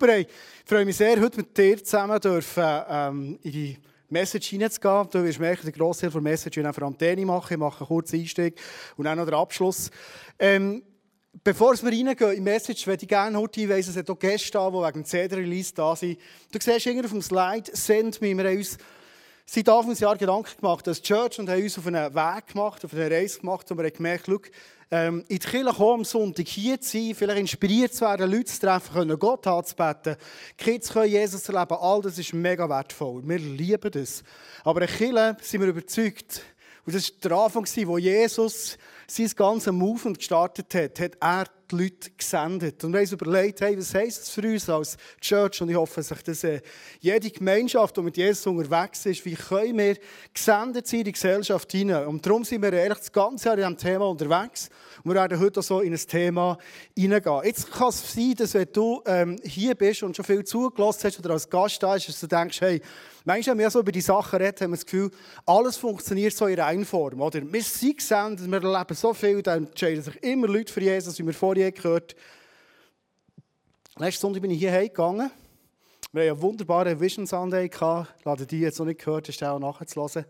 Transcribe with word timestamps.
Ich 0.00 0.28
freue 0.64 0.84
mich 0.84 0.96
sehr, 0.96 1.20
heute 1.20 1.38
mit 1.38 1.58
dir 1.58 1.82
zusammen 1.82 2.20
dürfen, 2.20 2.62
ähm, 2.88 3.38
in 3.42 3.50
die 3.50 3.76
Message 4.08 4.50
hineinzugehen. 4.50 5.10
Du 5.10 5.24
wirst 5.24 5.40
merken, 5.40 5.64
der 5.64 5.72
grosse 5.72 6.02
Teil 6.02 6.10
der 6.10 6.20
Message 6.20 6.56
ich 6.56 6.66
vor 6.72 6.84
allem 6.84 6.96
Danny 6.96 7.24
machen. 7.24 7.54
Ich 7.54 7.58
mache 7.58 7.80
einen 7.80 7.88
kurzen 7.88 8.20
Einstieg 8.20 8.60
und 8.96 9.06
dann 9.06 9.18
noch 9.18 9.24
den 9.24 9.34
Abschluss. 9.34 9.90
Ähm, 10.38 10.84
bevor 11.42 11.74
wir 11.82 11.90
reingehen 11.90 12.30
in 12.30 12.36
die 12.36 12.40
Message, 12.42 12.86
würde 12.86 13.02
ich 13.02 13.08
gerne 13.08 13.36
heute 13.36 13.58
hinweisen, 13.58 13.90
es 13.90 13.96
hat 13.96 14.08
auch 14.08 14.18
Gäste 14.20 14.52
da, 14.52 14.70
die 14.70 14.76
wegen 14.76 14.92
dem 14.92 15.04
CD-Release 15.04 15.74
da 15.74 15.96
sind. 15.96 16.20
Du 16.52 16.60
siehst 16.60 16.86
irgendwie 16.86 17.04
auf 17.04 17.10
dem 17.10 17.22
Slide, 17.22 17.68
«Send 17.72 18.20
me». 18.22 18.36
Wir 18.36 18.56
uns 18.56 18.78
seit 19.50 19.68
Anfangsjahr 19.68 20.16
Gedanken 20.18 20.60
gemacht 20.60 20.86
als 20.86 21.00
Church 21.00 21.38
und 21.38 21.48
haben 21.48 21.62
uns 21.62 21.78
auf 21.78 21.86
einen 21.86 22.14
Weg 22.14 22.46
gemacht, 22.48 22.84
auf 22.84 22.92
eine 22.92 23.10
Reise 23.10 23.40
gemacht, 23.40 23.66
wo 23.70 23.78
wir 23.78 23.90
gemerkt 23.90 24.28
haben, 24.28 24.42
ähm, 24.90 25.24
in 25.26 25.38
die 25.38 25.46
Kirche 25.46 25.72
kommen, 25.72 26.00
am 26.00 26.04
Sonntag 26.04 26.46
hier 26.46 26.78
zu 26.78 26.98
sein, 26.98 27.14
vielleicht 27.14 27.40
inspiriert 27.40 27.94
zu 27.94 28.02
werden, 28.02 28.30
Leute 28.30 28.44
zu 28.44 28.60
treffen, 28.60 28.92
können 28.92 29.18
Gott 29.18 29.46
anzubeten, 29.46 30.16
Kids 30.58 30.92
können 30.92 31.10
Jesus 31.10 31.48
erleben, 31.48 31.78
all 31.80 32.02
das 32.02 32.18
ist 32.18 32.34
mega 32.34 32.68
wertvoll. 32.68 33.22
Wir 33.24 33.38
lieben 33.38 33.90
das. 33.90 34.22
Aber 34.64 34.82
in 34.82 34.88
Kirche 34.88 35.36
sind 35.40 35.62
wir 35.62 35.68
überzeugt, 35.68 36.42
und 36.84 36.94
das 36.94 37.10
war 37.10 37.16
der 37.22 37.32
Anfang, 37.38 37.66
wo 37.86 37.98
Jesus 37.98 38.76
sein 39.10 39.30
ganzes 39.34 39.72
Movement 39.72 40.18
gestartet 40.18 40.74
hat, 40.74 41.00
hat 41.00 41.16
er 41.20 41.44
die 41.70 41.76
Leute 41.76 42.10
gesendet. 42.16 42.82
Und 42.84 42.92
wir 42.92 42.98
haben 42.98 43.04
uns 43.04 43.12
überlegt, 43.12 43.60
hey, 43.60 43.76
was 43.76 43.94
heisst 43.94 44.20
das 44.20 44.30
für 44.30 44.42
uns 44.42 44.68
als 44.68 44.96
Church? 45.20 45.60
Und 45.62 45.70
ich 45.70 45.76
hoffe, 45.76 46.02
dass 46.02 46.22
das, 46.22 46.44
äh, 46.44 46.60
jede 47.00 47.30
Gemeinschaft, 47.30 47.96
die 47.96 48.02
mit 48.02 48.16
Jesus 48.16 48.46
unterwegs 48.46 49.06
ist, 49.06 49.24
wie 49.24 49.34
können 49.34 49.78
wir 49.78 49.96
gesendet 50.32 50.86
sein 50.86 51.00
in 51.00 51.04
die 51.06 51.12
Gesellschaft 51.12 51.70
hinein? 51.72 52.06
Und 52.06 52.24
darum 52.24 52.44
sind 52.44 52.62
wir 52.62 52.72
eigentlich 52.72 52.98
das 52.98 53.12
ganze 53.12 53.46
Jahr 53.46 53.54
in 53.58 53.60
diesem 53.60 53.78
Thema 53.78 54.06
unterwegs. 54.08 54.68
Und 55.04 55.12
wir 55.12 55.14
werden 55.14 55.38
heute 55.38 55.62
so 55.62 55.80
in 55.80 55.92
ein 55.92 55.98
Thema 55.98 56.58
hineingehen. 56.96 57.40
Jetzt 57.44 57.70
kann 57.70 57.88
es 57.88 58.12
sein, 58.12 58.34
dass 58.36 58.54
wenn 58.54 58.68
du 58.72 59.02
ähm, 59.06 59.36
hier 59.44 59.74
bist 59.74 60.02
und 60.02 60.16
schon 60.16 60.24
viel 60.24 60.44
zugelassen 60.44 61.04
hast 61.04 61.18
oder 61.18 61.30
als 61.30 61.48
Gast 61.48 61.82
da 61.82 61.94
bist, 61.94 62.08
dass 62.08 62.20
du 62.20 62.26
denkst, 62.26 62.60
hey, 62.60 62.82
manchmal, 63.24 63.56
wenn 63.56 63.64
wir 63.64 63.70
so 63.70 63.80
über 63.80 63.92
die 63.92 64.00
Sachen 64.00 64.38
reden, 64.40 64.56
haben 64.60 64.70
wir 64.70 64.76
das 64.76 64.84
Gefühl, 64.84 65.10
alles 65.46 65.76
funktioniert 65.76 66.34
so 66.34 66.46
in 66.46 66.60
einer 66.60 66.84
Form. 66.84 67.20
Oder? 67.20 67.40
Wir 67.52 67.62
sind 67.62 67.98
gesendet, 67.98 68.50
wir 68.50 68.62
erleben 68.62 68.94
so 68.94 69.14
viel, 69.14 69.42
dann 69.42 69.66
entscheiden 69.66 70.02
sich 70.02 70.22
immer 70.22 70.48
Leute 70.48 70.72
für 70.72 70.80
Jesus, 70.80 71.18
wie 71.18 71.26
wir 71.26 71.34
vorher 71.34 71.72
gehört. 71.72 72.16
Letzten 73.96 74.20
Sonntag 74.20 74.42
bin 74.42 74.50
ich 74.50 74.58
hierher 74.58 74.88
gegangen. 74.88 75.30
Wir 76.12 76.22
hatten 76.22 76.32
einen 76.32 76.42
wunderbaren 76.42 77.00
Vision 77.00 77.26
Sunday. 77.26 77.70
Lade 78.24 78.46
die 78.46 78.60
jetzt 78.60 78.78
noch 78.78 78.86
nicht 78.86 79.04
gehört, 79.04 79.28
ist 79.28 79.42
auch 79.42 79.58
nachzuhören. 79.58 80.24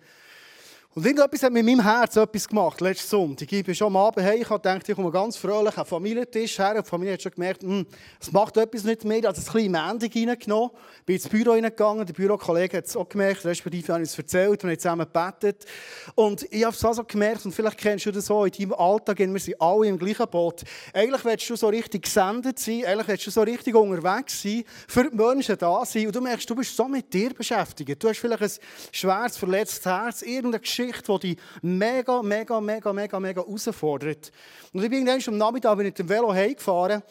Und 0.94 1.04
irgendetwas 1.04 1.42
hat 1.42 1.52
mit 1.52 1.66
meinem 1.66 1.82
Herz 1.82 2.16
etwas 2.16 2.48
gemacht, 2.48 2.80
letzten 2.80 3.08
Sonntag. 3.08 3.52
Ich 3.52 3.64
bin 3.64 3.74
schon 3.74 3.88
am 3.88 3.96
Abend 3.98 4.24
hey, 4.24 4.40
ich 4.40 4.48
gedacht, 4.48 4.88
ich 4.88 4.96
komme 4.96 5.10
ganz 5.10 5.36
fröhlich 5.36 5.74
den 5.74 5.84
Familientisch 5.84 6.58
her. 6.58 6.74
Und 6.76 6.86
die 6.86 6.88
Familie 6.88 7.12
hat 7.12 7.22
schon 7.22 7.32
gemerkt, 7.32 7.62
hm, 7.62 7.86
es 8.18 8.32
macht 8.32 8.56
etwas 8.56 8.84
nicht 8.84 9.04
mehr. 9.04 9.18
Ich 9.18 9.26
habe 9.26 9.36
ein 9.36 9.44
bisschen 9.44 9.70
Mendung 9.70 10.28
reingenommen, 10.28 10.70
bin 11.04 11.16
ins 11.16 11.28
Büro 11.28 11.52
reingegangen. 11.52 12.06
Der 12.06 12.14
Bürokollege 12.14 12.78
hat 12.78 12.86
es 12.86 12.96
auch 12.96 13.08
gemerkt, 13.08 13.44
respektive 13.44 13.92
habe 13.92 14.02
ich 14.02 14.08
es 14.08 14.18
erzählt, 14.18 14.62
wir 14.62 14.70
haben 14.70 14.78
zusammen 14.78 15.06
gebetet. 15.12 15.66
Und 16.14 16.46
ich 16.50 16.64
habe 16.64 16.74
es 16.74 16.84
also 16.84 17.04
gemerkt, 17.04 17.44
und 17.44 17.52
vielleicht 17.52 17.78
kennst 17.78 18.06
du 18.06 18.10
das 18.10 18.26
so 18.26 18.44
in 18.46 18.52
deinem 18.52 18.72
Alltag, 18.72 19.18
wir 19.18 19.38
sind 19.38 19.60
alle 19.60 19.86
im 19.86 19.98
gleichen 19.98 20.26
Boot. 20.28 20.62
Eigentlich 20.94 21.24
willst 21.24 21.50
du 21.50 21.54
so 21.54 21.68
richtig 21.68 22.04
gesendet 22.04 22.58
sein, 22.58 22.86
eigentlich 22.86 23.08
willst 23.08 23.26
du 23.26 23.30
so 23.30 23.42
richtig 23.42 23.74
unterwegs 23.74 24.42
sein, 24.42 24.64
für 24.88 25.08
die 25.08 25.14
Menschen 25.14 25.58
da 25.58 25.84
sein. 25.84 26.06
Und 26.06 26.16
du 26.16 26.22
merkst, 26.22 26.48
du 26.48 26.56
bist 26.56 26.74
so 26.74 26.88
mit 26.88 27.12
dir 27.12 27.34
beschäftigt. 27.34 28.02
Du 28.02 28.08
hast 28.08 28.18
vielleicht 28.18 28.42
ein 28.42 28.50
schweres, 28.90 29.36
verletztes 29.36 29.84
Herz, 29.84 30.22
irgendeine 30.22 30.58
Geschichte, 30.58 30.87
Geschichte, 30.90 31.18
die 31.18 31.34
dich 31.34 31.44
mega, 31.62 32.22
mega, 32.22 32.60
mega, 32.60 32.92
mega, 32.92 33.20
mega 33.20 33.42
herausfordert. 33.42 34.32
Und 34.72 34.82
ich 34.82 34.90
bin 34.90 35.06
irgendwann 35.06 35.34
am 35.34 35.38
Nachmittag 35.38 35.76
mit 35.78 35.98
dem 35.98 36.08
Velo 36.08 36.32
heimgefahren 36.32 37.02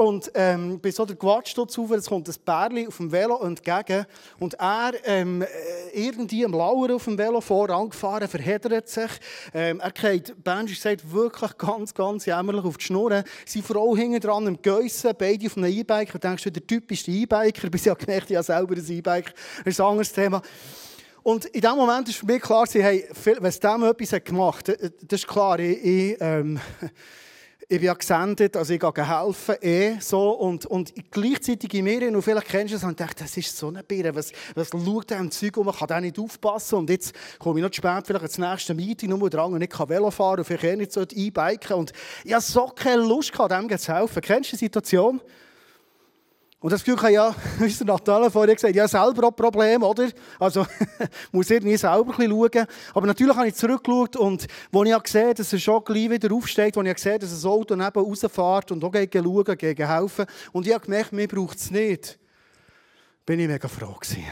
und 0.00 0.30
ähm, 0.34 0.80
bin 0.80 0.92
so 0.92 1.04
der 1.04 1.14
Quatsch 1.14 1.52
dazu, 1.54 1.86
es 1.92 2.06
kommt 2.06 2.26
ein 2.26 2.34
Bärli 2.42 2.86
auf 2.86 2.96
dem 2.96 3.12
Velo 3.12 3.38
entgegen 3.42 4.06
und 4.38 4.54
er 4.54 4.92
ähm, 5.04 5.42
äh, 5.42 5.46
irgendwie 5.92 6.42
am 6.42 6.52
Lauer 6.52 6.94
auf 6.94 7.04
dem 7.04 7.18
Velo 7.18 7.42
vorangefahren, 7.42 8.26
verheddert 8.26 8.88
sich. 8.88 9.10
Ähm, 9.52 9.78
er 9.80 9.90
geht, 9.90 10.42
Benji 10.42 10.74
sagt, 10.74 11.12
wirklich 11.12 11.58
ganz, 11.58 11.92
ganz 11.92 12.24
jämmerlich 12.24 12.64
auf 12.64 12.78
die 12.78 12.84
Schnur. 12.84 13.22
Seine 13.44 13.62
Frau 13.62 13.94
hinten 13.94 14.20
dran 14.20 14.46
am 14.46 14.62
Geissen, 14.62 15.12
beide 15.18 15.46
auf 15.46 15.58
einem 15.58 15.70
E-Bike. 15.70 16.12
Du 16.12 16.18
denkst, 16.18 16.44
der 16.44 16.66
Typ 16.66 16.90
ist 16.90 17.06
der 17.06 17.14
E-Biker, 17.14 17.68
bis 17.70 17.84
ich 17.84 17.98
gemerkt, 17.98 18.30
ich 18.30 18.36
habe 18.36 18.44
selber 18.44 18.74
ein 18.74 18.90
E-Bike. 18.90 19.34
Das 19.58 19.74
ist 19.74 19.80
ein 19.82 19.86
anderes 19.86 20.12
Thema. 20.14 20.40
Und 21.22 21.44
in 21.46 21.60
dem 21.60 21.76
Moment 21.76 22.08
ist 22.08 22.18
für 22.18 22.26
mich 22.26 22.40
klar, 22.40 22.66
hey, 22.72 23.06
wenn 23.24 23.44
es 23.44 23.60
dem 23.60 23.82
etwas 23.82 24.24
gemacht 24.24 24.68
hat, 24.68 24.80
äh, 24.80 24.90
das 25.06 25.20
ist 25.20 25.28
klar, 25.28 25.58
ich, 25.58 25.84
ich, 25.84 26.16
ähm, 26.20 26.58
ich 27.68 27.78
bin 27.78 27.86
ja 27.86 27.94
gesendet, 27.94 28.56
also 28.56 28.72
ich 28.72 28.80
gehe 28.80 29.08
helfen, 29.08 29.54
eh, 29.60 29.96
so, 30.00 30.30
und, 30.30 30.66
und 30.66 30.92
gleichzeitig 31.10 31.72
in 31.74 31.84
mir, 31.84 32.08
und 32.08 32.22
vielleicht 32.22 32.48
kennst 32.48 32.72
du 32.72 32.76
es, 32.78 32.82
und 32.82 32.92
ich 32.92 32.96
dachte, 32.96 33.22
das 33.22 33.36
ist 33.36 33.56
so 33.56 33.68
eine 33.68 33.84
Birne, 33.84 34.14
was, 34.14 34.32
was 34.54 34.70
schaut 34.70 35.10
der 35.10 35.18
im 35.18 35.30
Zeug 35.30 35.56
um, 35.56 35.66
man 35.66 35.74
kann 35.74 35.86
da 35.86 36.00
nicht 36.00 36.18
aufpassen, 36.18 36.78
und 36.78 36.90
jetzt 36.90 37.14
komme 37.38 37.60
ich 37.60 37.64
noch 37.64 37.72
spät 37.72 38.06
vielleicht 38.06 38.24
ins 38.24 38.38
nächste 38.38 38.74
Meeting, 38.74 39.10
nur 39.10 39.30
dran, 39.30 39.52
und 39.52 39.62
ich 39.62 39.70
kann 39.70 39.88
Velo 39.88 40.10
fahren, 40.10 40.40
und 40.40 40.46
vielleicht 40.46 40.64
eh 40.64 40.76
nicht 40.76 40.92
so 40.92 41.02
E-Biken, 41.02 41.76
und 41.76 41.92
ich 42.24 42.32
habe 42.32 42.42
so 42.42 42.66
keine 42.74 43.02
Lust 43.02 43.32
gehabt, 43.32 43.52
dem 43.52 43.78
zu 43.78 43.94
helfen. 43.94 44.20
Kennst 44.20 44.52
du 44.52 44.56
die 44.56 44.64
Situation? 44.64 45.20
Und 46.62 46.70
das 46.70 46.84
Gefühl 46.84 47.00
habe 47.00 47.12
ja, 47.12 47.34
wie 47.58 47.72
der 47.72 47.86
Natalia 47.86 48.28
vorher 48.28 48.54
gesagt, 48.54 48.74
ja 48.74 48.86
selber 48.86 49.28
auch 49.28 49.30
Problem, 49.34 49.82
oder? 49.82 50.10
Also 50.38 50.66
muss 51.32 51.50
irgendwie 51.50 51.76
selber 51.78 52.18
ein 52.18 52.30
schauen. 52.30 52.66
Aber 52.92 53.06
natürlich 53.06 53.34
habe 53.34 53.48
ich 53.48 53.54
zurückgeschaut 53.54 54.16
und 54.16 54.46
wo 54.70 54.84
ich 54.84 55.02
gesehen 55.02 55.32
dass 55.34 55.52
er 55.54 55.58
schon 55.58 55.82
gleich 55.84 56.10
wieder 56.10 56.34
aufsteht, 56.34 56.76
wo 56.76 56.82
ich 56.82 56.94
gesehen 56.94 57.18
dass 57.18 57.30
das 57.30 57.46
Auto 57.46 57.74
neben 57.74 57.98
rausfährt 57.98 58.72
und 58.72 58.84
auch 58.84 58.92
gegen 58.92 59.24
schauen, 59.24 59.56
gegen 59.56 59.88
helfen. 59.88 60.26
Und 60.52 60.66
ich 60.66 60.74
habe 60.74 60.84
gemerkt, 60.84 61.12
mir 61.12 61.28
braucht 61.28 61.56
es 61.56 61.70
nicht. 61.70 62.18
Bin 63.24 63.40
ich 63.40 63.48
mega 63.48 63.66
froh 63.66 63.94
gewesen. 63.98 64.24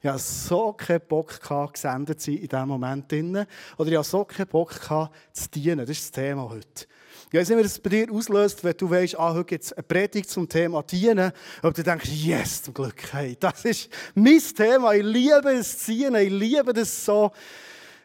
Ich 0.00 0.08
hatte 0.08 0.18
so 0.18 0.72
keinen 0.72 1.00
Bock, 1.00 1.40
gehabt, 1.40 1.74
gesendet 1.74 2.20
zu 2.20 2.30
sein 2.30 2.40
in 2.40 2.48
diesem 2.48 2.68
Moment. 2.68 3.12
Oder 3.12 3.90
ich 3.90 3.96
hatte 3.96 4.08
so 4.08 4.24
keinen 4.24 4.46
Bock, 4.46 4.80
gehabt, 4.80 5.14
zu 5.32 5.50
dienen. 5.50 5.80
Das 5.80 5.90
ist 5.90 6.04
das 6.04 6.12
Thema 6.12 6.48
heute. 6.48 6.86
Ich 7.28 7.40
weiß 7.40 7.48
nicht, 7.48 7.58
wie 7.58 7.62
das 7.64 7.78
bei 7.80 7.90
dir 7.90 8.12
auslöst, 8.12 8.62
wenn 8.62 8.76
du 8.76 8.88
weißt, 8.88 9.18
ah, 9.18 9.34
heute 9.34 9.46
gibt 9.46 9.64
es 9.64 9.72
eine 9.72 9.82
Predigt 9.82 10.30
zum 10.30 10.48
Thema 10.48 10.84
Dienen. 10.84 11.32
Und 11.60 11.76
du 11.76 11.82
denkst, 11.82 12.08
yes, 12.08 12.62
zum 12.62 12.72
Glück, 12.72 13.02
hey, 13.12 13.36
das 13.38 13.64
ist 13.64 13.88
mein 14.14 14.38
Thema. 14.38 14.94
Ich 14.94 15.02
liebe 15.02 15.50
es 15.50 15.78
zu 15.78 15.90
dienen, 15.90 16.14
ich 16.14 16.30
liebe 16.30 16.72
das 16.72 17.04
so. 17.04 17.32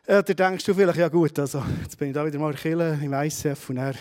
Äh, 0.07 0.23
da 0.23 0.33
denkst 0.33 0.65
du 0.65 0.73
vielleicht, 0.73 0.97
ja 0.97 1.07
gut, 1.07 1.37
also, 1.37 1.63
jetzt 1.83 1.99
bin 1.99 2.07
ich 2.07 2.15
da 2.15 2.25
wieder 2.25 2.39
mal 2.39 2.55
in 2.63 3.03
im 3.03 3.13
ICF 3.13 3.69
und 3.69 3.77
er 3.77 3.93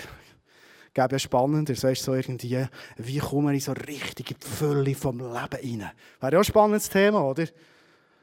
gäbe 0.95 1.13
ja 1.13 1.19
spannender, 1.19 1.75
das 1.75 1.85
weißt 1.85 2.03
so 2.03 2.15
irgendwie, 2.15 2.67
wie 2.97 3.19
komme 3.19 3.55
ich 3.55 3.65
so 3.65 3.73
richtig 3.73 4.31
in 4.31 4.37
die 4.43 4.47
Fülle 4.47 4.95
vom 4.95 5.19
Leben 5.19 5.29
rein? 5.31 5.91
Wäre 6.19 6.33
ja 6.33 6.39
ein 6.39 6.45
spannendes 6.45 6.89
Thema, 6.89 7.23
oder? 7.23 7.47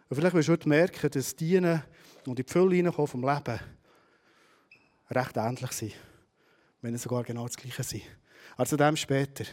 Und 0.10 0.16
vielleicht 0.16 0.34
wirst 0.34 0.48
du 0.48 0.54
heute 0.54 0.68
merken, 0.68 1.12
dass 1.12 1.36
Dienen 1.36 1.84
und 2.26 2.40
in 2.40 2.46
die 2.46 2.52
Fülle 2.52 2.76
reinkommen 2.76 3.08
vom 3.08 3.22
Leben 3.22 3.60
recht 5.12 5.38
ähnlich 5.38 5.72
sind 5.74 5.94
wenn 6.82 6.94
es 6.94 7.04
sogar 7.04 7.24
genau 7.24 7.46
das 7.46 7.58
Gleiche 7.58 7.84
sind. 7.84 8.04
Also 8.56 8.78
dem 8.78 8.96
später. 8.96 9.46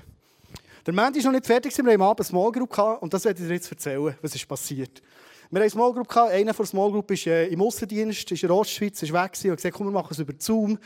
Der 0.86 0.92
Mandy 0.92 1.18
ist 1.18 1.24
noch 1.24 1.32
nicht 1.32 1.46
fertig, 1.46 1.76
wir 1.76 1.92
haben 1.92 2.02
am 2.02 2.14
eine 2.16 2.24
Small 2.24 2.52
Group 2.52 2.70
gehabt, 2.70 3.02
und 3.02 3.12
das 3.12 3.24
werde 3.24 3.40
ich 3.40 3.48
dir 3.48 3.54
jetzt 3.54 3.70
erzählen, 3.70 4.14
was 4.20 4.34
ist 4.34 4.46
passiert. 4.46 5.02
Wir 5.50 5.58
haben 5.58 5.62
eine 5.62 5.70
Small 5.70 5.92
Group 5.92 6.08
gehabt, 6.08 6.32
einer 6.32 6.52
von 6.52 6.64
der 6.64 6.70
Small 6.70 6.90
Group 6.90 7.10
ist 7.10 7.26
äh, 7.26 7.46
im 7.46 7.62
Aussendienst, 7.62 8.30
ist 8.30 8.42
in 8.42 8.50
Ostschweiz, 8.50 9.02
ist 9.02 9.12
weg 9.12 9.32
und 9.44 9.56
gesagt, 9.56 9.74
komm, 9.74 9.86
wir 9.86 9.92
machen 9.92 10.08
es 10.10 10.18
über 10.18 10.34
Zoom. 10.38 10.78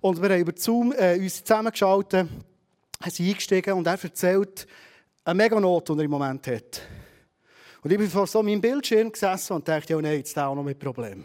Und 0.00 0.22
wir 0.22 0.28
haben 0.30 0.40
über 0.40 0.52
Zoom 0.56 0.92
äh, 0.92 1.18
uns 1.18 1.42
zusammengeschaltet, 1.42 2.28
sind 3.06 3.28
eingestiegen 3.28 3.74
und 3.74 3.86
er 3.86 4.02
erzählt 4.02 4.66
eine 5.24 5.34
mega 5.34 5.58
Not, 5.58 5.88
die 5.88 5.92
er 5.92 6.04
im 6.04 6.10
Moment 6.10 6.46
hat. 6.46 6.82
Und 7.82 7.90
ich 7.90 7.98
bin 7.98 8.08
vor 8.08 8.26
so 8.26 8.42
meinem 8.42 8.60
Bildschirm 8.60 9.12
gesessen 9.12 9.54
und 9.54 9.68
dachte, 9.68 9.92
ja, 9.92 10.00
nein, 10.00 10.16
jetzt 10.16 10.38
auch 10.38 10.54
noch 10.54 10.62
mit 10.62 10.78
Problem. 10.78 11.24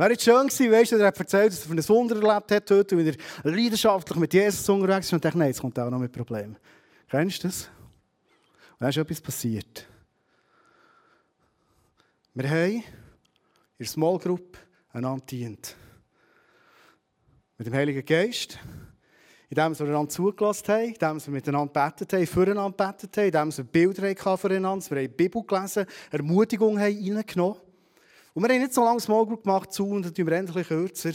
Wäre 0.00 0.12
jetzt 0.12 0.24
schön 0.24 0.46
gewesen, 0.46 0.72
weißt 0.72 0.92
du, 0.92 0.96
er 0.96 1.08
hat 1.08 1.18
erzählt, 1.18 1.52
dass 1.52 1.66
er 1.66 1.72
ein 1.72 1.88
Wunder 1.90 2.16
erlebt 2.16 2.50
hat 2.50 2.70
heute, 2.70 2.96
wie 2.96 3.06
er 3.10 3.50
leidenschaftlich 3.50 4.18
mit 4.18 4.32
Jesus 4.32 4.66
unterwegs 4.66 5.08
ist 5.08 5.12
und 5.12 5.22
dachte, 5.22 5.36
nein, 5.36 5.48
jetzt 5.48 5.60
kommt 5.60 5.78
auch 5.78 5.90
noch 5.90 5.98
mit 5.98 6.10
Problem. 6.10 6.56
Kennst 7.06 7.44
du 7.44 7.48
das? 7.48 7.64
Und 7.64 8.80
dann 8.80 8.88
ist 8.88 8.96
etwas 8.96 9.20
passiert. 9.20 9.86
Wir 12.32 12.48
haben 12.48 12.76
in 12.76 12.82
der 13.78 13.86
Small 13.86 14.18
Group 14.18 14.56
einander 14.94 15.22
dient. 15.26 15.76
Mit 17.58 17.66
dem 17.66 17.74
Heiligen 17.74 18.02
Geist, 18.02 18.58
indem 19.50 19.78
wir 19.78 19.86
einander 19.86 20.08
zugelassen 20.08 20.68
haben, 20.68 20.94
indem 20.94 21.26
wir 21.26 21.30
miteinander 21.30 21.90
betet 21.90 22.14
haben, 22.14 22.26
füreinander 22.26 22.70
betet 22.74 23.14
haben, 23.18 23.50
indem 23.50 23.54
wir 23.54 23.64
Bilder 23.64 24.08
hatten 24.08 24.38
füreinander, 24.38 24.90
wir 24.92 24.96
haben 24.96 25.08
die 25.08 25.08
Bibel 25.08 25.42
gelesen, 25.42 25.84
Ermutigung 26.10 26.80
haben 26.80 27.16
reingenommen. 27.16 27.69
Und 28.32 28.42
wir 28.42 28.54
haben 28.54 28.60
nicht 28.60 28.74
so 28.74 28.84
lange 28.84 29.00
Small 29.00 29.26
Group 29.26 29.42
gemacht 29.42 29.72
zu 29.72 29.88
und 29.88 30.02
dann 30.02 30.14
tun 30.14 30.26
wir 30.26 30.36
endlich 30.36 30.68
kürzer. 30.68 31.12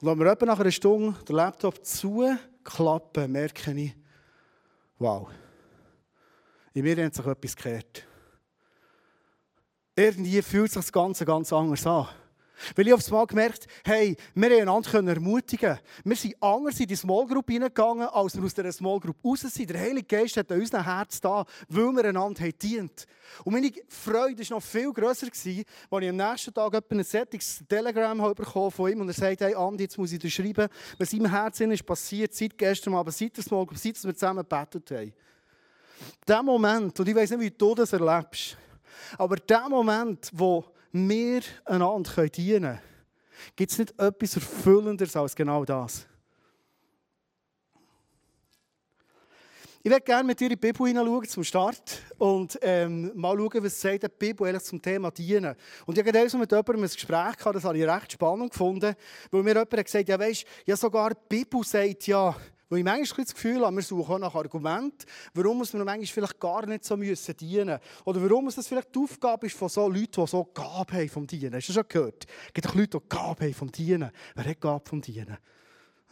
Und 0.00 0.08
wenn 0.08 0.18
wir 0.18 0.26
etwa 0.32 0.46
nach 0.46 0.60
einer 0.60 0.70
Stunde 0.70 1.16
den 1.24 1.36
Laptop 1.36 1.84
zuklappen, 1.84 3.32
merke 3.32 3.72
ich, 3.72 3.94
wow, 4.98 5.28
in 6.74 6.84
mir 6.84 7.04
hat 7.04 7.14
sich 7.14 7.26
etwas 7.26 7.56
gekehrt. 7.56 8.04
Irgendwie 9.96 10.42
fühlt 10.42 10.70
sich 10.70 10.82
das 10.82 10.92
Ganze 10.92 11.24
ganz 11.24 11.52
anders 11.52 11.86
an. 11.86 12.08
Weil 12.74 12.88
ich 12.88 12.94
aufs 12.94 13.10
Mal 13.10 13.26
gemerkt 13.26 13.66
hey, 13.84 14.16
wir 14.34 14.50
haben 14.50 14.68
einander 14.68 15.12
ermutigen 15.12 15.78
Wir 16.04 16.16
sind 16.16 16.42
anders 16.42 16.80
in 16.80 16.86
die 16.86 16.96
Small 16.96 17.26
Group 17.26 17.50
hineingegangen, 17.50 18.08
als 18.08 18.36
wir 18.36 18.44
aus 18.44 18.54
dieser 18.54 18.72
Small 18.72 19.00
Group 19.00 19.16
raus 19.24 19.40
sind. 19.40 19.70
Der 19.70 19.80
Heilige 19.80 20.04
Geist 20.04 20.36
hat 20.36 20.50
an 20.52 20.60
unserem 20.60 20.84
Herz 20.84 21.20
da, 21.20 21.44
weil 21.68 21.92
wir 21.92 22.04
einander 22.04 22.40
haben 22.40 22.58
dient. 22.60 23.06
Und 23.44 23.52
meine 23.52 23.70
Freude 23.88 24.38
war 24.38 24.56
noch 24.56 24.62
viel 24.62 24.92
grösser, 24.92 25.26
als 25.26 25.46
ich 25.46 25.64
am 25.90 26.16
nächsten 26.16 26.54
Tag 26.54 26.82
ein 26.90 27.04
sättiges 27.04 27.62
Telegram 27.68 28.34
bekommen 28.34 28.70
von 28.70 28.90
ihm 28.90 29.00
und 29.00 29.08
er 29.08 29.14
sagt, 29.14 29.40
hey 29.40 29.54
Andi, 29.54 29.84
jetzt 29.84 29.98
muss 29.98 30.12
ich 30.12 30.18
dir 30.18 30.30
schreiben, 30.30 30.68
was 30.98 31.12
in 31.12 31.22
meinem 31.22 31.32
Herzen 31.32 31.70
ist 31.70 31.84
passiert, 31.84 32.34
seit 32.34 32.56
gestern 32.56 32.94
Abend, 32.94 33.14
seit 33.14 33.36
der 33.36 33.44
Small 33.44 33.66
Group, 33.66 33.78
seit 33.78 34.02
wir 34.02 34.14
zusammen 34.14 34.46
gebetet 34.48 34.90
haben. 34.90 35.12
Der 36.26 36.42
Moment, 36.42 36.98
und 36.98 37.08
ich 37.08 37.14
weiß 37.14 37.30
nicht, 37.30 37.40
wie 37.40 37.50
du 37.50 37.74
das 37.74 37.92
erlebst, 37.92 38.56
aber 39.16 39.36
der 39.36 39.68
Moment, 39.68 40.30
wo 40.32 40.64
wir 40.92 41.42
einander 41.64 42.28
dienen 42.28 42.62
können, 42.62 42.80
gibt 43.56 43.72
es 43.72 43.78
nicht 43.78 43.98
etwas 43.98 44.36
Erfüllenderes 44.36 45.16
als 45.16 45.34
genau 45.34 45.64
das. 45.64 46.06
Ich 49.80 49.90
würde 49.90 50.04
gerne 50.04 50.24
mit 50.24 50.40
dir 50.40 50.46
in 50.46 50.50
die 50.50 50.56
Bibel 50.56 50.86
hineinschauen 50.86 51.28
zum 51.28 51.44
Start 51.44 52.02
und 52.18 52.58
ähm, 52.62 53.12
mal 53.14 53.36
schauen, 53.36 53.64
was 53.64 53.80
sagt 53.80 54.02
die 54.02 54.08
Bibel 54.08 54.60
zum 54.60 54.82
Thema 54.82 55.10
Dienen. 55.12 55.54
Und 55.86 55.96
ich 55.96 56.04
habe 56.04 56.38
mit 56.38 56.52
jemandem 56.52 56.82
ein 56.82 56.90
Gespräch 56.90 57.36
gehabt, 57.36 57.56
das 57.56 57.64
habe 57.64 57.78
ich 57.78 57.86
recht 57.86 58.12
spannend 58.12 58.50
gefunden, 58.50 58.94
weil 59.30 59.42
mir 59.42 59.50
jemand 59.50 59.70
gesagt 59.70 59.94
hat, 59.94 60.08
ja 60.08 60.18
weisst, 60.18 60.44
ja 60.66 60.76
sogar 60.76 61.10
die 61.10 61.20
Bibel 61.28 61.62
sagt 61.64 62.06
ja, 62.08 62.36
weil 62.68 62.80
ich 62.80 62.84
manchmal 62.84 63.24
das 63.24 63.34
Gefühl 63.34 63.64
habe, 63.64 63.74
wir 63.76 63.82
suchen 63.82 64.14
auch 64.14 64.18
nach 64.18 64.34
Argumenten, 64.34 65.06
warum 65.34 65.60
wir 65.60 65.84
manchmal 65.84 66.06
vielleicht 66.06 66.40
gar 66.40 66.66
nicht 66.66 66.84
so 66.84 66.96
müssen 66.96 67.36
dienen 67.36 67.78
Oder 68.04 68.22
warum 68.22 68.48
es 68.48 68.56
das 68.56 68.68
vielleicht 68.68 68.94
die 68.94 68.98
Aufgabe 68.98 69.46
ist 69.46 69.56
von 69.56 69.68
so 69.68 69.88
Leuten, 69.88 70.20
die 70.20 70.26
so 70.26 70.44
Gabe 70.44 70.94
haben 70.94 71.08
vom 71.08 71.26
Dienen. 71.26 71.54
Hast 71.54 71.68
du 71.68 71.72
das 71.72 71.82
schon 71.82 71.88
gehört? 71.88 72.26
Es 72.46 72.52
gibt 72.52 72.68
auch 72.68 72.74
Leute, 72.74 73.00
die 73.00 73.08
Gabe 73.08 73.44
haben 73.46 73.54
vom 73.54 73.72
Dienen. 73.72 74.10
Wer 74.34 74.44
hat 74.44 74.60
Gabe 74.60 74.88
vom 74.88 75.00
Dienen? 75.00 75.38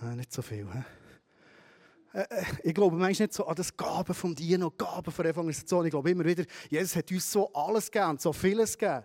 Äh, 0.00 0.16
nicht 0.16 0.32
so 0.32 0.42
viel. 0.42 0.66
He? 0.72 2.18
Äh, 2.18 2.22
äh, 2.30 2.44
ich 2.62 2.74
glaube 2.74 2.96
manchmal 2.96 3.26
nicht 3.26 3.34
so 3.34 3.46
an 3.46 3.54
das 3.54 3.76
Gaben 3.76 4.14
vom 4.14 4.34
Dienen 4.34 4.64
und 4.64 4.78
Gaben 4.78 5.12
von 5.12 5.26
Evangelisation. 5.26 5.84
Ich 5.84 5.90
glaube 5.90 6.10
immer 6.10 6.24
wieder, 6.24 6.44
Jesus 6.70 6.96
hat 6.96 7.10
uns 7.10 7.30
so 7.30 7.52
alles 7.52 7.90
gegeben, 7.90 8.18
so 8.18 8.32
vieles 8.32 8.78
gegeben. 8.78 9.04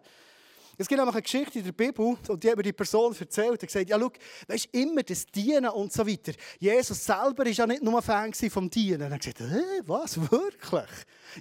Es 0.77 0.87
gibt 0.87 0.99
eine 0.99 1.21
Geschichte 1.21 1.59
in 1.59 1.65
der 1.65 1.71
Bibel, 1.71 2.17
und 2.27 2.43
die 2.43 2.49
hat 2.49 2.57
mir 2.57 2.63
die 2.63 2.73
Person 2.73 3.15
erzählt. 3.17 3.61
Er 3.61 3.67
gesagt, 3.67 3.89
ja, 3.89 3.99
schau, 3.99 4.11
weißt 4.47 4.69
immer 4.71 5.03
das 5.03 5.25
Dienen 5.25 5.69
und 5.69 5.91
so 5.91 6.07
weiter. 6.07 6.33
Jesus 6.59 7.05
selber 7.05 7.45
war 7.45 7.47
ja 7.47 7.67
nicht 7.67 7.83
nur 7.83 8.01
Fan 8.01 8.33
vom 8.33 8.69
Dienen. 8.69 9.01
Er 9.01 9.11
hat 9.11 9.19
gesagt, 9.19 9.39
hä, 9.39 9.81
was, 9.85 10.19
wirklich? 10.31 10.89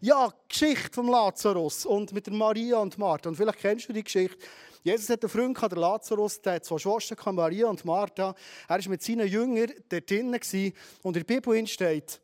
Ja, 0.00 0.32
Geschichte 0.48 0.90
vom 0.92 1.08
Lazarus 1.08 1.86
und 1.86 2.12
mit 2.12 2.26
der 2.26 2.34
Maria 2.34 2.78
und 2.78 2.98
Martha. 2.98 3.28
Und 3.28 3.36
vielleicht 3.36 3.58
kennst 3.58 3.88
du 3.88 3.92
die 3.92 4.04
Geschichte. 4.04 4.38
Jesus 4.82 5.10
hat 5.10 5.22
einen 5.22 5.30
Freund, 5.30 5.60
der 5.60 5.78
Lazarus, 5.78 6.40
der 6.40 6.54
hat 6.54 6.64
zwei 6.64 6.78
Schwestern, 6.78 7.34
Maria 7.34 7.66
und 7.66 7.84
Martha. 7.84 8.34
Er 8.66 8.78
war 8.78 8.88
mit 8.88 9.02
seinen 9.02 9.28
Jüngern 9.28 9.72
dort 9.88 10.10
drinnen 10.10 10.40
und 11.02 11.16
in 11.16 11.24
der 11.26 11.34
Bibel 11.34 11.66
steht, 11.66 12.20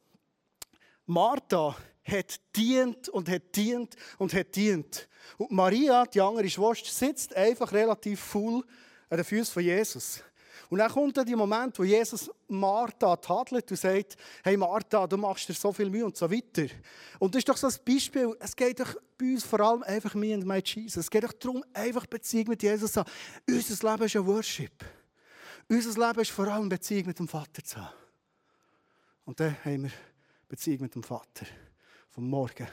Martha 1.05 1.77
hat 2.07 2.41
dient 2.55 3.09
und 3.09 3.29
hat 3.29 3.55
dient 3.55 3.97
und 4.19 4.33
hat 4.33 4.55
dient. 4.55 5.09
Und 5.39 5.51
Maria, 5.51 6.07
die 6.07 6.21
andere 6.21 6.49
Schwester, 6.49 6.89
sitzt 6.89 7.35
einfach 7.35 7.73
relativ 7.73 8.21
voll 8.21 8.63
an 9.11 9.17
den 9.17 9.25
Füßen 9.25 9.53
von 9.53 9.63
Jesus. 9.63 10.23
Und 10.69 10.79
dann 10.79 10.91
kommt 10.91 11.17
dann 11.17 11.27
der 11.27 11.37
Moment, 11.37 11.79
wo 11.79 11.85
Jesus 11.85 12.31
Martha 12.49 13.15
tadelt 13.17 13.71
und 13.71 13.77
sagt, 13.77 14.17
hey 14.43 14.57
Martha, 14.57 15.07
du 15.07 15.17
machst 15.17 15.49
dir 15.49 15.55
so 15.55 15.73
viel 15.73 15.89
Mühe 15.89 16.05
und 16.05 16.17
so 16.17 16.31
weiter. 16.31 16.67
Und 17.21 17.35
das 17.35 17.41
ist 17.41 17.49
doch 17.49 17.57
so 17.57 17.69
ein 17.69 17.75
Beispiel, 17.85 18.37
es 18.41 18.57
geht 18.57 18.81
doch 18.81 18.97
bei 19.17 19.27
uns 19.27 19.45
vor 19.45 19.61
allem 19.61 19.83
einfach 19.85 20.15
mir 20.15 20.37
und 20.37 20.45
mein 20.45 20.63
Jesus. 20.65 20.97
Es 20.97 21.11
geht 21.11 21.23
doch 21.23 21.33
darum, 21.33 21.65
einfach 21.73 22.07
Beziehung 22.07 22.49
mit 22.49 22.63
Jesus 22.63 22.93
zu 22.93 23.01
haben. 23.01 23.11
Unser 23.49 23.91
Leben 23.91 24.05
ist 24.05 24.17
ein 24.17 24.27
Worship. 24.27 24.85
Unser 25.69 26.07
Leben 26.07 26.21
ist 26.21 26.31
vor 26.31 26.49
allem 26.49 26.69
Beziehung 26.69 27.07
mit 27.07 27.19
dem 27.19 27.29
Vater 27.29 27.63
zu 27.63 27.77
haben. 27.77 27.95
Und 29.25 29.39
dann 29.39 29.57
haben 29.65 29.85
wir 29.85 29.93
Beziehung 30.49 30.83
mit 30.83 30.95
dem 30.95 31.03
Vater. 31.03 31.47
Vom 32.17 32.31
Morgen 32.31 32.67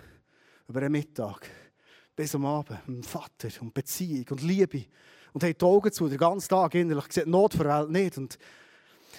über 0.69 0.79
den 0.79 0.93
Mittag 0.93 1.49
bis 2.15 2.33
am 2.33 2.45
Abend. 2.45 2.79
Mit 2.87 2.99
dem 2.99 3.03
Vater 3.03 3.49
und 3.59 3.73
Beziehung 3.73 4.25
und 4.29 4.41
Liebe. 4.41 4.85
Und 5.33 5.43
haben 5.43 5.53
die 5.59 5.65
Augen 5.65 5.91
zu, 5.91 6.07
den 6.07 6.17
ganzen 6.17 6.47
Tag 6.47 6.73
innerlich. 6.75 7.11
Sieht 7.11 7.27
Not 7.27 7.51
für 7.51 7.65
Welt 7.65 7.89
nicht. 7.89 8.17
Und 8.17 8.37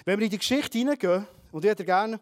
wenn 0.07 0.19
wir 0.19 0.25
in 0.25 0.31
die 0.31 0.39
Geschichte 0.39 0.79
hineingehen, 0.79 1.27
und 1.53 1.63
ich 1.63 1.71
hätte 1.71 1.85
gerne 1.85 2.21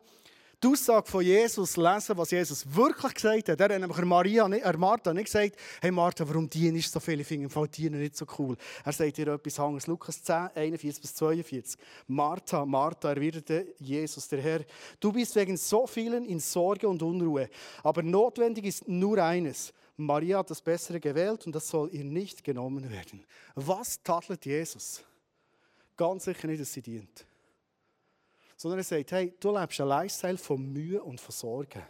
die 0.62 0.68
Aussage 0.68 1.10
von 1.10 1.24
Jesus 1.24 1.76
lesen, 1.76 2.16
was 2.16 2.30
Jesus 2.30 2.64
wirklich 2.72 3.14
gesagt 3.14 3.48
hat. 3.48 3.60
Er 3.60 3.74
hat 3.74 3.80
nämlich 3.80 3.98
Maria, 4.04 4.48
er 4.48 4.78
Martha 4.78 5.12
nicht 5.12 5.26
gesagt, 5.26 5.56
hey 5.80 5.90
Martha, 5.90 6.28
warum 6.28 6.48
dienst 6.48 6.88
du 6.88 6.92
so 6.92 7.00
viel? 7.00 7.20
Ich 7.20 7.26
finde 7.26 7.48
im 7.52 7.70
Dienen 7.70 8.00
nicht 8.00 8.16
so 8.16 8.24
cool. 8.38 8.56
Er 8.84 8.92
sagt 8.92 9.18
ihr 9.18 9.28
etwas 9.28 9.58
anderes. 9.58 9.88
Lukas 9.88 10.22
10, 10.22 10.50
41 10.54 11.00
bis 11.00 11.14
42. 11.14 11.80
Martha, 12.06 12.64
Martha, 12.64 13.10
erwiderte 13.10 13.74
Jesus, 13.78 14.28
der 14.28 14.40
Herr, 14.40 14.60
du 15.00 15.12
bist 15.12 15.34
wegen 15.34 15.56
so 15.56 15.86
vielen 15.86 16.24
in 16.24 16.38
Sorge 16.38 16.88
und 16.88 17.02
Unruhe. 17.02 17.48
Aber 17.82 18.02
notwendig 18.02 18.66
ist 18.66 18.86
nur 18.86 19.18
eines. 19.18 19.72
Maria 19.96 20.38
hat 20.38 20.50
das 20.50 20.62
Bessere 20.62 21.00
gewählt 21.00 21.44
und 21.44 21.54
das 21.54 21.68
soll 21.68 21.90
ihr 21.92 22.04
nicht 22.04 22.44
genommen 22.44 22.88
werden. 22.88 23.24
Was 23.56 24.00
tadelt 24.02 24.46
Jesus? 24.46 25.02
Ganz 25.96 26.24
sicher 26.24 26.46
nicht, 26.46 26.60
dass 26.60 26.72
sie 26.72 26.82
dient 26.82 27.26
sondern 28.62 28.78
er 28.78 28.84
sagt, 28.84 29.10
hey, 29.10 29.34
du 29.40 29.58
lebst 29.58 29.80
ein 29.80 29.88
Lifestyle 29.88 30.38
von 30.38 30.72
Mühe 30.72 31.02
und 31.02 31.20
von 31.20 31.32
Sorgen. 31.32 31.82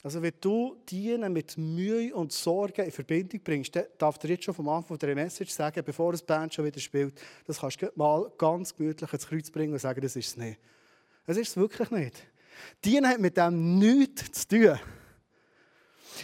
Also 0.00 0.22
wenn 0.22 0.32
du 0.40 0.76
dienen 0.88 1.32
mit 1.32 1.58
Mühe 1.58 2.14
und 2.14 2.30
Sorgen 2.30 2.84
in 2.84 2.92
Verbindung 2.92 3.40
bringst, 3.42 3.74
dann 3.74 3.86
darf 3.98 4.16
dir 4.18 4.28
jetzt 4.28 4.44
schon 4.44 4.54
vom 4.54 4.68
Anfang 4.68 4.96
der 4.98 5.12
Message 5.16 5.50
sagen, 5.50 5.82
bevor 5.84 6.12
das 6.12 6.22
Band 6.22 6.54
schon 6.54 6.64
wieder 6.64 6.78
spielt, 6.78 7.20
das 7.46 7.58
kannst 7.58 7.82
du 7.82 7.90
mal 7.96 8.30
ganz 8.38 8.74
gemütlich 8.76 9.12
ins 9.12 9.26
Kreuz 9.26 9.50
bringen 9.50 9.72
und 9.72 9.80
sagen, 9.80 10.00
das 10.00 10.14
ist 10.14 10.28
es 10.28 10.36
nicht. 10.36 10.60
Das 11.26 11.36
ist 11.36 11.48
es 11.48 11.56
wirklich 11.56 11.90
nicht. 11.90 12.22
Dienen 12.84 13.08
hat 13.08 13.18
mit 13.18 13.36
dem 13.36 13.76
nichts 13.76 14.46
zu 14.46 14.56
tun. 14.56 14.78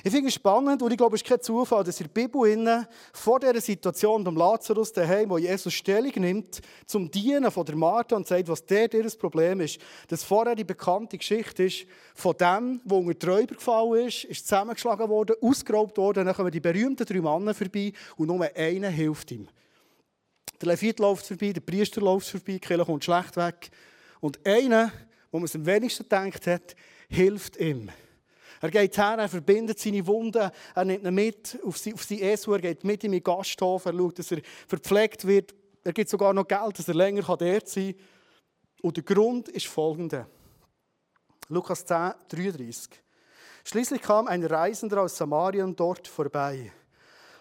Ich 0.05 0.11
finde 0.13 0.29
es 0.29 0.35
spannend 0.35 0.83
und 0.83 0.91
ich 0.91 0.97
glaube, 0.97 1.17
es 1.17 1.23
ist 1.23 1.29
kein 1.29 1.41
Zufall, 1.41 1.85
dass 1.85 2.01
in 2.01 2.09
der 2.13 2.23
Bibel 2.23 2.87
vor 3.13 3.41
dieser 3.41 3.61
Situation 3.61 4.25
beim 4.25 4.37
Lazarus 4.37 4.93
daheim, 4.93 5.31
wo 5.31 5.39
Jesus 5.39 5.73
Stellung 5.73 6.13
nimmt 6.17 6.61
zum 6.87 7.11
Dienen 7.11 7.51
von 7.51 7.65
der 7.65 7.77
Martha 7.77 8.17
und 8.17 8.27
sagt, 8.27 8.49
was 8.49 8.65
der 8.65 8.93
ihr 8.93 9.09
Problem 9.19 9.61
ist, 9.61 9.79
dass 10.09 10.25
vorher 10.25 10.55
die 10.55 10.65
bekannte 10.65 11.19
Geschichte 11.19 11.65
ist 11.65 11.87
von 12.15 12.37
dem, 12.37 12.81
der 12.85 12.99
unter 12.99 13.15
die 13.15 13.27
Räuber 13.27 13.55
gefallen 13.55 14.07
ist, 14.07 14.25
ist 14.25 14.47
zusammengeschlagen 14.47 15.09
worden, 15.09 15.37
ausgeraubt 15.41 15.99
worden, 15.99 16.27
dann 16.27 16.35
kommen 16.35 16.51
die 16.51 16.61
berühmten 16.61 17.05
drei 17.05 17.21
Männer 17.21 17.55
vorbei 17.55 17.93
und 18.17 18.29
nur 18.29 18.49
einer 18.55 18.89
hilft 18.89 19.31
ihm. 19.31 19.49
Der 20.61 20.69
Levit 20.69 20.99
läuft 20.99 21.27
vorbei, 21.27 21.53
der 21.53 21.61
Priester 21.61 22.01
läuft 22.01 22.31
vorbei, 22.31 22.53
die 22.53 22.61
Kirche 22.61 22.85
kommt 22.85 23.05
schlecht 23.05 23.37
weg. 23.37 23.71
Und 24.21 24.45
einer, 24.47 24.91
wo 25.31 25.39
man 25.39 25.45
es 25.45 25.55
am 25.55 25.67
wenigsten 25.67 26.05
gedacht 26.05 26.47
hat, 26.47 26.75
hilft 27.09 27.59
ihm. 27.59 27.91
Er 28.61 28.71
geht 28.71 28.97
her, 28.97 29.19
er 29.19 29.29
verbindet 29.29 29.79
seine 29.79 30.07
Wunden, 30.07 30.51
er 30.75 30.85
nimmt 30.85 31.05
ihn 31.05 31.15
mit 31.15 31.59
auf 31.65 31.77
sein, 31.77 31.95
auf 31.95 32.05
sein 32.05 32.21
Esel, 32.21 32.55
er 32.55 32.61
geht 32.61 32.85
mit 32.85 33.05
in 33.05 33.13
den 33.13 33.23
Gasthof, 33.23 33.85
er 33.85 33.93
schaut, 33.93 34.19
dass 34.19 34.33
er 34.33 34.41
verpflegt 34.67 35.27
wird. 35.27 35.55
Er 35.85 35.93
gibt 35.93 36.11
sogar 36.11 36.33
noch 36.33 36.49
Geld, 36.49 36.79
dass 36.79 36.89
er 36.89 36.95
länger 36.95 37.23
dort 37.23 37.69
sein 37.69 37.95
kann. 37.95 38.07
Und 38.83 38.97
der 38.97 39.05
Grund 39.05 39.49
ist 39.49 39.67
folgender. 39.67 40.29
Lukas 41.49 41.85
10, 41.85 42.13
33. 42.29 42.91
Schließlich 43.65 44.03
kam 44.03 44.27
ein 44.29 44.45
Reisender 44.45 45.03
aus 45.03 45.17
Samarien 45.17 45.75
dort 45.75 46.07
vorbei. 46.07 46.73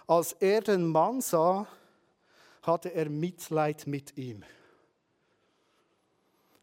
Als 0.07 0.33
er 0.33 0.61
den 0.61 0.87
Mann 0.87 1.21
sah, 1.21 1.67
hatte 2.63 2.93
er 2.93 3.09
Mitleid 3.09 3.87
mit 3.87 4.17
ihm. 4.17 4.43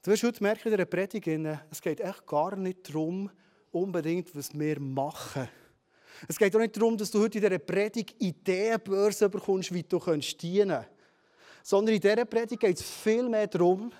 Du 0.02 0.10
wirst 0.10 0.24
heute 0.24 0.42
merken 0.42 0.72
in 0.72 0.76
der 0.76 0.84
Predigt, 0.84 1.28
es 1.70 1.80
geht 1.80 2.00
echt 2.00 2.26
gar 2.26 2.56
nicht 2.56 2.88
darum, 2.88 3.30
unbedingt, 3.72 4.34
was 4.36 4.56
wir 4.56 4.78
machen. 4.80 5.48
Es 6.28 6.38
geht 6.38 6.54
auch 6.54 6.60
nicht 6.60 6.76
darum, 6.76 6.96
dass 6.96 7.10
du 7.10 7.20
heute 7.20 7.38
in 7.38 7.44
dieser 7.44 7.58
Predigt 7.58 8.14
Ideenbörse 8.20 9.28
bekommst, 9.28 9.72
wie 9.72 9.82
du 9.82 9.98
dienen 9.98 10.70
kannst. 10.70 10.90
Sondern 11.64 11.94
in 11.94 12.00
dieser 12.00 12.24
Predigt 12.24 12.60
geht 12.60 12.78
es 12.78 12.82
viel 12.82 13.28
mehr 13.28 13.46
darum, 13.46 13.92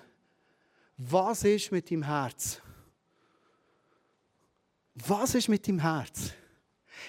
was 0.97 1.43
ist 1.43 1.71
mit 1.71 1.89
deinem 1.89 2.03
Herz? 2.03 2.61
Was 4.95 5.35
ist 5.35 5.49
mit 5.49 5.67
deinem 5.67 5.79
Herz? 5.79 6.31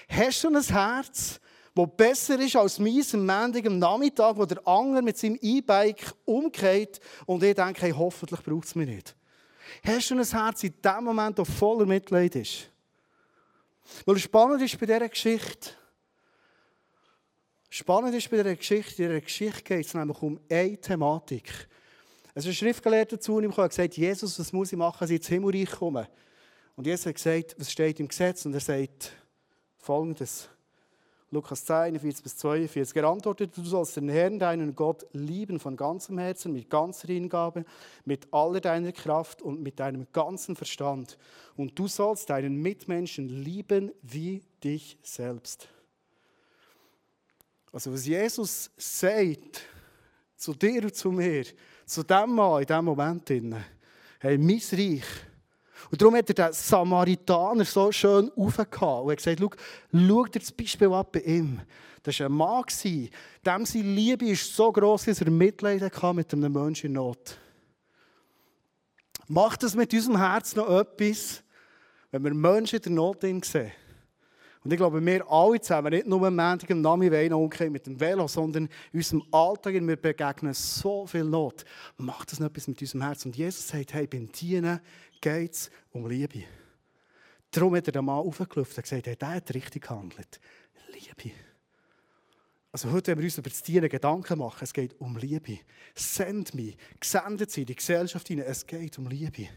Hast 0.09 0.43
du 0.43 0.49
ein 0.49 0.61
Herz, 0.61 1.39
das 1.75 1.89
besser 1.95 2.39
ist 2.39 2.55
als 2.55 2.79
meins 2.79 3.13
am 3.13 3.25
Montag 3.25 3.65
am 3.65 3.77
Nachmittag, 3.77 4.37
wo 4.37 4.45
der 4.45 4.65
Anger 4.67 5.01
mit 5.01 5.17
seinem 5.17 5.37
E-Bike 5.41 6.13
umgeht 6.25 6.99
und 7.25 7.43
ich 7.43 7.53
denke, 7.53 7.81
hey, 7.81 7.91
hoffentlich 7.91 8.41
braucht 8.41 8.65
es 8.65 8.75
mich 8.75 8.87
nicht. 8.87 9.15
Hast 9.83 10.09
du 10.09 10.15
ein 10.17 10.23
Herz 10.23 10.63
in 10.63 10.73
dem 10.81 11.03
Moment, 11.03 11.37
das 11.39 11.49
voller 11.49 11.85
Mitleid 11.85 12.35
ist? 12.35 12.69
Weil 14.05 14.17
spannend 14.17 14.61
ist 14.61 14.79
bei 14.79 14.85
dieser 14.85 15.09
Geschichte, 15.09 15.71
spannend 17.69 18.15
ist 18.15 18.29
bei 18.29 18.37
dieser 18.37 18.55
Geschichte, 18.55 19.03
in 19.03 19.09
dieser 19.09 19.21
Geschichte 19.21 19.63
geht 19.63 19.85
es 19.85 19.93
nämlich 19.93 20.21
um 20.21 20.39
eine 20.49 20.77
Thematik. 20.77 21.67
Es 22.33 22.45
ist 22.45 22.51
ein 22.51 22.55
Schriftgelehrter 22.55 23.19
zu 23.19 23.39
ihm 23.39 23.49
gekommen 23.49 23.65
und 23.65 23.69
gesagt, 23.69 23.95
Jesus, 23.95 24.39
was 24.39 24.51
muss 24.51 24.71
ich 24.71 24.77
machen, 24.77 24.97
dass 24.99 25.09
ich 25.09 25.17
ins 25.17 25.27
Himmelreich 25.27 25.71
komme? 25.71 26.09
Und 26.75 26.85
Jesus 26.85 27.05
hat 27.05 27.15
gesagt, 27.15 27.55
was 27.57 27.71
steht 27.71 27.99
im 27.99 28.07
Gesetz? 28.07 28.45
Und 28.45 28.53
er 28.53 28.59
sagt 28.59 29.13
folgendes. 29.77 30.49
Lukas 31.35 31.65
10, 31.65 31.75
41 31.75 32.23
bis 32.23 32.37
42. 32.37 32.95
Er 32.95 33.03
antwortete, 33.03 33.61
du 33.61 33.67
sollst 33.67 33.97
den 33.97 34.07
Herrn, 34.07 34.39
deinen 34.39 34.73
Gott, 34.73 35.05
lieben 35.11 35.59
von 35.59 35.75
ganzem 35.75 36.17
Herzen, 36.17 36.53
mit 36.53 36.69
ganzer 36.69 37.09
Hingabe, 37.09 37.65
mit 38.05 38.33
aller 38.33 38.61
deiner 38.61 38.93
Kraft 38.93 39.41
und 39.41 39.61
mit 39.61 39.79
deinem 39.79 40.07
ganzen 40.13 40.55
Verstand. 40.55 41.17
Und 41.57 41.77
du 41.77 41.87
sollst 41.87 42.29
deinen 42.29 42.61
Mitmenschen 42.61 43.27
lieben 43.27 43.91
wie 44.01 44.43
dich 44.63 44.97
selbst. 45.03 45.67
Also 47.73 47.91
was 47.91 48.05
Jesus 48.05 48.71
sagt, 48.77 49.61
zu 50.37 50.53
dir 50.53 50.83
und 50.83 50.95
zu 50.95 51.11
mir, 51.11 51.43
zu 51.85 52.03
dem 52.03 52.33
Mann 52.33 52.61
in 52.61 52.67
diesem 52.67 52.85
Moment, 52.85 53.29
hey, 54.19 54.37
mein 54.37 54.61
Reich, 54.71 55.03
und 55.91 56.01
darum 56.01 56.15
hat 56.15 56.29
er 56.29 56.35
den 56.35 56.53
Samaritaner 56.53 57.65
so 57.65 57.91
schön 57.91 58.31
aufgehauen 58.35 59.05
und 59.05 59.11
hat 59.11 59.17
gesagt, 59.17 59.39
schau, 59.39 59.49
schau 59.93 60.25
dir 60.25 60.39
das 60.39 60.51
Beispiel 60.51 60.91
ab 60.93 61.11
bei 61.11 61.21
ihm. 61.21 61.61
Das 62.03 62.19
war 62.19 62.27
ein 62.27 62.33
Mann, 62.33 62.63
dem 63.45 63.65
seine 63.65 63.83
Liebe 63.83 64.25
ist 64.25 64.55
so 64.55 64.71
gross, 64.71 65.05
dass 65.05 65.21
er 65.21 65.31
Mitleid 65.31 65.81
hatte 65.81 66.13
mit 66.13 66.31
einem 66.33 66.53
Menschen 66.53 66.87
in 66.87 66.93
Not. 66.93 67.37
Macht 69.27 69.63
das 69.63 69.75
mit 69.75 69.91
unserem 69.91 70.17
Herz 70.17 70.55
noch 70.55 70.69
etwas, 70.69 71.41
wenn 72.11 72.23
wir 72.23 72.33
Menschen 72.33 72.75
in 72.75 72.81
der 72.83 72.91
Not 72.91 73.21
sehen? 73.21 73.71
Und 74.65 74.73
ich 74.73 74.77
glaube, 74.77 75.05
wir 75.05 75.31
alle 75.31 75.61
zusammen, 75.61 75.93
nicht 75.93 76.07
nur 76.07 76.25
am 76.25 76.35
Montag 76.35 76.71
am 76.71 76.81
Nami 76.81 77.31
umgehen 77.31 77.71
mit 77.71 77.85
dem 77.85 77.99
Velo, 77.99 78.27
sondern 78.27 78.67
in 78.91 78.97
unserem 78.97 79.23
Alltag, 79.31 79.75
wir 79.75 79.95
begegnen 79.95 80.55
so 80.55 81.05
viel 81.05 81.23
Not. 81.23 81.63
Macht 81.97 82.31
das 82.31 82.39
noch 82.39 82.47
etwas 82.47 82.67
mit 82.67 82.81
unserem 82.81 83.03
Herz? 83.03 83.23
Und 83.27 83.37
Jesus 83.37 83.67
sagt, 83.67 83.93
hey, 83.93 84.07
beim 84.07 84.31
Dienen 84.31 84.79
geht 85.21 85.53
es 85.53 85.69
um 85.91 86.07
Liebe. 86.07 86.45
Darum 87.51 87.75
hat 87.75 87.85
er 87.85 87.91
den 87.91 88.05
Mann 88.05 88.17
aufgelüftet 88.17 88.77
und 88.77 88.83
gesagt, 88.85 89.05
hey, 89.05 89.15
der 89.15 89.35
hat 89.35 89.53
richtig 89.53 89.83
gehandelt. 89.83 90.39
Liebe. 90.91 91.35
Also 92.71 92.91
heute, 92.91 93.11
wenn 93.11 93.19
wir 93.19 93.25
uns 93.25 93.37
über 93.37 93.51
das 93.51 93.61
Dienen 93.61 93.87
Gedanken 93.87 94.39
machen, 94.39 94.63
es 94.63 94.73
geht 94.73 94.99
um 94.99 95.15
Liebe. 95.15 95.59
Send 95.93 96.55
mich, 96.55 96.75
gesendet 96.99 97.51
sie 97.51 97.61
in 97.61 97.67
die 97.67 97.75
Gesellschaft 97.75 98.27
hinein, 98.27 98.47
es 98.47 98.65
geht 98.65 98.97
um 98.97 99.07
Liebe. 99.07 99.47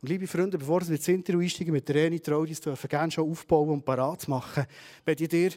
Und 0.00 0.08
liebe 0.08 0.26
Freunde, 0.28 0.58
bevor 0.58 0.80
wir 0.82 0.94
ins 0.94 1.08
Interview 1.08 1.40
einsteigen 1.40 1.72
mit 1.72 1.90
Reni 1.90 2.20
Traudis, 2.20 2.60
dürfen 2.60 2.88
gerne 2.88 3.10
schon 3.10 3.28
aufbauen 3.28 3.70
und 3.70 3.84
parat 3.84 4.28
machen, 4.28 4.64
möchte 5.04 5.24
ich 5.24 5.28
dir 5.28 5.50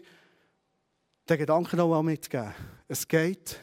den 1.29 1.37
Gedanken 1.37 1.77
noch 1.77 1.89
mal 1.89 2.01
mitgeben. 2.01 2.53
Es 2.87 3.07
geht 3.07 3.59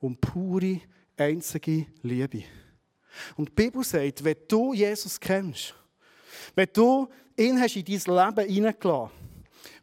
um 0.00 0.16
pure, 0.16 0.80
einzige 1.16 1.86
Liebe. 2.02 2.44
Und 3.36 3.50
die 3.50 3.52
Bibel 3.52 3.84
sagt, 3.84 4.24
wenn 4.24 4.36
du 4.48 4.72
Jesus 4.72 5.20
kennst, 5.20 5.74
wenn 6.54 6.68
du 6.72 7.08
ihn 7.36 7.60
hast 7.60 7.76
in 7.76 7.84
dein 7.84 8.34
Leben 8.34 8.48
hineingelassen 8.48 9.18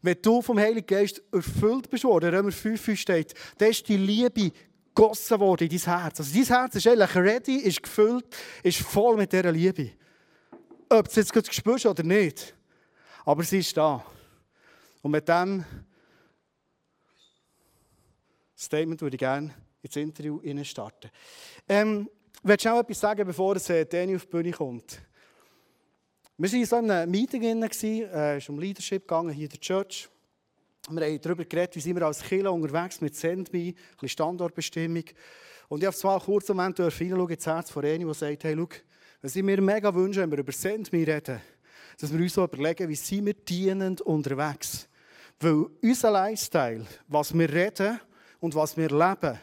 wenn 0.02 0.16
du 0.22 0.42
vom 0.42 0.58
Heiligen 0.58 0.86
Geist 0.86 1.22
erfüllt 1.32 1.90
bist 1.90 2.04
worden, 2.04 2.34
Römer 2.34 2.52
5 2.52 2.98
steht, 2.98 3.34
dann 3.58 3.70
ist 3.70 3.88
die 3.88 3.96
Liebe 3.96 4.52
gegossen 4.94 5.40
worden 5.40 5.68
in 5.68 5.78
dein 5.78 6.00
Herz. 6.00 6.20
Also 6.20 6.32
dein 6.32 6.44
Herz 6.44 6.74
ist 6.76 6.86
eigentlich 6.86 7.14
ready, 7.14 7.56
ist 7.56 7.82
gefüllt, 7.82 8.24
ist 8.62 8.78
voll 8.78 9.16
mit 9.16 9.32
dieser 9.32 9.52
Liebe. 9.52 9.90
Ob 10.88 11.04
du 11.06 11.10
es 11.10 11.16
jetzt 11.16 11.32
gerade 11.32 11.52
spürst 11.52 11.86
oder 11.86 12.02
nicht. 12.02 12.54
Aber 13.24 13.42
sie 13.42 13.58
ist 13.58 13.76
da. 13.76 14.04
Und 15.02 15.10
mit 15.10 15.26
diesem 15.26 15.64
Statement 18.56 19.00
würde 19.02 19.16
ich 19.16 19.20
gerne 19.20 19.52
ins 19.82 19.96
Interview 19.96 20.40
starten. 20.64 21.10
Ähm, 21.68 22.08
ich 22.40 22.48
will 22.48 22.60
schnell 22.60 22.78
etwas 22.78 23.00
sagen, 23.00 23.26
bevor 23.26 23.56
es 23.56 23.68
äh, 23.68 23.84
Danny 23.84 24.14
auf 24.14 24.26
die 24.26 24.30
Bühne 24.30 24.52
kommt. 24.52 25.02
Wir 26.38 26.52
waren 26.52 26.60
in 26.60 26.66
so 26.66 26.76
einem 26.76 27.10
Meeting, 27.10 27.62
es 27.62 27.82
äh, 27.82 28.38
ist 28.38 28.48
um 28.48 28.60
Leadership 28.60 29.02
gegangen, 29.02 29.30
hier 29.30 29.44
in 29.44 29.50
der 29.50 29.60
Church. 29.60 30.08
Wir 30.88 31.04
haben 31.04 31.20
darüber 31.20 31.44
geredet, 31.44 31.74
wie 31.74 31.80
sind 31.80 31.96
wir 31.96 32.06
als 32.06 32.22
Kirche 32.22 32.50
unterwegs 32.50 33.00
mit 33.00 33.12
bisschen 33.12 34.08
Standortbestimmung. 34.08 35.04
Und 35.68 35.80
ich 35.80 35.86
habe 35.86 35.96
zwar 35.96 36.20
kurz 36.20 36.48
einen 36.48 36.58
Moment 36.58 36.76
hineinschauen 36.76 37.30
ins 37.30 37.46
Herz 37.46 37.70
von 37.70 37.82
Eni, 37.82 38.04
der 38.04 38.14
sagt, 38.14 38.44
hey, 38.44 38.54
schau, 38.56 38.68
was 39.26 39.34
ich 39.34 39.42
mir 39.42 39.60
mega 39.60 39.92
wünsche, 39.92 40.20
wenn 40.20 40.30
wir 40.30 40.38
über 40.38 40.52
Sendme 40.52 41.04
reden, 41.04 41.40
dass 41.98 42.12
wir 42.12 42.20
uns 42.20 42.34
so 42.34 42.44
überlegen, 42.44 42.88
wie 42.88 42.94
sind 42.94 43.26
wir 43.26 43.34
dienend 43.34 44.00
unterwegs. 44.02 44.88
Weil 45.40 45.66
unser 45.82 46.12
Lifestyle, 46.12 46.86
was 47.08 47.36
wir 47.36 47.52
reden 47.52 47.98
und 48.38 48.54
was 48.54 48.76
wir 48.76 48.88
leben, 48.88 49.36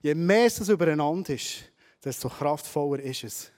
je 0.00 0.14
mehr 0.14 0.46
es 0.46 0.66
übereinander 0.66 1.34
ist, 1.34 1.70
desto 2.02 2.30
kraftvoller 2.30 3.02
ist 3.02 3.24
es. 3.24 3.52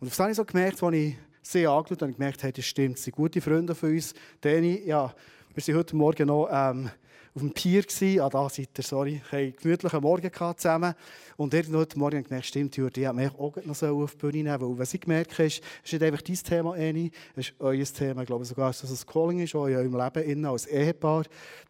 Und 0.00 0.10
das 0.10 0.18
habe 0.18 0.32
ich 0.32 0.36
so 0.36 0.44
gemerkt, 0.44 0.82
als 0.82 0.96
ich 0.96 1.16
sie 1.40 1.68
angeschaut 1.68 2.02
habe 2.02 2.06
und 2.06 2.18
gemerkt 2.18 2.42
habe, 2.42 2.52
das 2.52 2.64
stimmt. 2.64 2.98
Sie 2.98 3.04
sind 3.04 3.14
gute 3.14 3.40
Freunde 3.40 3.76
von 3.76 3.90
uns. 3.90 4.12
Dani, 4.40 4.82
ja, 4.86 5.14
wir 5.54 5.66
waren 5.68 5.76
heute 5.76 5.94
Morgen 5.94 6.26
noch 6.26 6.48
ähm, 6.50 6.90
auf 7.34 7.42
dem 7.42 7.52
Pier. 7.52 7.82
Gewesen. 7.82 8.20
Ah, 8.20 8.28
da 8.28 8.48
seid 8.48 8.70
ihr, 8.76 8.84
sorry. 8.84 9.22
Wir 9.30 9.38
einen 9.38 9.56
gemütlichen 9.56 10.00
Morgen 10.00 10.30
zusammen. 10.56 10.94
Und 11.36 11.54
irgendwann 11.54 11.80
heute 11.80 11.98
Morgen 11.98 12.16
habe 12.16 12.22
ich 12.22 12.28
gemerkt, 12.28 12.46
stimmt, 12.46 12.76
ich 12.76 12.84
hätte 12.84 13.12
mich 13.12 13.30
auch 13.32 13.56
noch 13.64 13.82
auf 13.82 14.12
die 14.12 14.16
Bühne 14.18 14.50
nehmen 14.50 14.60
Weil, 14.60 14.78
was 14.78 14.94
ich 14.94 15.00
gemerkt 15.00 15.32
habe, 15.32 15.46
ist, 15.46 15.62
ist 15.84 15.92
nicht 15.92 16.02
einfach 16.02 16.22
dein 16.22 16.36
Thema, 16.36 16.76
Eni, 16.76 17.10
es 17.36 17.48
ist 17.48 17.54
euer 17.58 17.84
Thema. 17.84 18.22
Ich 18.22 18.26
glaube 18.26 18.44
sogar, 18.44 18.68
dass 18.68 18.82
es 18.82 19.04
ein 19.04 19.06
Calling 19.06 19.40
ist, 19.40 19.54
in 19.54 19.60
eurem 19.60 19.96
Leben 19.96 20.44
als 20.44 20.66
Ehepaar. 20.66 21.24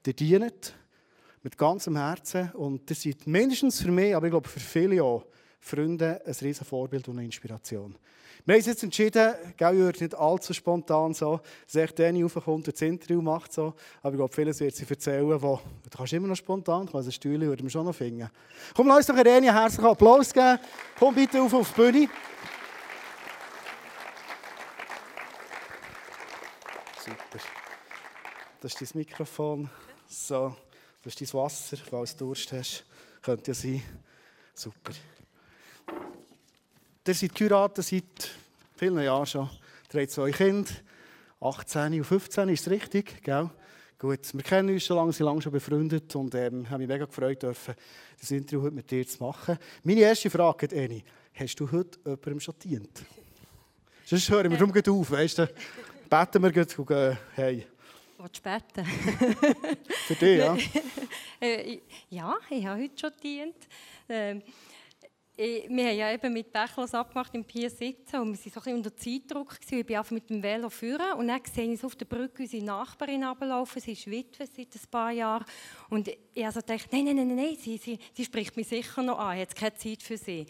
Ihr 0.06 0.12
dient 0.12 0.74
mit 1.42 1.56
ganzem 1.56 1.96
Herzen. 1.96 2.50
Und 2.52 2.90
das 2.90 3.02
seid 3.02 3.26
mindestens 3.26 3.80
für 3.80 3.90
mich, 3.90 4.14
aber 4.14 4.26
ich 4.26 4.32
glaube 4.32 4.48
für 4.48 4.60
viele 4.60 5.02
auch, 5.02 5.24
Freunde 5.60 6.22
ein 6.24 6.34
riesen 6.40 6.64
Vorbild 6.64 7.06
und 7.08 7.18
eine 7.18 7.26
Inspiration. 7.26 7.94
Wir 8.44 8.54
haben 8.54 8.58
uns 8.58 8.66
jetzt 8.66 8.82
entschieden, 8.82 9.34
gell, 9.56 9.74
Jürg, 9.74 10.00
nicht 10.00 10.14
allzu 10.14 10.54
spontan 10.54 11.12
so, 11.12 11.40
dass 11.66 11.74
echt 11.76 11.98
Danny 11.98 12.22
raufkommt 12.22 12.66
und 12.66 12.68
das 12.68 12.80
Interview 12.80 13.20
macht. 13.20 13.52
So. 13.52 13.74
Aber 14.02 14.12
ich 14.12 14.16
glaube, 14.16 14.34
vieles 14.34 14.60
wird 14.60 14.74
sie 14.74 14.86
erzählen, 14.88 15.42
wo, 15.42 15.60
du 15.82 15.96
kannst 15.96 16.12
immer 16.12 16.28
noch 16.28 16.36
spontan, 16.36 16.88
kannst 16.90 17.08
ein 17.08 17.12
Stühle 17.12 17.46
würden 17.46 17.62
wir 17.62 17.70
schon 17.70 17.84
noch 17.84 17.94
finden. 17.94 18.30
Komm, 18.74 18.88
lass 18.88 18.98
uns 18.98 19.06
doch 19.08 19.16
einen 19.16 19.44
herzlichen 19.44 19.86
Applaus 19.86 20.32
geben. 20.32 20.58
Komm 20.98 21.14
bitte 21.14 21.42
auf 21.42 21.52
auf 21.52 21.72
die 21.72 21.80
Bühne. 21.80 22.08
Super. 26.98 27.44
Das 28.60 28.80
ist 28.80 28.94
dein 28.94 28.98
Mikrofon. 28.98 29.70
So, 30.08 30.56
das 31.02 31.14
ist 31.14 31.20
dein 31.20 31.40
Wasser, 31.40 31.76
falls 31.76 32.16
du 32.16 32.26
Durst 32.26 32.52
hast. 32.52 32.84
Könnte 33.22 33.50
ja 33.50 33.54
sein. 33.54 33.82
Super. 34.54 34.92
Ihr 37.06 37.14
seid 37.14 37.34
geheiratet 37.34 37.84
seit 37.84 38.30
vielen 38.76 39.02
Jahren 39.02 39.24
schon. 39.24 39.48
Ihr 39.92 40.00
habt 40.02 40.10
zwei 40.10 40.30
Kinder, 40.30 40.70
18 41.40 41.94
und 41.94 42.04
15, 42.04 42.48
ist 42.50 42.60
es 42.60 42.70
richtig? 42.70 43.22
Gell? 43.22 43.48
Gut, 43.98 44.34
wir 44.34 44.42
kennen 44.42 44.68
uns 44.68 44.84
schon 44.84 44.96
lange, 44.96 45.10
sind 45.10 45.24
lange 45.24 45.40
schon 45.40 45.50
befreundet 45.50 46.14
und 46.14 46.34
ähm, 46.34 46.68
habe 46.68 46.80
mich 46.80 46.88
mega 46.88 47.06
gefreut, 47.06 47.42
dürfen, 47.42 47.74
das 48.20 48.30
Interview 48.30 48.62
heute 48.62 48.74
mit 48.74 48.90
dir 48.90 49.06
zu 49.06 49.22
machen. 49.24 49.58
Meine 49.82 50.00
erste 50.00 50.28
Frage, 50.28 50.70
Eni, 50.70 51.02
hast 51.34 51.56
du 51.56 51.72
heute 51.72 51.98
jemandem 52.04 52.40
schon 52.40 52.54
gedient? 52.58 53.02
Sonst 54.04 54.28
hören 54.28 54.50
wir 54.50 54.58
darum 54.58 55.00
auf, 55.00 55.10
weißt 55.10 55.38
du? 55.38 55.48
Beten 56.08 56.42
wir 56.42 56.52
gleich 56.52 56.78
und 56.78 56.86
gehen, 56.86 57.18
hey. 57.34 57.66
Willst 58.18 58.36
du 58.36 58.42
beten? 58.42 58.86
Für 60.06 60.14
dich, 60.14 60.38
ja? 60.38 60.56
Äh, 61.42 61.80
ja, 62.10 62.36
ich 62.50 62.66
habe 62.66 62.82
heute 62.82 63.00
schon 63.00 63.12
gedient. 63.16 63.56
Ähm, 64.10 64.42
wir 65.40 65.88
haben 65.88 65.96
ja 65.96 66.12
eben 66.12 66.32
mit 66.34 66.52
Bechlos 66.52 66.92
abgemacht 66.92 67.34
im 67.34 67.44
Pier 67.44 67.70
sitzen 67.70 68.20
und 68.20 68.32
wir 68.32 68.52
waren 68.52 68.62
so 68.62 68.70
ein 68.70 68.76
unter 68.76 68.94
Zeitdruck. 68.94 69.58
Gewesen. 69.58 69.78
Ich 69.78 69.86
bin 69.86 69.96
einfach 69.96 70.10
mit 70.10 70.28
dem 70.28 70.42
Velo 70.42 70.68
führen 70.68 71.14
und 71.14 71.28
dann 71.28 71.40
sehe 71.50 71.72
ich 71.72 71.82
auf 71.82 71.96
der 71.96 72.04
Brücke 72.04 72.42
unsere 72.42 72.62
Nachbarin 72.62 73.24
ablaufen. 73.24 73.80
Sie 73.80 73.92
ist 73.92 74.06
Witwe 74.10 74.46
seit 74.46 74.74
ein 74.74 74.90
paar 74.90 75.10
Jahren. 75.12 75.46
Und 75.88 76.08
ich 76.34 76.44
also 76.44 76.60
dachte, 76.60 76.88
nein, 76.92 77.04
nein, 77.04 77.16
nein, 77.16 77.34
nein, 77.34 77.56
sie, 77.58 77.78
sie, 77.78 77.98
sie 78.12 78.24
spricht 78.24 78.54
mich 78.54 78.68
sicher 78.68 79.02
noch 79.02 79.18
an. 79.18 79.38
Habe 79.38 79.54
keine 79.54 79.74
Zeit 79.74 80.02
für 80.02 80.18
sie, 80.18 80.46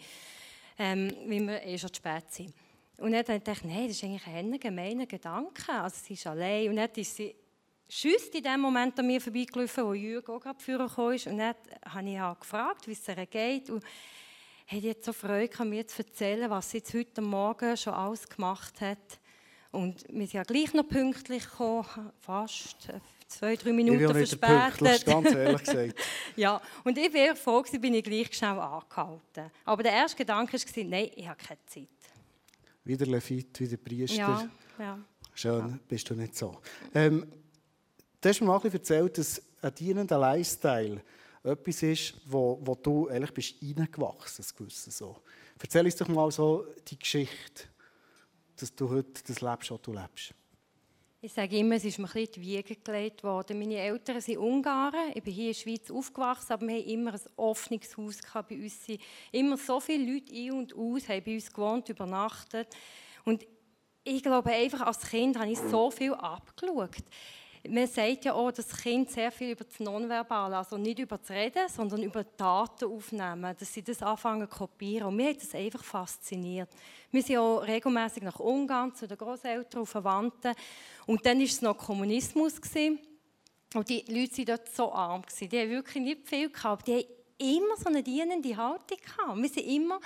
ähm, 0.77 1.09
weil 1.25 1.47
wir 1.47 1.63
eh 1.63 1.77
schon 1.77 1.93
zu 1.93 1.97
spät 1.97 2.25
sind. 2.29 2.53
Und 2.97 3.13
dann 3.13 3.23
dachte 3.25 3.51
ich, 3.51 3.63
nein, 3.63 3.87
das 3.87 3.95
ist 3.95 4.03
eigentlich 4.03 4.27
ein 4.27 4.59
gemeiner 4.59 5.05
Gedanke. 5.05 5.71
Also 5.71 5.97
sie 6.03 6.13
ist 6.15 6.27
allein 6.27 6.69
und 6.69 6.75
dann 6.75 6.89
ist 6.95 7.15
sie 7.15 7.33
schüsst 7.87 8.35
in 8.35 8.43
dem 8.43 8.59
Moment 8.59 8.97
an 8.99 9.07
mir 9.07 9.19
vorbeigelaufen, 9.19 9.85
wo 9.85 9.93
Jürgen 9.93 10.31
auch 10.31 10.39
gerade 10.39 10.59
führen 10.59 10.89
kam. 10.89 11.05
Und 11.07 11.37
dann 11.37 11.55
habe 11.85 12.09
ich 12.09 12.19
halt 12.19 12.39
gefragt, 12.41 12.87
wie 12.87 12.93
es 12.93 13.07
ihr 13.07 13.25
geht. 13.25 13.69
Und 13.69 13.83
hat 14.71 14.83
jetzt 14.83 15.05
so 15.05 15.13
Freude, 15.13 15.65
mir 15.65 15.85
zu 15.87 16.03
erzählen, 16.03 16.49
was 16.49 16.71
sie 16.71 16.77
jetzt 16.77 16.93
heute 16.93 17.21
Morgen 17.21 17.75
schon 17.75 17.93
alles 17.93 18.27
gemacht 18.27 18.79
hat. 18.81 19.19
Und 19.71 20.03
wir 20.09 20.27
sind 20.27 20.33
ja 20.33 20.43
gleich 20.43 20.73
noch 20.73 20.87
pünktlich 20.87 21.43
gekommen, 21.43 22.11
fast 22.19 22.89
zwei, 23.27 23.55
drei 23.55 23.71
Minuten 23.71 24.01
ich 24.01 24.29
verspätet. 24.29 25.05
ganz 25.05 25.31
ehrlich 25.33 25.63
gesagt. 25.63 25.95
ja, 26.35 26.61
und 26.83 26.97
ich 26.97 27.13
wäre 27.13 27.35
froh 27.35 27.61
gewesen, 27.61 27.81
bin 27.81 27.93
ich 27.93 28.03
gleich 28.03 28.33
schnell 28.33 28.59
angehalten. 28.59 29.51
Aber 29.65 29.83
der 29.83 29.93
erste 29.93 30.17
Gedanke 30.17 30.53
war, 30.53 30.83
nein, 30.83 31.09
ich 31.15 31.27
habe 31.27 31.41
keine 31.41 31.59
Zeit. 31.65 31.87
Wieder 32.83 33.05
Levit, 33.05 33.59
wieder 33.59 33.77
Priester. 33.77 34.17
Ja, 34.17 34.49
ja. 34.79 34.99
Schön, 35.33 35.69
ja. 35.69 35.79
bist 35.87 36.09
du 36.09 36.15
nicht 36.15 36.35
so. 36.35 36.57
Ähm, 36.93 37.31
du 38.19 38.29
hast 38.29 38.41
mir 38.41 38.47
mal 38.47 38.61
erzählt, 38.65 39.17
dass 39.17 39.41
ein 39.61 39.75
dienender 39.75 40.17
Lifestyle 40.17 41.01
etwas 41.43 41.83
ist, 41.83 42.13
wo, 42.25 42.59
wo 42.61 42.75
du 42.75 43.07
eigentlich 43.07 43.33
bist 43.33 43.55
reingewachsen 43.61 44.45
bist. 44.59 44.91
So. 44.91 45.17
Erzähl 45.59 45.85
uns 45.85 45.95
doch 45.95 46.07
mal 46.07 46.31
so 46.31 46.65
die 46.87 46.97
Geschichte, 46.97 47.63
dass 48.55 48.75
du 48.75 48.89
heute 48.89 49.23
das 49.25 49.41
lebst, 49.41 49.71
was 49.71 49.81
du 49.81 49.93
lebst. 49.93 50.33
Ich 51.23 51.33
sage 51.33 51.55
immer, 51.55 51.75
es 51.75 51.85
ist 51.85 51.99
mir 51.99 52.07
ein 52.07 52.13
bisschen 52.13 52.33
die 52.33 52.41
Wiege 52.41 52.75
gelegt 52.77 53.23
worden. 53.23 53.59
Meine 53.59 53.77
Eltern 53.77 54.19
sind 54.21 54.39
Ungarn. 54.39 55.11
Ich 55.13 55.21
bin 55.21 55.33
hier 55.33 55.49
in 55.49 55.53
der 55.53 55.59
Schweiz 55.59 55.91
aufgewachsen, 55.91 56.53
aber 56.53 56.67
wir 56.67 56.77
haben 56.77 56.89
immer 56.89 57.13
ein 57.13 57.21
offenes 57.35 57.95
Haus. 57.95 58.17
Bei 58.33 58.55
uns 58.55 58.87
immer 59.31 59.55
so 59.57 59.79
viele 59.79 60.13
Leute 60.13 60.33
ein 60.33 60.51
und 60.51 60.75
aus, 60.75 61.07
haben 61.07 61.23
bei 61.23 61.35
uns 61.35 61.53
gewohnt, 61.53 61.89
übernachtet. 61.89 62.75
Und 63.23 63.45
ich 64.03 64.23
glaube 64.23 64.49
einfach, 64.49 64.81
als 64.81 65.01
Kind 65.01 65.37
habe 65.37 65.51
ich 65.51 65.59
so 65.59 65.91
viel 65.91 66.13
abgeschaut. 66.13 67.03
Man 67.69 67.87
sagt 67.87 68.25
ja 68.25 68.33
auch, 68.33 68.51
dass 68.51 68.75
Kind 68.75 69.11
sehr 69.11 69.31
viel 69.31 69.51
über 69.51 69.63
das 69.63 69.79
Nonverbale, 69.79 70.57
also 70.57 70.77
nicht 70.77 70.97
über 70.97 71.19
das 71.19 71.29
Reden, 71.29 71.69
sondern 71.69 72.01
über 72.01 72.23
Daten 72.23 72.85
aufnehmen, 72.85 73.55
dass 73.57 73.71
sie 73.71 73.83
das 73.83 74.01
anfangen 74.01 74.49
zu 74.49 74.57
kopieren. 74.57 75.09
Und 75.09 75.17
mich 75.17 75.29
hat 75.29 75.43
das 75.43 75.53
einfach 75.53 75.83
fasziniert. 75.83 76.69
Wir 77.11 77.21
sind 77.21 77.37
auch 77.37 77.59
regelmäßig 77.59 78.23
nach 78.23 78.39
Ungarn 78.39 78.95
zu 78.95 79.07
den 79.07 79.17
Großeltern 79.17 79.81
und 79.81 79.87
Verwandten. 79.87 80.55
Und 81.05 81.23
dann 81.23 81.37
war 81.37 81.45
es 81.45 81.61
noch 81.61 81.77
Kommunismus. 81.77 82.59
Gewesen. 82.59 82.99
Und 83.75 83.89
die 83.89 84.03
Leute 84.07 84.39
waren 84.39 84.45
dort 84.45 84.73
so 84.73 84.91
arm. 84.91 85.21
Gewesen. 85.21 85.49
Die 85.49 85.59
haben 85.59 85.69
wirklich 85.69 86.03
nicht 86.03 86.27
viel 86.27 86.49
gehabt, 86.49 86.87
die 86.87 86.95
haben 86.95 87.05
immer 87.37 87.77
so 87.77 87.89
eine 87.89 88.01
dienende 88.01 88.57
Haltung 88.57 88.97
gehabt. 88.97 89.37
Wir 89.39 89.49
sind 89.49 89.67
immer 89.67 89.99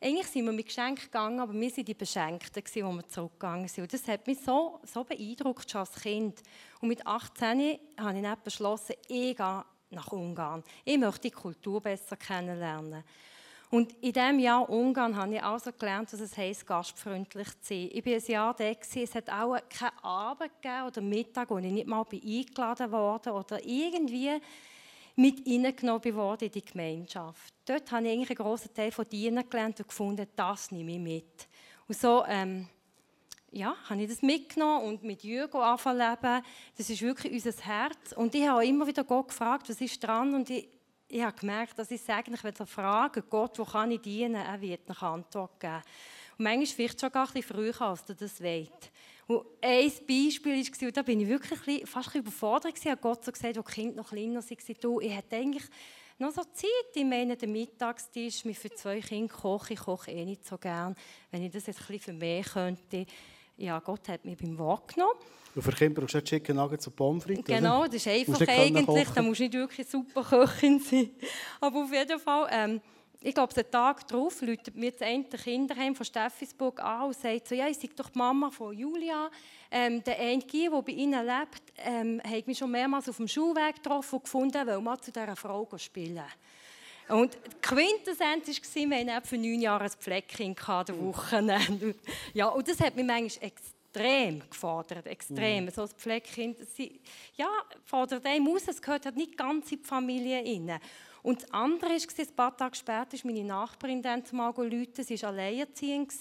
eigentlich 0.00 0.26
sind 0.26 0.44
wir 0.44 0.52
mit 0.52 0.66
Geschenken 0.66 1.04
gegangen, 1.04 1.40
aber 1.40 1.52
wir 1.52 1.70
waren 1.70 1.84
die 1.84 1.94
Beschenkten, 1.94 2.62
die 2.64 2.82
wir 2.82 3.08
zurückgegangen 3.08 3.68
sind. 3.68 3.84
Und 3.84 3.92
das 3.92 4.06
hat 4.08 4.26
mich 4.26 4.38
so, 4.40 4.80
so 4.84 5.04
beeindruckt 5.04 5.70
schon 5.70 5.80
als 5.80 5.94
Kind. 5.94 6.42
Und 6.80 6.88
mit 6.88 7.06
18 7.06 7.78
habe 7.98 8.16
ich 8.16 8.22
dann 8.22 8.36
beschlossen, 8.44 8.94
ich 9.08 9.36
gehe 9.36 9.64
nach 9.90 10.12
Ungarn. 10.12 10.62
Ich 10.84 10.98
möchte 10.98 11.22
die 11.22 11.30
Kultur 11.30 11.80
besser 11.80 12.16
kennenlernen. 12.16 13.04
Und 13.70 13.92
in 14.00 14.12
diesem 14.12 14.38
Jahr 14.38 14.68
Ungarn 14.70 15.16
habe 15.16 15.34
ich 15.34 15.42
also 15.42 15.72
gelernt, 15.72 16.12
dass 16.12 16.20
es 16.20 16.36
heisst, 16.36 16.66
gastfreundlich 16.66 17.48
zu 17.62 17.74
sein. 17.74 17.90
Ich 17.92 18.06
war 18.06 18.12
ein 18.12 18.22
Jahr 18.26 18.54
da, 18.54 18.64
es 18.70 19.14
hat 19.14 19.28
auch 19.28 19.58
keinen 19.68 19.98
Abend 20.04 20.52
gegeben 20.62 20.86
oder 20.86 21.00
Mittag, 21.00 21.50
wo 21.50 21.58
ich 21.58 21.72
nicht 21.72 21.86
mal 21.86 22.04
eingeladen 22.10 22.92
wurde 22.92 23.32
oder 23.32 23.64
irgendwie 23.64 24.40
mit 25.16 25.46
reingenommen 25.46 26.14
worden 26.14 26.44
in 26.44 26.52
die 26.52 26.64
Gemeinschaft. 26.64 27.54
Dort 27.64 27.90
habe 27.90 28.06
ich 28.06 28.12
eigentlich 28.12 28.30
einen 28.30 28.46
grossen 28.46 28.72
Teil 28.72 28.92
von 28.92 29.08
Dienen 29.08 29.48
gelernt 29.48 29.80
und 29.80 29.88
gefunden, 29.88 30.26
das 30.36 30.70
nehme 30.70 30.92
ich 30.92 30.98
mit. 30.98 31.48
Und 31.88 31.96
so 31.96 32.24
ähm, 32.26 32.68
ja, 33.50 33.74
habe 33.88 34.02
ich 34.02 34.08
das 34.08 34.22
mitgenommen 34.22 34.84
und 34.86 35.02
mit 35.02 35.22
Jürgen 35.22 35.56
anfangen. 35.58 36.42
Das 36.76 36.90
ist 36.90 37.02
wirklich 37.02 37.32
unser 37.32 37.62
Herz. 37.62 38.12
Und 38.14 38.34
ich 38.34 38.46
habe 38.46 38.66
immer 38.66 38.86
wieder 38.86 39.04
Gott 39.04 39.28
gefragt, 39.28 39.68
was 39.68 39.80
ist 39.80 40.02
dran? 40.02 40.34
Und 40.34 40.50
ich, 40.50 40.68
ich 41.08 41.22
habe 41.22 41.36
gemerkt, 41.38 41.78
dass 41.78 41.90
ich 41.90 42.08
eigentlich, 42.08 42.44
wenn 42.44 42.54
er 42.54 42.66
fragt, 42.66 43.30
Gott, 43.30 43.58
wo 43.58 43.64
kann 43.64 43.90
ich 43.90 44.00
dienen, 44.00 44.34
er 44.34 44.60
wird 44.60 44.88
eine 44.88 45.00
Antwort 45.00 45.58
geben. 45.58 45.82
Und 46.38 46.44
manchmal 46.44 46.66
vielleicht 46.66 47.00
schon 47.00 47.10
gar 47.10 47.26
ein 47.26 47.32
bisschen 47.32 47.56
früher, 47.56 47.80
als 47.80 48.04
du 48.04 48.14
das 48.14 48.42
weißt. 48.42 48.90
Und 49.28 49.44
ein 49.60 49.90
Beispiel 50.06 50.64
war, 50.64 50.92
da 50.92 51.02
bin 51.02 51.20
ich 51.20 51.28
wirklich 51.28 51.88
fast 51.88 52.14
ein 52.14 52.20
überfordert. 52.20 52.74
Ich 52.78 52.86
habe 52.86 53.00
Gott 53.00 53.24
so 53.24 53.32
gesagt, 53.32 53.56
als 53.56 53.66
Kinder 53.66 53.96
noch 53.96 54.10
kleiner 54.10 54.40
waren, 54.40 54.76
du, 54.80 55.00
ich 55.00 55.12
hätte 55.12 55.36
eigentlich 55.36 55.64
noch 56.18 56.30
so 56.30 56.42
Zeit. 56.42 56.94
Ich 56.94 57.04
meine, 57.04 57.36
der 57.36 57.48
Mittagstisch, 57.48 58.44
mit 58.44 58.56
für 58.56 58.70
zwei 58.70 59.00
Kinder 59.00 59.34
koche 59.34 59.74
ich, 59.74 59.80
koche 59.80 60.12
eh 60.12 60.24
nicht 60.24 60.46
so 60.46 60.56
gern. 60.56 60.94
Wenn 61.30 61.42
ich 61.42 61.52
das 61.52 61.66
jetzt 61.66 61.80
ein 61.80 61.86
bisschen 61.88 62.00
für 62.00 62.12
mich 62.12 62.46
könnte. 62.46 63.06
Ja, 63.56 63.80
Gott 63.80 64.08
hat 64.08 64.24
mich 64.24 64.36
beim 64.36 64.56
Wort 64.58 64.94
genommen. 64.94 65.18
Und 65.54 65.62
für 65.62 65.72
Kinder 65.72 66.00
brauchst 66.00 66.14
du 66.14 66.22
Chicken 66.22 66.56
Nuggets 66.56 66.86
und 66.86 66.94
Pommes 66.94 67.24
frites, 67.24 67.44
Genau, 67.44 67.84
das 67.86 67.94
ist 67.94 68.08
einfach 68.08 68.40
eigentlich. 68.46 69.08
Da 69.08 69.22
musst 69.22 69.40
du 69.40 69.44
nicht 69.44 69.54
wirklich 69.54 69.88
super 69.88 70.22
Köchin 70.22 70.78
sein. 70.78 71.10
Aber 71.60 71.82
auf 71.82 71.92
jeden 71.92 72.20
Fall... 72.20 72.48
Ähm, 72.52 72.80
ich 73.20 73.34
glaube, 73.34 73.54
den 73.54 73.70
Tag 73.70 74.06
darauf 74.08 74.40
läutet 74.42 74.74
mir 74.76 74.92
das 74.92 75.02
eine 75.02 75.24
Kinderheim 75.24 75.94
von 75.94 76.06
Steffisburg 76.06 76.80
an 76.80 77.06
und 77.08 77.16
sagt 77.16 77.48
so, 77.48 77.54
ja, 77.54 77.68
ich 77.68 77.78
sei 77.78 77.88
doch 77.96 78.10
die 78.10 78.18
Mama 78.18 78.50
von 78.50 78.76
Julia. 78.76 79.30
Ähm, 79.70 80.02
der 80.04 80.18
eine 80.18 80.42
der 80.42 80.82
bei 80.82 80.92
ihnen 80.92 81.26
lebt, 81.26 81.62
ähm, 81.78 82.20
hat 82.24 82.46
mich 82.46 82.58
schon 82.58 82.70
mehrmals 82.70 83.08
auf 83.08 83.16
dem 83.16 83.28
Schulweg 83.28 83.76
getroffen 83.76 84.16
und 84.16 84.24
gefunden, 84.24 84.66
weil 84.66 84.80
mal 84.80 84.98
zu 85.00 85.10
dieser 85.10 85.34
Frau 85.34 85.68
spielen 85.76 86.22
und 87.08 87.34
die 87.34 87.60
Quintessenz 87.62 88.48
war, 88.48 88.90
wir 88.90 89.14
hatten 89.14 89.26
für 89.26 89.38
neun 89.38 89.60
Jahre 89.60 89.84
ein 89.84 89.90
Pfleckchen 89.90 90.56
an 90.66 90.86
der 90.86 91.00
Wochenende. 91.00 91.94
Ja, 92.34 92.48
und 92.48 92.66
das 92.66 92.80
hat 92.80 92.96
mich 92.96 93.04
manchmal 93.04 93.48
extrem 93.48 93.75
gefordert, 94.48 95.06
extrem. 95.06 95.64
Mhm. 95.64 95.70
So 95.70 95.82
ein 95.82 95.88
Pfleckkind, 95.88 96.58
ja, 97.36 97.48
fordert 97.84 98.26
einem 98.26 98.48
aus, 98.48 98.68
es 98.68 98.80
gehört 98.80 99.06
halt 99.06 99.16
nicht 99.16 99.36
ganz 99.36 99.70
in 99.72 99.78
die 99.78 99.84
Familie 99.84 100.38
rein. 100.38 100.80
Und 101.22 101.42
das 101.42 101.52
andere 101.52 101.90
war, 101.90 101.96
ein 101.96 102.36
paar 102.36 102.56
Tage 102.56 102.76
später 102.76 103.14
ist 103.14 103.24
meine 103.24 103.44
Nachbarin 103.44 104.00
dann 104.00 104.22
mal 104.32 104.50
rufen. 104.50 104.86
Sie 104.96 105.20
war 105.22 105.30
alleinerziehend 105.30 106.12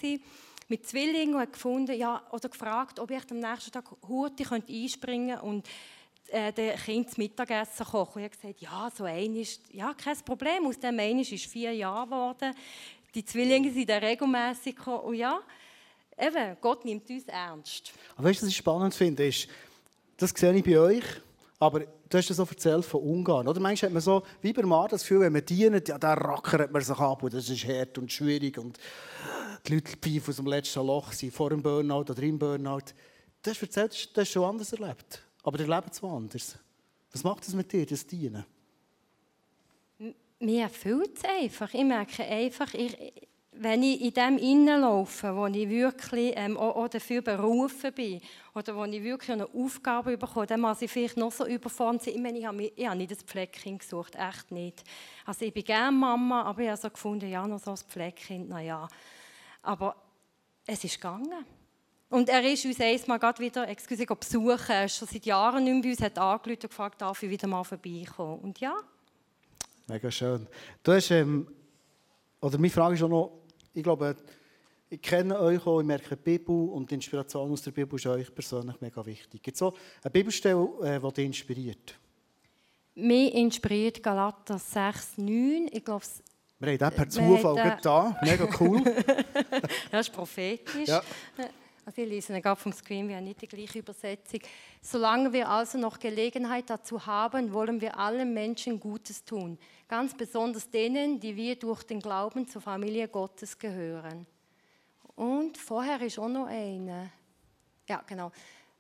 mit 0.68 0.88
Zwillingen 0.88 1.36
und 1.36 1.42
hat 1.42 1.54
gefunden, 1.54 1.98
ja, 1.98 2.24
oder 2.32 2.50
gefragt, 2.50 3.00
ob 3.00 3.12
ich 3.12 3.22
am 3.30 3.40
nächsten 3.40 3.72
Tag 3.72 3.86
Hurti 4.08 4.44
einspringen 4.52 5.38
könnte 5.38 5.46
und 5.46 5.68
äh, 6.30 6.52
den 6.52 6.76
Kind 6.78 7.08
das 7.08 7.18
Mittagessen 7.18 7.86
kochen. 7.86 8.24
Und 8.24 8.26
ich 8.26 8.32
habe 8.32 8.42
gesagt, 8.42 8.62
ja, 8.62 8.92
so 8.96 9.04
ein 9.04 9.36
ist, 9.36 9.62
ja, 9.72 9.94
kein 9.94 10.18
Problem. 10.26 10.66
Aus 10.66 10.80
dem 10.80 11.00
einen 11.00 11.20
ist 11.20 11.46
vier 11.46 11.72
Jahre 11.74 12.08
geworden. 12.08 12.56
Die 13.14 13.24
Zwillinge 13.24 13.72
sind 13.72 13.90
dann 13.90 14.04
regelmässig 14.04 14.76
gekommen. 14.76 15.04
Und 15.04 15.16
ja, 15.16 15.40
eben, 16.18 16.58
Gott 16.62 16.86
nimmt 16.86 17.10
uns 17.10 17.26
ernst. 17.26 17.94
Aber 18.16 18.30
weißt 18.30 18.42
du, 18.42 18.46
was 18.46 18.52
ich 18.52 18.58
spannend 18.58 18.94
finde, 18.94 19.28
ist, 19.28 19.48
das 20.18 20.32
sehe 20.32 20.54
ich 20.54 20.64
bei 20.64 20.80
euch, 20.80 21.04
aber 21.60 21.82
du 21.82 22.18
hast 22.18 22.30
das 22.30 22.38
so 22.38 22.44
erzählt 22.44 22.86
von 22.86 23.02
Ungarn. 23.02 23.48
Oder 23.48 23.60
manchmal 23.60 23.90
hat 23.90 23.94
man 23.94 24.02
so, 24.02 24.24
wie 24.42 24.54
bei 24.54 24.64
Mann, 24.64 24.88
das 24.90 25.02
Gefühl, 25.02 25.22
wenn 25.22 25.34
man 25.34 25.46
dient, 25.46 25.88
ja, 25.88 25.98
da 25.98 26.14
rackert 26.14 26.72
man 26.72 26.82
sich 26.82 26.98
ab 26.98 27.24
und 27.24 27.34
das 27.34 27.50
ist 27.50 27.66
hart 27.66 27.98
und 27.98 28.12
schwierig 28.12 28.58
und 28.58 28.78
die 29.66 29.76
Leute 29.76 29.98
pfeifen 29.98 30.30
aus 30.30 30.36
dem 30.36 30.46
letzten 30.46 30.86
Loch 30.86 31.12
sind, 31.12 31.34
vor 31.34 31.50
dem 31.50 31.62
Burnout 31.62 32.12
oder 32.12 32.24
im 32.24 32.38
Burnout. 32.38 32.94
Du 33.42 33.52
hast 33.52 33.62
erzählt, 33.62 34.16
du 34.16 34.22
hast 34.22 34.32
schon 34.32 34.44
anders 34.44 34.74
erlebt. 34.74 35.22
Aber 35.44 35.60
ihr 35.60 35.68
lebt 35.68 35.94
so 35.94 36.08
anders. 36.08 36.58
Was 37.12 37.24
macht 37.24 37.46
das 37.48 37.54
mit 37.54 37.72
dir, 37.72 37.86
das 37.86 38.06
Dienen? 38.06 38.46
Mir 40.40 40.64
erfüllt 40.64 41.18
es 41.18 41.24
einfach. 41.24 41.74
Ich 41.74 41.84
merke 41.84 42.24
einfach, 42.24 42.74
ich, 42.74 43.14
wenn 43.58 43.84
ich 43.84 44.02
in 44.02 44.14
dem 44.14 44.38
hineinlaufe, 44.38 45.36
wo 45.36 45.48
ich 45.48 45.70
wirklich 45.70 46.34
ähm, 46.36 46.58
auch, 46.58 46.76
auch, 46.76 46.88
dafür 46.88 47.22
berufen 47.22 47.94
bin 47.94 48.22
oder 48.54 48.76
wo 48.76 48.84
ich 48.86 49.04
wirklich 49.04 49.32
eine 49.32 49.48
Aufgabe 49.54 50.18
bekomme, 50.18 50.46
dann 50.46 50.62
muss 50.62 50.82
ich 50.82 50.92
vielleicht 50.92 51.18
noch 51.18 51.32
so 51.32 51.46
überfahren 51.46 52.00
sein. 52.00 52.16
Ich 52.16 52.22
meine, 52.22 52.38
ich 52.40 52.46
habe, 52.46 52.58
mich, 52.58 52.74
ich 52.76 52.86
habe 52.86 52.98
nicht 52.98 53.12
das 53.12 53.24
Pfleckchen 53.24 53.78
gesucht, 53.78 54.16
echt 54.16 54.52
nicht. 54.52 54.84
Also 55.26 55.46
ich 55.46 55.54
bin 55.54 55.64
gerne 55.64 55.96
Mama, 55.96 56.44
aber 56.44 56.62
ich 56.62 56.70
habe 56.70 56.82
so 56.82 56.90
gefunden, 56.90 57.30
ja, 57.30 57.48
noch 57.48 57.60
so 57.60 57.72
ein 57.72 57.78
Pfleckkind, 57.78 58.50
naja. 58.50 58.88
Aber 59.62 59.96
es 60.66 60.84
ist 60.84 60.96
gegangen. 60.96 61.46
Und 62.10 62.30
er 62.30 62.44
ist 62.44 62.66
uns 62.66 62.80
einmal 62.80 63.20
gerade 63.20 63.40
wieder, 63.40 63.68
excuse, 63.68 64.06
besuchen, 64.06 64.70
er 64.70 64.86
ist 64.86 64.98
schon 64.98 65.08
seit 65.08 65.26
Jahren 65.26 65.64
nicht 65.64 65.74
mehr 65.74 65.82
bei 65.82 65.90
uns, 65.90 66.02
hat 66.02 66.18
angerufen 66.18 66.62
und 66.64 66.70
gefragt, 66.70 67.02
darf 67.02 67.24
ich 67.24 67.30
wieder 67.30 67.48
mal 67.48 67.64
vorbeikommen. 67.64 68.40
Und 68.40 68.60
ja. 68.60 68.76
Mega 69.88 70.12
schön. 70.12 70.48
Du 70.84 70.94
hast, 70.94 71.12
ähm, 71.12 71.48
oder 72.42 72.58
meine 72.58 72.70
Frage 72.70 72.96
ist 72.96 73.04
auch 73.04 73.10
noch, 73.10 73.45
ich 73.76 73.84
glaube, 73.84 74.16
ich 74.90 75.02
kenne 75.02 75.40
euch 75.40 75.66
auch, 75.66 75.80
ich 75.80 75.86
merke 75.86 76.16
die 76.16 76.38
Bibel 76.38 76.70
und 76.70 76.90
die 76.90 76.96
Inspiration 76.96 77.52
aus 77.52 77.62
der 77.62 77.72
Bibel 77.72 77.96
ist 77.96 78.06
euch 78.06 78.34
persönlich 78.34 78.80
mega 78.80 79.06
wichtig. 79.06 79.42
Gibt 79.44 79.56
es 79.56 79.60
so 79.60 79.74
eine 80.02 80.12
Bibelstelle, 80.12 80.68
äh, 80.84 81.00
die 81.00 81.14
dich 81.14 81.26
inspiriert? 81.26 81.96
Mich 82.96 83.34
inspiriert 83.34 84.02
Galater 84.02 84.58
6, 84.58 85.18
9. 85.18 85.70
Ich 85.72 85.84
glaube, 85.84 86.06
wir 86.60 86.72
haben 86.72 86.78
den 86.78 86.92
per 86.92 87.10
Zufall 87.10 87.56
den, 87.56 87.74
da. 87.82 88.18
Mega 88.22 88.48
cool. 88.60 88.82
das 89.92 90.08
ist 90.08 90.14
prophetisch. 90.14 90.88
Ja. 90.88 91.02
Also 91.86 92.02
ich 92.02 92.10
lese 92.10 92.42
gerade 92.42 92.60
vom 92.60 92.74
Screen, 92.74 93.08
wir 93.08 93.18
haben 93.18 93.26
nicht 93.26 93.44
die 93.44 93.48
gleiche 93.48 93.78
Übersetzung. 93.78 94.40
Solange 94.82 95.32
wir 95.32 95.48
also 95.48 95.78
noch 95.78 96.00
Gelegenheit 96.00 96.68
dazu 96.68 97.06
haben, 97.06 97.54
wollen 97.54 97.80
wir 97.80 98.00
allen 98.00 98.34
Menschen 98.34 98.80
Gutes 98.80 99.24
tun. 99.24 99.60
Ganz 99.88 100.18
besonders 100.18 100.68
denen, 100.72 101.20
die 101.20 101.36
wir 101.36 101.56
durch 101.58 101.84
den 101.84 102.00
Glauben 102.00 102.48
zur 102.48 102.64
Familie 102.64 103.08
Gottes 103.08 103.60
gehören. 103.60 104.26
Und 105.16 105.60
vorher 105.60 106.02
ist 106.02 106.18
auch 106.18 106.28
noch 106.28 106.48
eine. 106.48 107.12
Ja, 107.88 108.02
genau. 108.08 108.32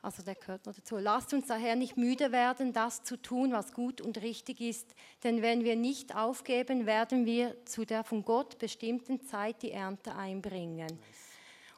Also 0.01 0.23
der 0.23 0.35
gehört 0.35 0.65
noch 0.65 0.73
dazu. 0.73 0.97
Lasst 0.97 1.31
uns 1.33 1.45
daher 1.45 1.75
nicht 1.75 1.97
müde 1.97 2.31
werden, 2.31 2.73
das 2.73 3.03
zu 3.03 3.17
tun, 3.17 3.51
was 3.51 3.71
gut 3.71 4.01
und 4.01 4.19
richtig 4.21 4.61
ist. 4.61 4.95
Denn 5.23 5.43
wenn 5.43 5.63
wir 5.63 5.75
nicht 5.75 6.15
aufgeben, 6.15 6.87
werden 6.87 7.27
wir 7.27 7.55
zu 7.65 7.85
der 7.85 8.03
von 8.03 8.25
Gott 8.25 8.57
bestimmten 8.57 9.21
Zeit 9.21 9.61
die 9.61 9.71
Ernte 9.71 10.15
einbringen. 10.15 10.87
Nice. 10.87 11.24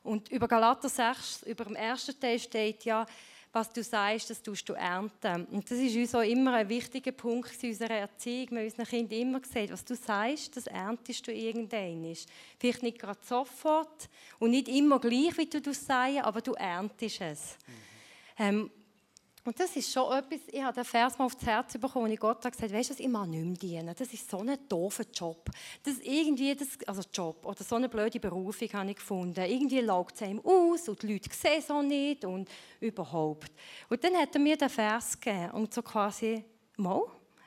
Und 0.08 0.30
über 0.30 0.48
Galater 0.48 0.88
6, 0.88 1.44
über 1.44 1.66
dem 1.66 1.76
ersten 1.76 2.18
Teil 2.18 2.40
steht 2.40 2.86
ja, 2.86 3.06
was 3.52 3.74
du 3.74 3.84
sagst, 3.84 4.30
das 4.30 4.42
tust 4.42 4.70
du 4.70 4.74
ernten. 4.74 5.46
Und 5.48 5.70
das 5.70 5.78
ist 5.80 5.96
uns 5.98 6.16
auch 6.16 6.22
immer 6.22 6.54
ein 6.54 6.70
wichtiger 6.70 7.12
Punkt 7.12 7.62
in 7.62 7.72
unserer 7.72 7.96
Erziehung. 7.96 8.52
Wir 8.52 8.60
haben 8.60 8.66
unseren 8.66 8.86
Kindern 8.86 9.20
immer 9.20 9.40
gesagt, 9.42 9.72
was 9.72 9.84
du 9.84 9.96
sagst, 9.96 10.56
das 10.56 10.68
erntest 10.68 11.28
du 11.28 11.34
irgendwann. 11.34 12.16
Vielleicht 12.58 12.84
nicht 12.84 13.00
gerade 13.00 13.20
sofort 13.22 14.08
und 14.40 14.52
nicht 14.52 14.70
immer 14.70 15.00
gleich, 15.00 15.38
wie 15.38 15.46
du 15.46 15.60
das 15.60 15.86
sagst, 15.86 16.24
aber 16.24 16.40
du 16.42 16.54
erntest 16.54 17.22
es. 17.22 17.58
Mhm. 17.68 17.74
Ähm, 18.40 18.72
Und 19.48 19.58
das 19.58 19.74
ist 19.78 19.94
schon 19.94 20.12
etwas, 20.12 20.42
ich 20.52 20.62
habe 20.62 20.76
den 20.76 20.84
Vers 20.84 21.18
mal 21.18 21.24
aufs 21.24 21.42
Herz 21.46 21.72
bekommen 21.78 22.04
und 22.04 22.12
ich 22.12 22.20
Gott 22.20 22.42
gesagt, 22.42 22.70
weißt 22.70 22.90
du, 22.90 23.02
ich 23.02 23.08
mag 23.08 23.30
nicht 23.30 23.46
mehr 23.46 23.56
dienen. 23.56 23.96
Das 23.98 24.12
ist 24.12 24.30
so 24.30 24.40
ein 24.40 24.58
doofer 24.68 25.06
Job. 25.14 25.50
Das 25.84 26.00
irgendwie, 26.00 26.54
das, 26.54 26.68
also 26.86 27.02
Job 27.14 27.46
oder 27.46 27.64
so 27.64 27.76
eine 27.78 27.88
blöde 27.88 28.20
Berufung 28.20 28.68
habe 28.74 28.90
ich 28.90 28.98
gefunden. 28.98 29.40
Irgendwie 29.40 29.80
laugt 29.80 30.16
es 30.16 30.24
einem 30.24 30.42
aus 30.44 30.90
und 30.90 31.02
die 31.02 31.14
Leute 31.14 31.30
sehen 31.34 31.60
es 31.60 31.72
auch 31.72 31.82
nicht 31.82 32.26
und 32.26 32.50
überhaupt. 32.82 33.50
Und 33.88 34.04
dann 34.04 34.16
hat 34.16 34.36
er 34.36 34.42
mir 34.42 34.58
den 34.58 34.68
Vers 34.68 35.18
gegeben 35.18 35.52
und 35.52 35.74
so 35.74 35.82
quasi, 35.82 36.44
mal, 36.76 37.04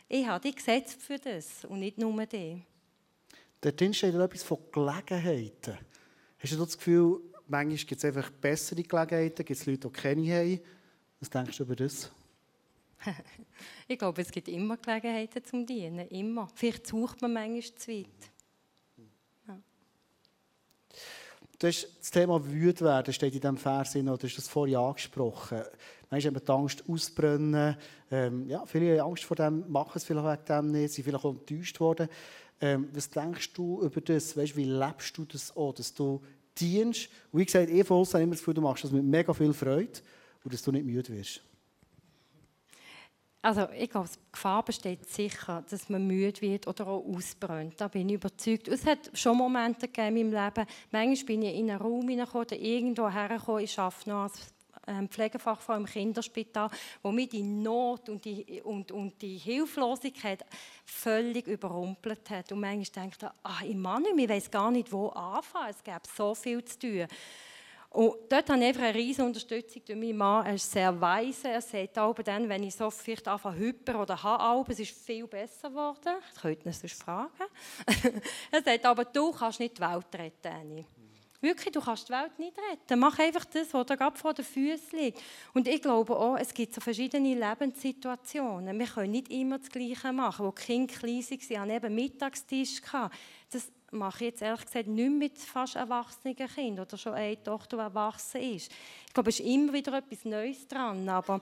ich 0.08 0.26
habe 0.26 0.40
dich 0.40 0.56
gesetzt 0.56 1.02
für 1.02 1.18
das 1.18 1.66
und 1.66 1.80
nicht 1.80 1.98
nur 1.98 2.24
die. 2.24 2.62
Dort 3.60 3.94
steht 3.94 4.14
etwas 4.14 4.42
von 4.42 4.56
Gelegenheiten. 4.72 5.76
Hast 6.38 6.52
du 6.54 6.56
das 6.56 6.78
Gefühl, 6.78 7.20
manchmal 7.46 7.76
gibt 7.76 7.98
es 7.98 8.04
einfach 8.06 8.30
bessere 8.30 8.82
Gelegenheiten, 8.82 9.44
gibt 9.44 9.60
es 9.60 9.66
Leute, 9.66 9.90
die 9.90 9.92
keine 9.92 10.34
haben? 10.34 10.60
Was 11.20 11.28
denkst 11.28 11.59
du 11.59 11.64
über 11.64 11.76
das? 11.76 12.11
ich 13.88 13.98
glaube, 13.98 14.22
es 14.22 14.30
gibt 14.30 14.48
immer 14.48 14.78
Gelegenheiten 14.78 15.44
zum 15.44 15.66
Dienen. 15.66 16.09
Immer. 16.09 16.48
Vielleicht 16.54 16.87
sucht 16.87 17.20
man 17.20 17.35
manchmal 17.35 17.62
zu 17.62 17.92
weit. 17.92 18.06
Ja. 19.46 19.59
Du 21.59 21.66
hast 21.66 21.88
das 21.98 22.11
Thema 22.11 22.42
wütend 22.44 22.80
werden, 22.80 23.12
steht 23.12 23.35
in 23.35 23.40
diesem 23.40 23.59
Vers, 23.59 23.94
oder 23.96 24.18
hast 24.22 24.37
das 24.37 24.48
vorhin 24.48 24.76
angesprochen. 24.76 25.62
Manchmal 26.11 26.35
haben 26.35 26.44
die 26.44 26.52
Angst 26.52 26.85
ausbrennen. 26.88 27.76
Ähm, 28.11 28.48
ja, 28.48 28.64
viele 28.64 28.98
haben 28.98 29.11
Angst 29.11 29.24
vor 29.24 29.37
dem, 29.37 29.70
machen 29.70 29.92
es 29.94 30.04
vielleicht 30.04 30.48
wegen 30.48 30.59
dem 30.59 30.72
nicht, 30.72 30.94
sind 30.94 31.04
vielleicht 31.04 31.24
auch 31.24 31.35
enttäuscht 31.35 31.80
worden. 31.80 32.09
Ähm, 32.62 32.88
was 32.92 33.11
denkst 33.11 33.52
du 33.52 33.83
über 33.83 34.00
das? 34.00 34.37
Weißt, 34.37 34.56
wie 34.56 34.64
lebst 34.64 35.16
du 35.16 35.24
das 35.26 35.54
auch, 35.54 35.74
dass 35.74 35.94
du 35.94 36.22
dienst? 36.59 37.09
Und 37.30 37.40
wie 37.40 37.44
gesagt, 37.44 37.70
ich 37.70 37.88
habe 37.88 38.02
immer 38.22 38.30
das 38.30 38.40
Gefühl, 38.40 38.54
du 38.54 38.62
machst 38.62 38.85
das 38.85 38.90
mit 38.90 39.04
mega 39.04 39.33
viel 39.35 39.52
Freude 39.52 40.00
und 40.44 40.53
dass 40.53 40.62
du 40.62 40.72
nicht 40.72 40.85
müde 40.85 41.09
wirst? 41.16 41.42
Also 43.42 43.68
ich 43.70 43.88
glaube, 43.88 44.09
die 44.09 44.33
Gefahr 44.33 44.62
besteht 44.62 45.09
sicher, 45.09 45.64
dass 45.70 45.88
man 45.88 46.07
müde 46.07 46.42
wird 46.42 46.66
oder 46.66 46.87
auch 46.87 47.03
ausbrennt. 47.07 47.81
Da 47.81 47.88
bin 47.88 48.11
ich 48.11 48.16
überzeugt. 48.16 48.68
Es 48.68 48.85
hat 48.85 49.11
schon 49.14 49.38
Momente 49.38 49.88
gegeben 49.88 50.16
in 50.18 50.31
meinem 50.31 50.44
Leben. 50.44 50.68
Manchmal 50.90 51.24
bin 51.24 51.42
ich 51.42 51.55
in 51.57 51.70
einen 51.70 51.81
Raum 51.81 52.07
hineingekommen 52.07 52.46
oder 52.46 52.57
irgendwo 52.59 53.09
hergekommen. 53.09 53.64
Ich 53.64 53.79
arbeite 53.79 54.11
noch 54.11 54.24
als 54.24 54.53
ähm, 54.87 55.09
Pflegefachfrau 55.09 55.76
im 55.76 55.87
Kinderspital, 55.87 56.68
wo 57.03 57.12
mich 57.12 57.31
die 57.31 57.42
Not 57.42 58.11
und 58.11 58.22
die, 58.26 58.61
und, 58.62 58.92
und 58.92 59.20
die 59.22 59.38
Hilflosigkeit 59.38 60.44
völlig 60.85 61.46
überrumpelt 61.46 62.29
hat. 62.29 62.53
Und 62.53 62.61
manchmal 62.61 63.05
denke 63.05 63.16
ich, 63.20 63.29
ah, 63.42 63.61
ich 63.62 63.74
ich 63.74 64.29
weiß 64.29 64.50
gar 64.50 64.70
nicht, 64.70 64.92
wo 64.92 65.09
anfangen. 65.09 65.70
Es 65.70 65.83
gäbe 65.83 66.00
so 66.14 66.35
viel 66.35 66.62
zu 66.64 66.79
tun. 66.79 67.07
Und 67.92 68.14
dort 68.29 68.48
habe 68.48 68.61
ich 68.61 68.66
einfach 68.66 68.83
eine 68.83 68.94
riesige 68.94 69.26
Unterstützung 69.26 69.83
durch 69.85 69.98
meinen 69.98 70.16
Mann. 70.16 70.46
Er 70.46 70.55
ist 70.55 70.70
sehr 70.70 71.00
weise. 71.00 71.48
Er 71.48 71.61
sagt 71.61 71.98
auch 71.98 72.14
dann, 72.14 72.48
wenn 72.48 72.62
ich 72.62 72.74
so 72.74 72.88
vielleicht 72.88 73.26
anfange 73.26 73.59
hyper 73.59 74.00
oder 74.00 74.22
habe, 74.22 74.70
es 74.72 74.79
ist 74.79 74.92
viel 74.92 75.26
besser 75.26 75.70
geworden. 75.70 75.98
Das 76.33 76.40
könnt 76.40 76.64
ihr 76.64 76.72
sonst 76.72 77.03
fragen. 77.03 77.31
er 78.53 78.62
sagt 78.62 78.87
aber, 78.87 79.05
du 79.05 79.33
kannst 79.33 79.59
nicht 79.59 79.76
die 79.76 79.83
Welt 79.83 80.07
retten, 80.14 80.48
Annie. 80.48 80.87
Wirklich, 81.40 81.72
du 81.72 81.81
kannst 81.81 82.09
die 82.09 82.12
Welt 82.12 82.38
nicht 82.38 82.57
retten. 82.70 82.98
Mach 82.98 83.18
einfach 83.18 83.46
das, 83.46 83.72
was 83.72 83.87
dir 83.87 83.96
gerade 83.96 84.16
vor 84.16 84.35
den 84.35 84.44
Füßen 84.44 84.98
liegt. 84.98 85.20
Und 85.55 85.66
ich 85.66 85.81
glaube 85.81 86.14
auch, 86.14 86.37
es 86.37 86.53
gibt 86.53 86.74
so 86.74 86.81
verschiedene 86.83 87.35
Lebenssituationen. 87.35 88.79
Wir 88.79 88.87
können 88.87 89.11
nicht 89.11 89.31
immer 89.31 89.59
das 89.59 89.70
Gleiche 89.70 90.12
machen. 90.12 90.46
Wo 90.46 90.53
die 90.53 90.62
Kinder 90.62 90.94
klein 90.94 91.24
waren, 91.24 91.61
hatten 91.61 91.70
eben 91.70 91.94
Mittagstisch. 91.94 92.83
Das 93.50 93.72
mache 93.90 94.26
jetzt 94.26 94.42
ehrlich 94.42 94.64
gesagt 94.64 94.87
nicht 94.87 95.11
mit 95.11 95.38
fast 95.38 95.76
erwachsenen 95.76 96.37
Kindern 96.37 96.87
oder 96.87 96.96
schon 96.96 97.14
eine 97.14 97.42
Tochter, 97.42 97.76
die 97.76 97.83
erwachsen 97.83 98.40
ist. 98.40 98.70
Ich 99.07 99.12
glaube, 99.12 99.31
es 99.31 99.40
ist 99.40 99.46
immer 99.46 99.72
wieder 99.72 99.92
etwas 99.94 100.24
Neues 100.24 100.66
dran. 100.68 101.09
Aber 101.09 101.40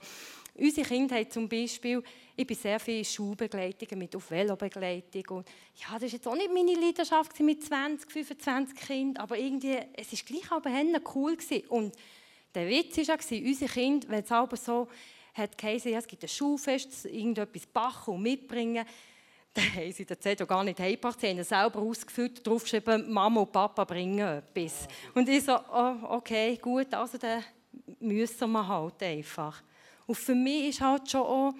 unsere 0.55 0.87
Kinder 0.87 1.15
haben 1.15 1.29
zum 1.29 1.47
Beispiel, 1.47 2.03
ich 2.35 2.47
bin 2.47 2.57
sehr 2.57 2.79
viele 2.79 3.05
Schulbegleitungen 3.05 3.99
mit 3.99 4.15
auf 4.15 4.31
Velobegleitung 4.31 5.37
und 5.37 5.47
ja, 5.75 5.93
das 5.93 6.03
ist 6.03 6.13
jetzt 6.13 6.27
auch 6.27 6.35
nicht 6.35 6.51
meine 6.51 6.73
Leidenschaft 6.73 7.39
mit 7.41 7.63
20, 7.63 8.11
25 8.11 8.75
Kindern, 8.75 9.23
aber 9.23 9.37
irgendwie, 9.37 9.77
es 9.93 10.11
ist 10.11 10.25
gleich 10.25 10.51
aber 10.51 10.71
cool 11.15 11.35
gewesen. 11.35 11.67
Und 11.67 11.95
der 12.55 12.67
Witz 12.67 12.97
war 12.97 13.17
ja, 13.17 13.47
unsere 13.47 13.71
Kinder, 13.71 14.09
wenn 14.09 14.23
es 14.23 14.31
aber 14.31 14.57
so 14.57 14.87
hat 15.33 15.57
geheißen, 15.57 15.91
ja, 15.91 15.99
es 15.99 16.07
gibt 16.07 16.23
ein 16.23 16.29
Schulfest, 16.29 17.05
irgendetwas 17.05 17.65
backen 17.67 18.15
und 18.15 18.23
mitbringen, 18.23 18.85
dann 19.53 19.75
haben 19.75 19.91
sie 19.91 20.05
den 20.05 20.19
Zettel 20.19 20.45
gar 20.45 20.63
nicht 20.63 20.79
heimgebracht. 20.79 21.19
Sie 21.19 21.27
haben 21.27 21.37
ihn 21.37 21.43
selber 21.43 21.79
ausgefüllt, 21.79 22.45
draufgeschrieben, 22.45 23.11
Mama 23.11 23.41
und 23.41 23.51
Papa 23.51 23.83
bringen 23.83 24.19
etwas. 24.19 24.87
Und 25.13 25.27
ich 25.27 25.43
so, 25.43 25.55
oh, 25.55 25.95
okay, 26.09 26.57
gut, 26.57 26.93
also 26.93 27.17
dann 27.17 27.43
müssen 27.99 28.51
wir 28.51 28.67
halt 28.67 29.01
einfach. 29.01 29.61
Und 30.05 30.15
für 30.15 30.35
mich 30.35 30.69
ist 30.69 30.81
halt 30.81 31.09
schon 31.09 31.21
auch, 31.21 31.53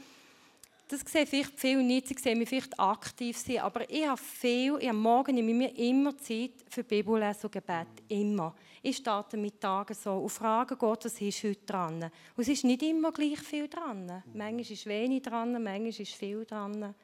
das 0.87 1.01
sehen 1.01 1.27
vielleicht 1.27 1.59
viele 1.59 1.83
nicht, 1.83 2.07
sie 2.07 2.15
sehen 2.15 2.39
mich 2.39 2.49
vielleicht 2.49 2.79
aktiv 2.79 3.37
sein, 3.37 3.59
aber 3.59 3.87
ich 3.87 4.07
habe 4.07 4.19
viel, 4.19 4.75
ich 4.79 4.87
habe 4.87 4.97
morgen 4.97 5.37
in 5.37 5.57
mir 5.57 5.77
immer 5.77 6.17
Zeit 6.17 6.53
für 6.67 6.83
Bibellesen 6.83 7.43
und 7.43 7.51
Gebet, 7.51 7.87
immer. 8.07 8.55
Ich 8.81 8.97
starte 8.97 9.37
mit 9.37 9.61
Tagen 9.61 9.93
so 9.93 10.13
und 10.13 10.29
frage 10.29 10.75
Gott, 10.75 11.05
was 11.05 11.21
ist 11.21 11.43
heute 11.43 11.63
dran? 11.63 12.03
Und 12.03 12.41
es 12.41 12.47
ist 12.47 12.63
nicht 12.63 12.81
immer 12.81 13.11
gleich 13.11 13.39
viel 13.39 13.67
dran. 13.67 14.23
Manchmal 14.33 14.61
ist 14.61 14.85
wenig 14.87 15.21
dran, 15.21 15.51
manchmal 15.51 15.89
ist 15.89 16.15
viel 16.15 16.43
dran. 16.43 16.95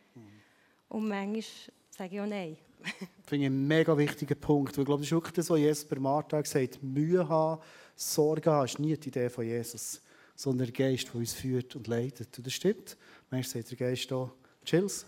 Und 0.90 1.08
manchmal 1.08 1.44
sage 1.90 2.16
ich 2.16 2.22
auch 2.22 2.26
nein. 2.26 2.58
das 2.82 2.92
finde 3.26 3.46
ich 3.46 3.52
einen 3.52 3.68
mega 3.68 3.98
wichtigen 3.98 4.40
Punkt. 4.40 4.78
ich 4.78 4.86
glaube, 4.86 5.02
das 5.02 5.08
ist 5.08 5.12
wirklich 5.12 5.34
das, 5.34 5.50
was 5.50 5.60
Jesus 5.60 5.86
bei 5.86 6.00
Martha 6.00 6.42
gesagt 6.42 6.76
hat. 6.76 6.84
Mühe 6.84 7.28
haben, 7.28 7.62
Sorge 7.96 8.52
haben, 8.52 8.66
ist 8.66 8.80
nie 8.80 8.96
die 8.98 9.10
Idee 9.10 9.30
von 9.30 9.46
Jesus, 9.46 10.02
sondern 10.36 10.68
der 10.68 10.74
Geist, 10.74 11.08
der 11.08 11.16
uns 11.16 11.34
führt 11.34 11.76
und 11.76 11.88
leitet. 11.88 12.38
Und 12.38 12.46
das 12.46 12.54
stimmt. 12.54 12.98
Manchmal 13.30 13.64
sagt 13.64 13.72
der 13.72 13.90
Geist 13.90 14.08
hier, 14.08 14.32
chills, 14.64 15.06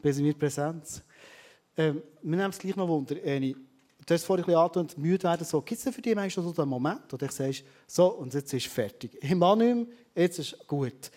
bis 0.00 0.18
in 0.18 0.24
mir 0.24 0.34
Präsenz. 0.34 1.02
Ähm, 1.76 2.02
wir 2.22 2.36
nehmen 2.36 2.50
es 2.50 2.58
gleich 2.58 2.76
noch 2.76 2.88
Wunder, 2.88 3.22
Eni. 3.22 3.56
Du 4.06 4.14
hast 4.14 4.24
vorhin 4.24 4.46
bisschen 4.46 4.88
müde 4.96 5.24
werden. 5.24 5.44
So, 5.44 5.60
Gibt 5.60 5.84
es 5.84 5.94
für 5.94 6.00
dich 6.00 6.14
manchmal 6.14 6.46
so 6.46 6.62
einen 6.62 6.70
Moment, 6.70 7.02
wo 7.10 7.16
du 7.16 7.30
sagst, 7.30 7.62
so, 7.86 8.06
und 8.14 8.32
jetzt 8.32 8.52
ist 8.54 8.66
fertig. 8.66 9.18
Ich 9.20 9.34
mache 9.34 9.58
nicht 9.58 9.88
jetzt 10.14 10.38
ist 10.38 10.66
gut. 10.66 11.10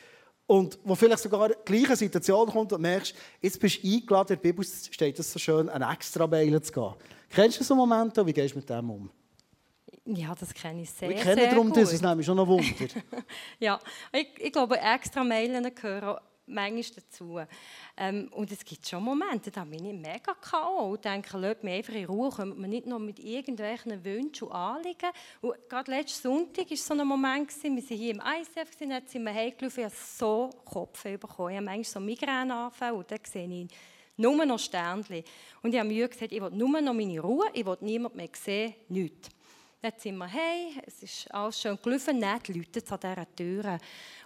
Und 0.52 0.78
wo 0.84 0.96
vielleicht 0.96 1.24
sogar 1.24 1.48
die 1.48 1.56
gleiche 1.64 1.96
Situation 1.96 2.46
kommt 2.50 2.74
und 2.74 2.82
merkst, 2.82 3.16
jetzt 3.40 3.58
bist 3.58 3.82
du 3.82 3.88
eingeladen, 3.88 4.34
in 4.34 4.42
der 4.42 4.50
Bibel 4.50 4.66
steht 4.66 5.18
es 5.18 5.32
so 5.32 5.40
schön, 5.40 5.70
eine 5.70 5.90
extra 5.90 6.28
Meile 6.28 6.62
zu 6.62 6.74
gehen. 6.74 6.94
Kennst 7.30 7.62
du 7.62 7.64
so 7.64 7.74
Momente, 7.74 8.26
wie 8.26 8.34
gehst 8.34 8.54
du 8.54 8.58
mit 8.60 8.70
dem 8.70 8.90
um? 8.90 9.10
Ja, 10.04 10.36
das 10.38 10.54
kenne 10.54 10.82
ich 10.82 10.92
sehr, 10.92 11.08
Wir 11.08 11.16
kennen 11.16 11.50
darum 11.50 11.68
gut. 11.68 11.78
das, 11.78 11.92
das 11.92 12.02
nehme 12.02 12.20
ich 12.20 12.26
schon 12.26 12.36
noch 12.36 12.48
Wunder. 12.48 12.66
ja, 13.60 13.80
ich, 14.12 14.28
ich 14.40 14.52
glaube, 14.52 14.78
extra 14.78 15.24
Meilen 15.24 15.74
gehören 15.74 16.18
manchmal 16.46 16.84
dazu. 16.96 17.40
Ähm, 17.98 18.30
und 18.34 18.52
es 18.52 18.64
gibt 18.64 18.88
schon 18.88 19.04
Momente, 19.04 19.52
da 19.52 19.64
bin 19.64 19.86
ich 19.86 19.94
mega 19.94 20.34
K.O. 20.34 20.94
und 20.94 21.06
denke, 21.06 21.38
lasst 21.38 21.64
mich 21.64 21.74
einfach 21.74 21.94
in 21.94 22.06
Ruhe, 22.06 22.30
kommt 22.30 22.60
man 22.60 22.70
nicht 22.70 22.86
noch 22.86 23.00
mit 23.00 23.20
irgendwelchen 23.20 24.04
Wünschen 24.04 24.48
und 24.48 24.54
Anliegen. 24.54 25.12
Und 25.42 25.56
gerade 25.70 25.92
letzten 25.92 26.22
Sonntag 26.22 26.70
war 26.70 26.78
so 26.78 26.94
ein 26.94 27.08
Moment, 27.08 27.50
gewesen, 27.50 27.76
wir 27.76 27.84
waren 27.84 27.98
hier 27.98 28.12
im 28.12 28.22
ICF, 28.22 28.76
dann 28.78 29.08
sind 29.08 29.24
wir 29.24 29.34
heimgelaufen, 29.34 29.80
ich 29.80 29.86
habe 29.86 29.96
so 29.96 30.50
Kopf 30.66 31.04
bekommen. 31.04 31.50
Ich 31.50 31.56
habe 31.58 31.66
manchmal 31.66 31.84
so 31.84 32.00
Migräneanfälle 32.00 32.94
und 32.94 33.12
dann 33.12 33.20
sehe 33.24 33.48
ich 33.48 33.68
nur 34.18 34.46
noch 34.46 34.60
Sternchen. 34.60 35.24
Und 35.62 35.74
ich 35.74 35.80
habe 35.80 35.90
mir 35.90 36.08
gesagt, 36.08 36.32
ich 36.32 36.42
will 36.42 36.52
nur 36.52 36.82
noch 36.82 36.94
meine 36.94 37.20
Ruhe, 37.20 37.46
ich 37.54 37.66
will 37.66 37.78
niemand 37.82 38.16
mehr 38.16 38.30
sehen, 38.34 38.76
nichts. 38.90 39.30
Dann 39.82 39.94
sind 39.98 40.16
wir, 40.18 40.28
hey, 40.28 40.80
es 40.86 41.02
ist 41.02 41.34
alles 41.34 41.60
schön 41.60 41.76
gelaufen, 41.82 42.20
nicht 42.20 42.48
Leute 42.50 42.84
an 42.88 43.00
dieser 43.00 43.36
Tür. 43.36 43.78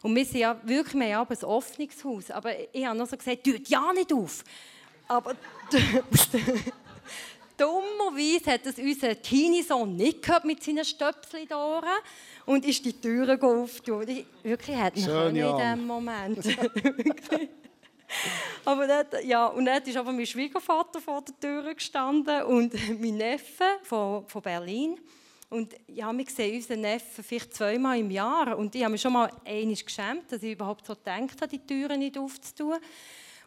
Und 0.01 0.13
wir 0.13 0.25
sind 0.25 0.39
ja 0.39 0.59
wirklich, 0.63 0.95
wir 0.95 1.15
haben 1.15 1.33
ein 1.33 1.43
offenes 1.45 2.03
Haus. 2.03 2.29
Aber 2.29 2.51
ich 2.73 2.85
habe 2.85 2.97
noch 2.97 3.07
so 3.07 3.15
gesagt, 3.15 3.45
tut 3.45 3.65
ja 3.69 3.93
nicht 3.93 4.11
auf. 4.11 4.43
Aber 5.07 5.33
dummerweise 7.57 8.51
hat 8.51 8.65
es 8.65 8.77
unser 8.77 9.21
Teenie-Sohn 9.21 9.95
nicht 9.95 10.21
gehört 10.21 10.43
mit 10.43 10.61
seinen 10.61 10.83
Stöpseln 10.83 11.47
da 11.47 11.81
und 12.45 12.65
ist 12.65 12.83
die 12.83 12.99
geöffnet. 12.99 14.09
Ich 14.09 14.25
wirklich 14.43 14.77
hätte 14.77 14.99
ihn 14.99 15.37
in 15.37 15.55
diesem 15.55 15.87
Moment. 15.87 16.37
aber 18.65 18.87
dann, 18.87 19.05
ja, 19.25 19.47
und 19.47 19.63
dann 19.63 19.81
ist 19.81 19.95
aber 19.95 20.11
mein 20.11 20.25
Schwiegervater 20.25 20.99
vor 20.99 21.21
der 21.21 21.39
Tür 21.39 21.73
gestanden 21.73 22.43
und 22.43 22.73
mein 22.99 23.15
Neffe 23.15 23.63
von, 23.83 24.27
von 24.27 24.41
Berlin. 24.41 24.99
Und 25.55 25.73
ja, 25.87 26.11
wir 26.11 26.25
sehen 26.25 26.57
unseren 26.57 26.81
Neffen 26.81 27.23
vielleicht 27.23 27.53
zweimal 27.53 27.97
im 27.97 28.11
Jahr. 28.11 28.57
Und 28.57 28.75
ich 28.75 28.83
habe 28.83 28.91
mich 28.91 29.01
schon 29.01 29.13
mal 29.13 29.31
einmal 29.45 29.73
geschämt, 29.73 30.29
dass 30.29 30.43
ich 30.43 30.51
überhaupt 30.51 30.85
so 30.85 30.93
gedacht 30.93 31.41
habe, 31.41 31.47
die 31.47 31.65
Türen 31.65 31.99
nicht 31.99 32.17
aufzutun. 32.17 32.75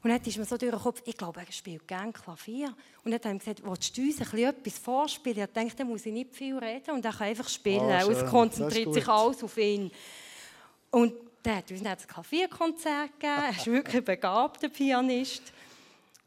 Und 0.02 0.10
dann 0.10 0.22
ist 0.22 0.38
mir 0.38 0.46
so 0.46 0.56
durch 0.56 0.70
den 0.70 0.80
Kopf, 0.80 1.02
ich 1.04 1.14
glaube, 1.14 1.40
er 1.40 1.52
spielt 1.52 1.86
gerne 1.86 2.10
Klavier. 2.10 2.74
Und 3.04 3.10
dann 3.10 3.20
haben 3.22 3.44
wir 3.44 3.54
gesagt, 3.54 3.62
willst 3.62 3.94
du 3.94 4.00
uns 4.00 4.32
ein 4.32 4.38
etwas 4.38 4.78
vorspielen? 4.78 5.38
Ich 5.38 5.52
dachte, 5.52 5.76
dann 5.76 5.88
muss 5.88 6.06
ich 6.06 6.12
nicht 6.14 6.34
viel 6.34 6.56
reden 6.56 6.92
und 6.92 7.04
er 7.04 7.12
kann 7.12 7.26
einfach 7.26 7.48
spielen. 7.48 7.82
Oh, 7.82 8.10
es 8.10 8.24
konzentriert 8.24 8.94
sich 8.94 9.06
alles 9.06 9.44
auf 9.44 9.58
ihn. 9.58 9.90
Und 10.90 11.12
der 11.44 11.56
hat 11.56 11.70
uns 11.70 11.82
dann 11.82 11.92
ein 11.92 12.06
Klavierkonzert 12.06 13.20
gegeben. 13.20 13.42
Er 13.42 13.50
ist 13.50 13.66
wirklich 13.66 13.96
ein 13.96 14.04
begabter 14.04 14.70
Pianist. 14.70 15.42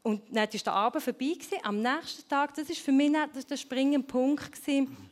Und 0.04 0.22
dann 0.28 0.36
war 0.36 0.46
der 0.46 0.72
Abend 0.72 1.02
vorbei. 1.02 1.36
Am 1.64 1.82
nächsten 1.82 2.28
Tag, 2.28 2.54
das 2.54 2.68
war 2.68 2.76
für 2.76 2.92
mich 2.92 3.12
der 3.50 3.56
springende 3.56 4.06
Punkt. 4.06 4.52
Gewesen 4.52 5.10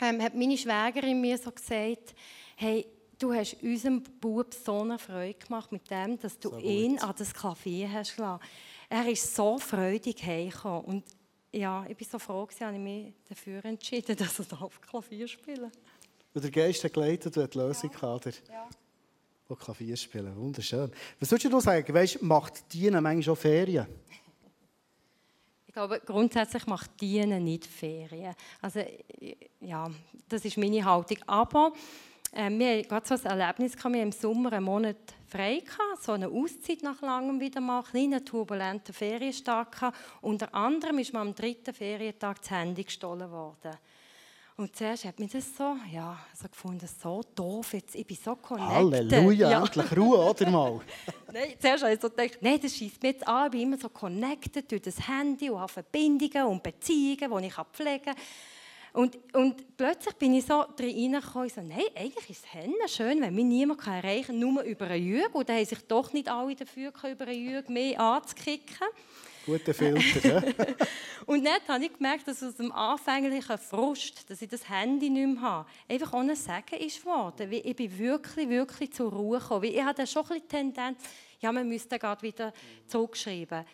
ähm, 0.00 0.22
hat 0.22 0.34
meine 0.34 0.56
Schwägerin 0.56 1.20
mir 1.20 1.38
so 1.38 1.50
gesagt, 1.50 2.14
hey, 2.56 2.86
du 3.18 3.32
hast 3.32 3.56
unserem 3.62 4.02
Bub 4.02 4.54
so 4.54 4.80
eine 4.80 4.98
Freude 4.98 5.34
gemacht 5.34 5.72
mit 5.72 5.90
dem, 5.90 6.18
dass 6.18 6.38
du 6.38 6.50
so 6.50 6.58
ihn 6.58 6.98
an 6.98 7.14
das 7.16 7.34
Klavier 7.34 7.92
hast 7.92 8.16
gelassen. 8.16 8.42
Er 8.88 9.08
ist 9.08 9.34
so 9.34 9.58
freudig 9.58 10.22
heimgekommen. 10.24 10.84
Und 10.84 11.04
ja, 11.52 11.84
ich 11.88 11.96
bin 11.96 12.06
so 12.10 12.18
froh, 12.18 12.46
dass 12.46 12.72
ich 12.72 12.78
mich 12.78 13.12
dafür 13.28 13.64
entschieden 13.64 14.16
dass 14.18 14.38
er 14.38 14.62
auf 14.62 14.80
Klavier 14.80 15.26
spielen. 15.26 15.70
Und 16.34 16.44
der 16.44 16.50
Geist 16.50 16.84
hat 16.84 16.92
geleitet 16.92 17.36
und 17.36 17.42
hat 17.42 17.54
die 17.54 17.58
Lösung 17.58 17.90
ja. 17.92 17.98
gehabt. 17.98 18.42
Ja. 18.48 18.68
Klavier 19.56 19.96
spielen, 19.96 20.36
wunderschön. 20.36 20.92
Was 21.18 21.30
würdest 21.30 21.50
du 21.50 21.60
sagen? 21.60 21.94
Weißt, 21.94 22.20
macht 22.20 22.70
Dienen 22.72 23.02
manchmal 23.02 23.32
auch 23.32 23.38
Ferien? 23.38 23.86
Glaube, 25.78 26.02
grundsätzlich 26.04 26.66
macht 26.66 27.00
Dienen 27.00 27.44
nicht 27.44 27.64
Ferien. 27.64 28.34
Also, 28.60 28.80
ja, 29.60 29.88
das 30.28 30.44
ist 30.44 30.58
meine 30.58 30.84
Haltung. 30.84 31.18
Aber 31.28 31.72
äh, 32.32 32.50
wir 32.50 32.78
hatten 32.78 32.88
gerade 32.88 33.06
so 33.06 33.14
ein 33.14 33.38
Erlebnis, 33.38 33.76
gehabt. 33.76 33.94
wir 33.94 34.02
im 34.02 34.10
Sommer 34.10 34.54
einen 34.54 34.64
Monat 34.64 34.96
frei 35.28 35.60
gehabt, 35.60 36.02
so 36.02 36.10
eine 36.10 36.26
Auszeit 36.26 36.82
nach 36.82 37.00
langem 37.00 37.38
wieder 37.38 37.60
mal, 37.60 37.84
einen 37.94 38.24
turbulenten 38.24 38.92
Ferienstart 38.92 39.70
gehabt. 39.70 39.96
Unter 40.20 40.52
anderem 40.52 40.98
ist 40.98 41.12
mir 41.12 41.20
am 41.20 41.32
dritten 41.32 41.72
Ferientag 41.72 42.40
das 42.40 42.50
Handy 42.50 42.82
gestohlen 42.82 43.30
worden. 43.30 43.78
Und 44.58 44.74
zuerst 44.74 45.04
hat 45.04 45.20
mich 45.20 45.30
das 45.30 45.56
so, 45.56 45.76
ja, 45.92 46.18
so 46.34 46.48
gefunden, 46.48 46.88
so 47.00 47.22
doof, 47.32 47.74
jetzt, 47.74 47.94
ich 47.94 48.04
bin 48.04 48.16
so 48.16 48.34
connected. 48.34 49.12
Halleluja, 49.12 49.50
ja. 49.52 49.64
endlich 49.64 49.96
Ruhe, 49.96 50.18
oder 50.18 50.50
mal? 50.50 50.80
nein, 51.32 51.54
zuerst 51.60 51.84
habe 51.84 51.94
ich 51.94 52.00
so 52.00 52.10
gedacht, 52.10 52.38
nein, 52.40 52.58
das 52.60 52.74
schießt 52.74 53.00
mir 53.00 53.10
jetzt 53.10 53.28
an, 53.28 53.46
ich 53.46 53.52
bin 53.52 53.60
immer 53.60 53.78
so 53.78 53.88
connected 53.88 54.68
durch 54.68 54.82
das 54.82 55.06
Handy 55.06 55.48
und 55.48 55.60
habe 55.60 55.72
Verbindungen 55.72 56.46
und 56.46 56.60
Beziehungen, 56.60 57.40
die 57.40 57.46
ich 57.46 57.54
pflegen 57.72 58.04
kann. 58.06 58.16
Und, 58.94 59.16
und 59.32 59.76
plötzlich 59.76 60.16
bin 60.16 60.34
ich 60.34 60.44
so 60.44 60.62
reingekommen 60.76 61.48
und 61.48 61.54
so, 61.54 61.60
nein, 61.62 61.84
eigentlich 61.94 62.28
ist 62.28 62.44
es 62.84 62.96
schön, 62.96 63.20
wenn 63.20 63.32
mich 63.32 63.44
niemand 63.44 63.86
erreichen 63.86 64.26
kann, 64.26 64.38
nur 64.40 64.62
über 64.62 64.86
einen 64.86 65.06
Jürg. 65.06 65.36
Und 65.36 65.48
dann 65.48 65.58
haben 65.58 65.66
sich 65.66 65.86
doch 65.86 66.12
nicht 66.12 66.28
alle 66.28 66.56
dafür 66.56 66.92
über 67.08 67.28
einen 67.28 67.48
Jürg 67.48 67.68
mehr 67.68 68.00
anzukicken. 68.00 68.88
Guter 69.48 69.72
Filter, 69.72 70.42
und 71.26 71.42
dann 71.42 71.60
habe 71.66 71.82
ich 71.82 71.94
gemerkt, 71.94 72.28
dass 72.28 72.42
aus 72.42 72.56
dem 72.56 72.70
anfänglichen 72.70 73.56
Frust, 73.56 74.28
dass 74.28 74.42
ich 74.42 74.48
das 74.50 74.68
Handy 74.68 75.08
nicht 75.08 75.26
mehr 75.26 75.40
habe, 75.40 75.70
einfach 75.88 76.12
ohne 76.12 76.36
Sagen 76.36 76.76
ist 76.78 77.00
geworden. 77.00 77.50
Ich 77.50 77.74
bin 77.74 77.98
wirklich, 77.98 78.46
wirklich 78.50 78.92
zur 78.92 79.10
Ruhe 79.10 79.38
gekommen. 79.38 79.64
Ich 79.64 79.82
hatte 79.82 80.06
schon 80.06 80.24
bisschen 80.24 80.46
Tendenz, 80.48 80.98
ja, 81.40 81.50
man 81.50 81.66
müsste 81.66 81.98
gerade 81.98 82.20
wieder 82.20 82.52
zurückschreiben. 82.88 83.64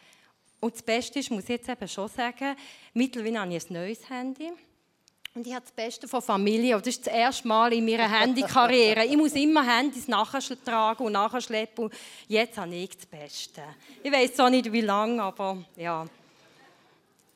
Und 0.61 0.75
das 0.75 0.83
Beste 0.83 1.19
ist, 1.19 1.33
muss 1.33 1.43
ich 1.43 1.49
jetzt 1.49 1.69
eben 1.69 1.89
schon 1.89 2.09
sagen, 2.09 2.55
mittlerweile 2.93 3.41
habe 3.41 3.53
ich 3.53 3.69
ein 3.69 3.73
neues 3.73 4.09
Handy. 4.09 4.53
Und 5.37 5.45
ich 5.49 5.53
habe 5.53 5.65
das 5.65 5.73
Beste 5.73 6.07
von 6.07 6.23
Familie. 6.23 6.77
das 6.79 6.87
ist 6.87 7.09
das 7.09 7.13
erste 7.13 7.49
Mal 7.49 7.73
in 7.73 7.85
meiner 7.85 8.09
Handykarriere. 8.09 9.05
Ich 9.05 9.17
muss 9.17 9.33
immer 9.33 9.67
Handys 9.67 10.07
nachtragen 10.07 11.05
und 11.05 11.13
nachschleppen. 11.13 11.91
Jetzt 12.29 12.57
habe 12.57 12.73
ich 12.73 12.91
das 12.91 13.05
Beste. 13.07 13.63
Ich 14.01 14.13
weiß 14.13 14.35
zwar 14.35 14.49
nicht, 14.49 14.71
wie 14.71 14.83
lange, 14.83 15.21
aber 15.21 15.59
ja. 15.75 16.07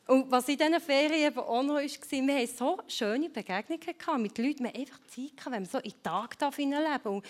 Und 0.07 0.31
was 0.31 0.49
in 0.49 0.59
diesen 0.59 0.81
Ferien 0.81 1.37
auch 1.39 1.63
noch 1.65 1.75
war, 1.75 1.83
wir 1.83 2.35
hatten 2.37 2.57
so 2.57 2.79
schöne 2.87 3.31
Begegnungen 3.31 4.23
mit 4.23 4.39
Leuten. 4.39 4.63
Wir 4.63 4.77
einfach 4.77 5.01
Zeit 5.09 5.37
gehabt, 5.37 5.47
wenn 5.47 5.63
man 5.63 5.65
so 5.65 5.79
in 5.79 5.91
den 5.91 6.03
Tag 6.05 6.37
leben 6.57 6.71
darf. 6.71 7.05
Und 7.05 7.25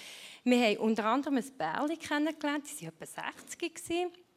wir 0.45 0.67
haben 0.67 0.77
unter 0.77 1.05
anderem 1.07 1.39
ein 1.39 1.51
Bärli 1.57 1.97
kennengelernt, 1.97 2.67
die 2.79 2.85
waren 2.85 2.93
etwa 3.01 3.23
60. 3.49 4.28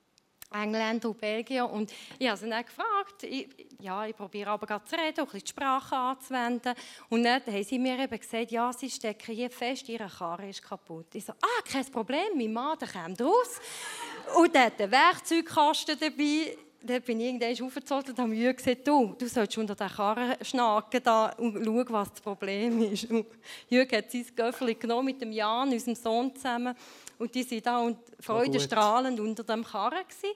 Engländer 0.52 1.10
und 1.10 1.20
Belgier. 1.20 1.70
Und 1.70 1.92
ich 2.20 2.28
habe 2.28 2.38
sie 2.38 2.50
dann 2.50 2.66
gefragt, 2.66 3.24
ich, 3.24 3.48
ja, 3.80 4.06
ich 4.06 4.16
probiere 4.16 4.52
aber 4.52 4.68
gerade 4.68 4.86
zu 4.86 4.96
reden, 4.96 5.22
auch 5.22 5.32
die 5.32 5.48
Sprache 5.48 5.96
anzuwenden. 5.96 6.74
Und 7.10 7.24
dann 7.24 7.42
haben 7.46 7.64
sie 7.64 7.80
mir 7.80 7.98
eben 8.00 8.20
gesagt, 8.20 8.52
ja, 8.52 8.72
sie 8.74 8.90
stecken 8.90 9.34
hier 9.34 9.50
fest, 9.50 9.88
ihre 9.90 10.08
Karre 10.08 10.50
ist 10.50 10.62
kaputt. 10.62 11.08
Ich 11.14 11.26
so, 11.26 11.34
ah, 11.34 11.62
kein 11.66 11.86
Problem, 11.86 12.38
mein 12.38 12.54
Mann 12.54 12.78
der 12.80 12.88
kommt 12.88 13.22
raus. 13.22 13.60
Und 14.36 14.54
dann 14.54 14.66
hat 14.66 14.82
einen 14.82 14.92
Werkzeugkasten 14.92 15.98
dabei. 16.00 16.58
Dann 16.84 17.02
bin 17.04 17.20
ich 17.20 17.28
irgendwann 17.28 17.68
aufgezogen 17.68 18.10
und 18.10 18.18
habe 18.18 18.30
mir 18.30 18.54
gesagt, 18.56 18.88
du, 18.88 19.14
du 19.16 19.28
sollst 19.28 19.56
unter 19.56 19.76
den 19.76 19.88
Karren 19.88 20.36
schnacken 20.42 21.04
da 21.04 21.28
und 21.38 21.64
schauen, 21.64 21.86
was 21.90 22.10
das 22.10 22.22
Problem 22.22 22.82
ist. 22.92 23.06
Und 23.06 23.28
Jürg 23.70 23.94
hat 23.96 24.12
sein 24.12 24.26
Göffel 24.36 24.74
genommen 24.74 25.06
mit 25.06 25.22
dem 25.22 25.32
Jan, 25.32 25.72
unserem 25.72 25.94
Sohn, 25.94 26.36
zusammen 26.36 26.76
und 27.22 27.36
die 27.36 27.50
waren 27.52 27.62
da 27.64 27.80
und 27.80 27.98
freudestrahlend 28.20 29.20
unter 29.20 29.44
dem 29.44 29.64
Karren. 29.64 30.04
Gewesen. 30.04 30.36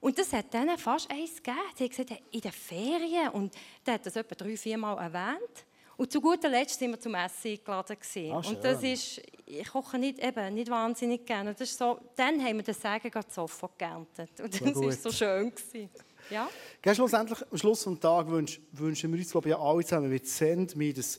Und 0.00 0.18
das 0.18 0.32
hat 0.32 0.52
dann 0.52 0.76
fast 0.78 1.10
eins 1.10 1.36
gegeben. 1.36 1.58
Sie 1.74 1.84
haben 1.84 1.90
gesagt, 1.90 2.22
in 2.30 2.40
den 2.40 2.52
Ferien. 2.52 3.30
Und 3.30 3.54
der 3.84 3.94
hat 3.94 4.06
das 4.06 4.14
etwa 4.14 4.34
drei, 4.34 4.56
vier 4.56 4.78
Mal 4.78 4.96
erwähnt. 4.98 5.64
Und 5.96 6.12
zu 6.12 6.20
guter 6.20 6.48
Letzt 6.48 6.78
sind 6.78 6.92
wir 6.92 7.00
zum 7.00 7.14
Essen 7.16 7.50
eingeladen. 7.50 7.96
Ah, 8.30 8.36
und 8.36 8.62
das 8.62 8.82
ist, 8.84 9.20
ich 9.46 9.66
koche 9.66 9.98
nicht, 9.98 10.20
eben, 10.20 10.54
nicht 10.54 10.70
wahnsinnig 10.70 11.26
gerne. 11.26 11.52
das 11.52 11.62
ist 11.62 11.78
so, 11.78 11.98
dann 12.14 12.40
haben 12.44 12.58
wir 12.58 12.62
das 12.62 12.80
Sagen 12.80 13.10
gerade 13.10 13.26
sofort 13.28 13.76
geerntet. 13.76 14.40
Und 14.40 14.54
das 14.54 14.74
war 14.76 14.92
so 14.92 15.10
schön. 15.10 15.50
Gewesen. 15.50 15.90
Ja? 16.30 16.48
schlussendlich, 16.94 17.38
am 17.50 17.58
Schluss 17.58 17.82
des 17.82 17.98
Tages 17.98 18.30
wünschen, 18.30 18.66
wünschen 18.72 19.12
wir 19.12 19.18
uns, 19.18 19.30
glaube 19.30 19.48
ich, 19.48 19.56
alle 19.56 19.82
zusammen 19.82 20.10
mit 20.10 20.28
Send, 20.28 20.76
dass 20.96 21.18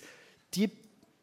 die 0.53 0.69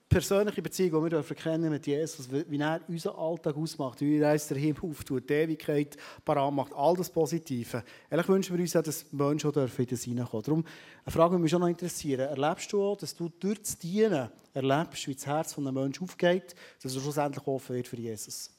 persönliche 0.08 0.62
Beziehung, 0.62 1.04
die 1.04 1.12
wir 1.12 1.36
kennen 1.36 1.70
mit 1.70 1.86
Jesus, 1.86 2.30
wie 2.30 2.58
er 2.58 2.80
unseren 2.88 3.16
Alltag 3.16 3.56
ausmacht, 3.56 4.00
wie 4.00 4.18
er 4.18 4.32
uns 4.32 4.48
der 4.48 4.56
Himmel 4.56 4.90
auftut, 4.90 5.28
die 5.28 5.34
Ewigkeit 5.34 5.96
parat 6.24 6.52
macht, 6.52 6.72
all 6.74 6.94
das 6.96 7.10
Positive. 7.10 7.82
Ehrlich 8.10 8.28
wünschen 8.28 8.56
wir 8.56 8.62
uns 8.62 8.76
auch, 8.76 8.82
dass 8.82 9.12
Menschen 9.12 9.50
auch 9.50 9.56
in 9.56 9.86
das 9.86 10.02
hineinkommen 10.04 10.44
Darum 10.44 10.64
eine 11.04 11.12
Frage, 11.12 11.36
die 11.36 11.42
mich 11.42 11.50
schon 11.50 11.60
noch 11.60 11.68
interessieren. 11.68 12.28
Erlebst 12.28 12.72
du 12.72 12.82
auch, 12.82 12.96
dass 12.96 13.14
du 13.14 13.28
durch 13.28 13.60
das 13.60 13.78
Dienen 13.78 14.30
erlebst, 14.54 15.06
wie 15.08 15.14
das 15.14 15.26
Herz 15.26 15.52
von 15.52 15.66
einem 15.66 15.82
Menschen 15.82 16.04
aufgeht, 16.04 16.54
dass 16.82 16.94
er 16.94 17.00
schlussendlich 17.00 17.46
offen 17.46 17.76
wird 17.76 17.88
für 17.88 17.96
Jesus? 17.96 18.55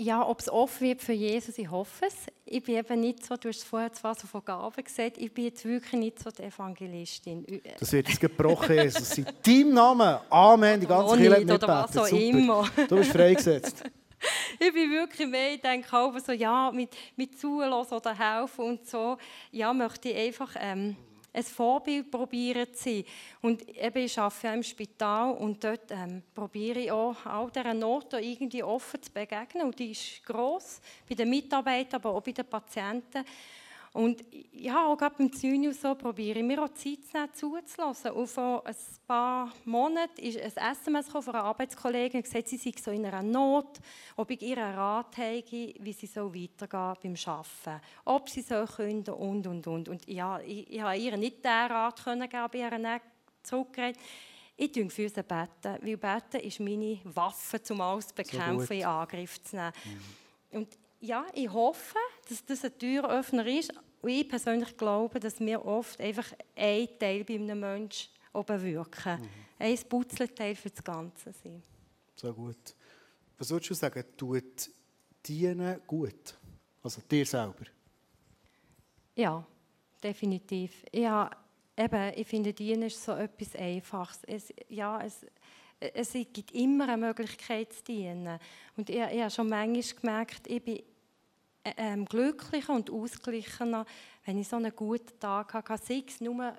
Ja, 0.00 0.24
ob 0.24 0.40
es 0.40 0.48
offen 0.48 0.86
wird 0.86 1.02
für 1.02 1.12
Jesus, 1.12 1.58
ich 1.58 1.68
hoffe 1.68 2.06
es. 2.06 2.14
Ich 2.44 2.62
bin 2.62 2.76
eben 2.76 3.00
nicht 3.00 3.26
so, 3.26 3.36
du 3.36 3.48
hast 3.48 3.64
vorher 3.64 3.92
zwar 3.92 4.14
so 4.14 4.28
von 4.28 4.44
Gaben 4.44 4.84
gesagt, 4.84 5.18
ich 5.18 5.32
bin 5.34 5.46
jetzt 5.46 5.64
wirklich 5.64 6.00
nicht 6.00 6.22
so 6.22 6.30
die 6.30 6.44
Evangelistin. 6.44 7.44
Das 7.78 7.92
wird 7.92 8.08
jetzt 8.08 8.20
gebrochen, 8.20 8.76
Jesus. 8.76 9.18
In 9.18 9.26
deinem 9.44 9.74
Namen. 9.74 10.18
Amen. 10.30 10.80
Die 10.80 10.86
ganze 10.86 11.16
Kirche 11.16 11.44
mit 11.44 11.50
Oder 11.50 11.68
was 11.68 11.96
auch 11.96 12.06
immer. 12.12 12.70
Du 12.88 12.96
bist 12.96 13.10
freigesetzt. 13.10 13.82
ich 14.60 14.72
bin 14.72 14.90
wirklich 14.90 15.28
mehr, 15.28 15.54
ich 15.54 15.60
denke 15.60 15.96
auch 15.96 16.16
so, 16.20 16.30
ja, 16.30 16.70
mit, 16.72 16.90
mit 17.16 17.38
Zulassen 17.38 17.94
oder 17.94 18.16
helfen 18.16 18.64
und 18.64 18.86
so, 18.88 19.18
ja, 19.50 19.72
möchte 19.72 20.10
ich 20.10 20.16
einfach... 20.16 20.54
Ähm, 20.60 20.96
ein 21.38 21.44
Vorbild 21.44 22.10
probieren 22.10 22.66
zu 22.74 22.84
sein. 22.84 23.04
Und 23.40 23.68
eben, 23.68 24.04
ich 24.04 24.18
arbeite 24.18 24.46
ja 24.46 24.54
im 24.54 24.62
Spital 24.62 25.32
und 25.32 25.62
dort 25.62 25.90
ähm, 25.90 26.22
probiere 26.34 26.80
ich 26.80 26.90
auch 26.90 27.24
all 27.24 27.50
dieser 27.50 27.74
Not 27.74 28.12
irgendwie 28.14 28.62
offen 28.62 29.02
zu 29.02 29.12
begegnen. 29.12 29.66
Und 29.66 29.78
die 29.78 29.92
ist 29.92 30.24
gross 30.24 30.80
bei 31.08 31.14
den 31.14 31.30
Mitarbeitern, 31.30 32.00
aber 32.00 32.10
auch 32.10 32.22
bei 32.22 32.32
den 32.32 32.46
Patienten. 32.46 33.24
Und 33.92 34.24
ja, 34.52 34.86
auch 34.86 34.96
gerade 34.96 35.14
beim 35.16 35.32
Zynius 35.32 35.80
so 35.80 35.94
probiere 35.94 36.38
ich 36.38 36.44
mir 36.44 36.62
auch 36.62 36.68
Zeit 36.68 37.04
zu 37.04 37.16
nehmen, 37.16 37.64
zuzulassen. 37.64 38.12
Und 38.12 38.26
vor 38.28 38.66
ein 38.66 38.76
paar 39.06 39.52
Monaten 39.64 40.20
ist 40.20 40.38
ein 40.38 40.72
SMS 40.72 41.08
von 41.08 41.26
einer 41.28 41.44
Arbeitskollegin, 41.44 42.20
die 42.20 42.22
gesagt 42.22 42.48
sie 42.48 42.58
sei 42.58 42.72
so 42.80 42.90
in 42.90 43.06
einer 43.06 43.22
Not, 43.22 43.78
ob 44.16 44.30
ich 44.30 44.42
ihr 44.42 44.58
Rat 44.58 45.16
habe, 45.16 45.44
wie 45.50 45.92
sie 45.92 46.06
so 46.06 46.34
weitergehen 46.34 46.96
beim 47.02 47.34
Arbeiten. 47.34 47.84
Ob 48.04 48.28
sie 48.28 48.42
so 48.42 48.64
können 48.66 49.08
und, 49.08 49.46
und, 49.46 49.66
und. 49.66 49.88
Und 49.88 50.08
ja, 50.08 50.38
ich, 50.40 50.70
ich 50.70 50.80
habe 50.80 50.96
ihr 50.96 51.16
nicht 51.16 51.38
diesen 51.38 51.50
Rat 51.50 52.02
können 52.04 52.28
geben, 52.28 52.42
aber 52.42 52.58
ihr 52.58 52.78
nicht 52.78 53.02
zurückgeredet. 53.42 53.98
Ich 54.60 54.72
tue 54.72 54.90
für 54.90 55.08
sie 55.08 55.22
beten, 55.22 55.78
weil 55.82 55.96
beten 55.96 56.40
ist 56.40 56.58
meine 56.58 56.98
Waffe, 57.04 57.60
um 57.70 57.80
alles 57.80 58.08
zu 58.08 58.14
bekämpfen, 58.14 58.66
so 58.66 58.74
in 58.74 58.84
Angriff 58.84 59.40
zu 59.44 59.54
nehmen. 59.54 59.72
Mhm. 59.84 60.58
Und 60.58 60.78
ja, 61.00 61.26
ich 61.34 61.50
hoffe, 61.52 61.98
dass 62.28 62.44
das 62.44 62.64
ein 62.64 62.78
Türöffner 62.78 63.46
ist. 63.46 63.72
Und 64.00 64.10
ich 64.10 64.28
persönlich 64.28 64.76
glaube, 64.76 65.18
dass 65.18 65.40
wir 65.40 65.64
oft 65.64 66.00
einfach 66.00 66.26
ein 66.54 66.88
Teil 66.98 67.24
bei 67.24 67.34
einem 67.34 67.60
Menschen 67.60 68.10
bewirken. 68.32 69.20
Mhm. 69.20 69.28
Ein 69.58 69.78
Putzleteil 69.88 70.54
für 70.54 70.70
das 70.70 70.84
Ganze 70.84 71.32
sein. 71.32 71.62
So 72.14 72.32
gut. 72.32 72.74
Was 73.36 73.50
würdest 73.50 73.70
du 73.70 73.74
sagen, 73.74 74.04
tut 74.16 74.70
Dienen 75.26 75.80
gut? 75.86 76.36
Also 76.82 77.00
dir 77.02 77.26
selber? 77.26 77.64
Ja, 79.14 79.44
definitiv. 80.02 80.84
Ja, 80.92 81.30
eben, 81.76 82.12
ich 82.14 82.26
finde, 82.26 82.52
Dienen 82.52 82.84
ist 82.84 83.02
so 83.02 83.12
etwas 83.12 83.54
Einfaches. 83.56 84.20
Es, 84.26 84.52
ja, 84.68 85.00
es, 85.04 85.26
es 85.80 86.12
gibt 86.12 86.52
immer 86.52 86.88
eine 86.88 86.96
Möglichkeit 86.96 87.72
zu 87.72 87.84
dienen. 87.84 88.38
Und 88.76 88.90
ich, 88.90 88.96
ich 88.96 89.20
habe 89.20 89.30
schon 89.30 89.48
manchmal 89.48 90.00
gemerkt, 90.00 90.46
ich 90.46 90.62
bin 90.62 90.82
ähm, 91.76 92.04
glücklicher 92.04 92.72
und 92.72 92.90
ausgeglichener, 92.90 93.84
wenn 94.24 94.38
ich 94.38 94.48
so 94.48 94.56
einen 94.56 94.74
guten 94.74 95.18
Tag 95.18 95.54
hatte. 95.54 95.76
Sei 95.84 96.02
es 96.06 96.20
nur 96.20 96.54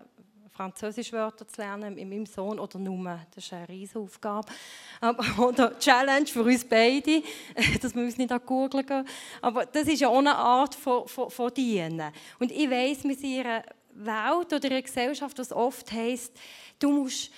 Französisch 0.59 1.13
Wörter 1.13 1.47
zu 1.47 1.61
lernen 1.61 1.95
mit 1.95 2.05
meinem 2.09 2.25
Sohn 2.25 2.59
oder 2.59 2.77
nur, 2.79 3.19
das 3.33 3.45
ist 3.45 3.53
eine 3.53 3.69
riesige 3.69 3.99
Aufgabe. 3.99 4.51
Oder 5.37 5.79
Challenge 5.79 6.27
für 6.27 6.43
uns 6.43 6.65
beide, 6.65 7.23
dass 7.81 7.95
wir 7.95 8.03
uns 8.03 8.17
nicht 8.17 8.29
an 8.29 8.41
gehen. 8.45 9.05
Aber 9.41 9.65
das 9.65 9.87
ist 9.87 10.01
ja 10.01 10.09
auch 10.09 10.17
eine 10.17 10.35
Art 10.35 10.75
von, 10.75 11.07
von, 11.07 11.29
von 11.29 11.53
Dienen. 11.53 12.11
Und 12.39 12.51
ich 12.51 12.69
weiss, 12.69 13.05
wir 13.05 13.15
sind 13.15 13.35
in 13.35 13.45
einer 13.45 13.63
Welt 13.93 14.47
oder 14.47 14.65
in 14.65 14.71
einer 14.71 14.81
Gesellschaft, 14.81 15.39
das 15.39 15.53
oft 15.53 15.89
heisst, 15.93 16.37
du 16.77 16.91
musst 16.91 17.31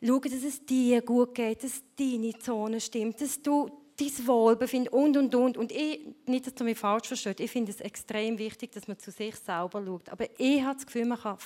schauen, 0.00 0.22
dass 0.22 0.32
es 0.32 0.64
dir 0.64 1.02
gut 1.02 1.34
geht, 1.34 1.62
dass 1.62 1.82
deine 1.98 2.38
Zone 2.38 2.80
stimmt, 2.80 3.20
dass 3.20 3.40
du 3.40 3.70
dein 3.98 4.26
Wohlbefinden 4.26 4.92
und, 4.92 5.16
und, 5.16 5.34
und. 5.34 5.56
Und 5.56 5.72
ich, 5.72 6.00
nicht, 6.26 6.46
dass 6.46 6.54
du 6.54 6.64
mich 6.64 6.78
falsch 6.78 7.08
verstehst, 7.08 7.40
ich 7.40 7.50
finde 7.50 7.70
es 7.72 7.80
extrem 7.80 8.38
wichtig, 8.38 8.72
dass 8.72 8.88
man 8.88 8.98
zu 8.98 9.10
sich 9.10 9.36
selber 9.36 9.84
schaut. 9.84 10.08
Aber 10.08 10.26
ich 10.38 10.62
habe 10.62 10.74
das 10.74 10.86
Gefühl, 10.86 11.06
man 11.06 11.18
kann 11.18 11.38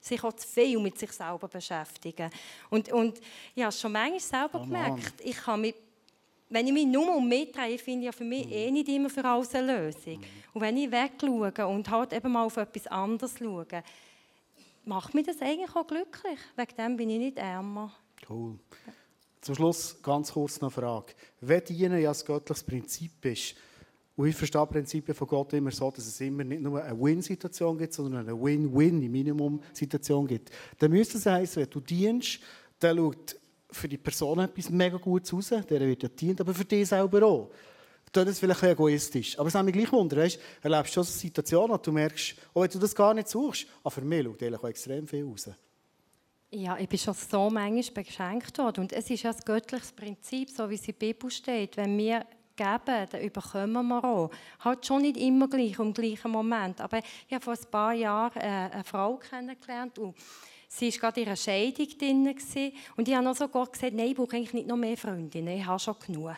sich 0.00 0.22
auch 0.22 0.32
zu 0.32 0.46
viel 0.46 0.78
mit 0.78 0.98
sich 0.98 1.12
selber 1.12 1.48
beschäftigen. 1.48 2.30
Und, 2.70 2.92
und 2.92 3.20
ich 3.54 3.62
habe 3.62 3.70
es 3.70 3.80
schon 3.80 3.92
manchmal 3.92 4.20
selber 4.20 4.60
oh 4.60 4.64
gemerkt, 4.64 5.20
ich 5.22 5.36
kann 5.36 5.60
mich 5.60 5.74
wenn 6.50 6.66
ich 6.66 6.72
mich 6.72 6.86
nur 6.86 7.14
um 7.14 7.28
mich 7.28 7.52
drehe, 7.52 7.78
finde 7.78 8.00
ich 8.00 8.06
ja 8.06 8.12
für 8.12 8.24
mich 8.24 8.46
mhm. 8.46 8.52
eh 8.52 8.70
nicht 8.70 8.88
immer 8.88 9.10
für 9.10 9.24
alles 9.24 9.54
eine 9.54 9.84
Lösung. 9.84 10.18
Mhm. 10.18 10.24
Und 10.54 10.60
wenn 10.62 10.76
ich 10.76 10.90
wegschaue 10.90 11.66
und 11.66 11.90
halt 11.90 12.12
eben 12.12 12.32
mal 12.32 12.44
auf 12.44 12.56
etwas 12.56 12.86
anderes 12.86 13.34
schaue, 13.38 13.66
macht 14.88 15.14
mich 15.14 15.26
das 15.26 15.40
eigentlich 15.40 15.74
auch 15.76 15.86
glücklich. 15.86 16.38
Wegen 16.56 16.76
dem 16.76 16.96
bin 16.96 17.10
ich 17.10 17.18
nicht 17.18 17.38
ärmer. 17.38 17.92
Cool. 18.28 18.58
Zum 19.40 19.54
Schluss 19.54 20.02
ganz 20.02 20.32
kurz 20.32 20.60
noch 20.60 20.76
eine 20.76 20.82
Frage. 20.82 21.12
Wenn 21.40 21.64
Dienen 21.64 22.00
ja 22.00 22.10
ein 22.10 22.18
göttliches 22.26 22.64
Prinzip 22.64 23.24
ist, 23.24 23.54
und 24.16 24.26
ich 24.26 24.34
verstehe 24.34 24.66
Prinzipien 24.66 25.14
von 25.14 25.28
Gott 25.28 25.52
immer 25.52 25.70
so, 25.70 25.92
dass 25.92 26.04
es 26.04 26.20
immer 26.20 26.42
nicht 26.42 26.60
nur 26.60 26.82
eine 26.82 27.00
Win-Situation 27.00 27.78
gibt, 27.78 27.92
sondern 27.92 28.26
eine 28.26 28.42
Win-Win, 28.42 29.00
die 29.00 29.08
Minimum-Situation 29.08 30.26
gibt, 30.26 30.50
dann 30.76 30.90
müsste 30.90 31.18
es 31.18 31.26
heißen, 31.26 31.62
wenn 31.62 31.70
du 31.70 31.78
dienst, 31.78 32.40
dann 32.80 32.96
schaut 32.96 33.36
für 33.70 33.88
die 33.88 33.96
Person 33.96 34.40
etwas 34.40 34.70
mega 34.70 34.96
Gutes 34.96 35.32
raus, 35.32 35.50
der 35.70 35.80
wird 35.80 36.02
ja 36.02 36.08
dient, 36.08 36.40
aber 36.40 36.52
für 36.52 36.64
dich 36.64 36.88
selber 36.88 37.24
auch. 37.24 37.50
Das 38.12 38.28
ist 38.28 38.40
vielleicht 38.40 38.62
egoistisch. 38.62 39.38
Aber 39.38 39.48
es 39.48 39.54
hat 39.54 39.64
mich 39.64 39.74
gleich 39.74 39.92
wundern, 39.92 40.20
weißt, 40.20 40.38
erlebst 40.62 40.96
du 40.96 41.02
so 41.02 41.12
Situationen, 41.12 41.70
wo 41.70 41.76
du 41.76 41.92
merkst, 41.92 42.34
auch 42.54 42.62
wenn 42.62 42.70
du 42.70 42.78
das 42.78 42.94
gar 42.94 43.14
nicht 43.14 43.28
suchst, 43.28 43.66
aber 43.82 43.90
für 43.90 44.00
mich 44.00 44.24
schaut 44.24 44.54
auch 44.54 44.68
extrem 44.68 45.06
viel 45.06 45.24
raus. 45.24 45.50
Ja, 46.50 46.78
ich 46.78 46.88
bin 46.88 46.98
schon 46.98 47.12
so 47.12 47.50
manchmal 47.50 48.04
beschenkt 48.04 48.56
worden. 48.56 48.80
Und 48.80 48.92
es 48.92 49.10
ist 49.10 49.22
ja 49.22 49.30
ein 49.30 49.36
göttliches 49.44 49.92
Prinzip, 49.92 50.48
so 50.50 50.70
wie 50.70 50.76
es 50.76 50.88
in 50.88 50.94
der 50.98 51.06
Bibel 51.06 51.30
steht. 51.30 51.76
Wenn 51.76 51.98
wir 51.98 52.24
geben, 52.56 53.06
dann 53.10 53.20
überkommen 53.20 53.88
wir 53.88 54.04
auch. 54.04 54.30
Halt 54.60 54.84
schon 54.84 55.02
nicht 55.02 55.16
immer 55.18 55.48
gleich, 55.48 55.78
im 55.78 55.92
gleichen 55.92 56.30
Moment. 56.30 56.80
Aber 56.80 56.98
ich 56.98 57.34
habe 57.34 57.44
vor 57.44 57.52
ein 57.52 57.70
paar 57.70 57.92
Jahren 57.92 58.40
äh, 58.40 58.70
eine 58.72 58.84
Frau 58.84 59.16
kennengelernt 59.16 59.98
und 59.98 60.16
sie 60.68 60.90
war 60.92 60.98
gerade 60.98 61.20
in 61.20 61.26
einer 61.28 61.36
Scheidung 61.36 61.88
drin. 61.98 62.34
Und 62.96 63.08
ich 63.08 63.14
habe 63.14 63.24
noch 63.24 63.36
so 63.36 63.48
Gott 63.48 63.72
gesagt, 63.72 63.94
nein, 63.94 64.08
ich 64.08 64.16
brauche 64.16 64.36
eigentlich 64.36 64.54
nicht 64.54 64.66
noch 64.66 64.76
mehr 64.76 64.96
Freundinnen, 64.96 65.56
ich 65.56 65.66
habe 65.66 65.78
schon 65.78 65.96
genug. 66.04 66.32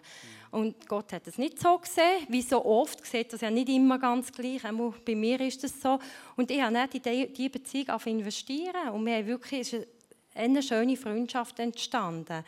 Und 0.50 0.88
Gott 0.88 1.12
hat 1.12 1.26
es 1.26 1.38
nicht 1.38 1.60
so 1.60 1.78
gesehen, 1.78 2.26
wie 2.28 2.42
so 2.42 2.64
oft 2.64 3.06
sieht 3.06 3.32
das 3.32 3.40
ja 3.40 3.50
nicht 3.50 3.68
immer 3.68 3.98
ganz 3.98 4.32
gleich. 4.32 4.64
Auch 4.64 4.94
bei 5.04 5.14
mir 5.14 5.40
ist 5.40 5.62
das 5.62 5.80
so. 5.80 5.98
Und 6.36 6.50
ich 6.50 6.60
habe 6.60 6.72
nicht 6.72 7.06
in 7.06 7.32
diese 7.32 7.50
Beziehung 7.50 7.90
auf 7.90 8.06
investieren. 8.06 8.88
Und 8.92 9.06
wir 9.06 9.24
wirklich 9.26 9.76
eine 10.34 10.62
schöne 10.62 10.96
Freundschaft 10.96 11.58
entstanden. 11.60 12.44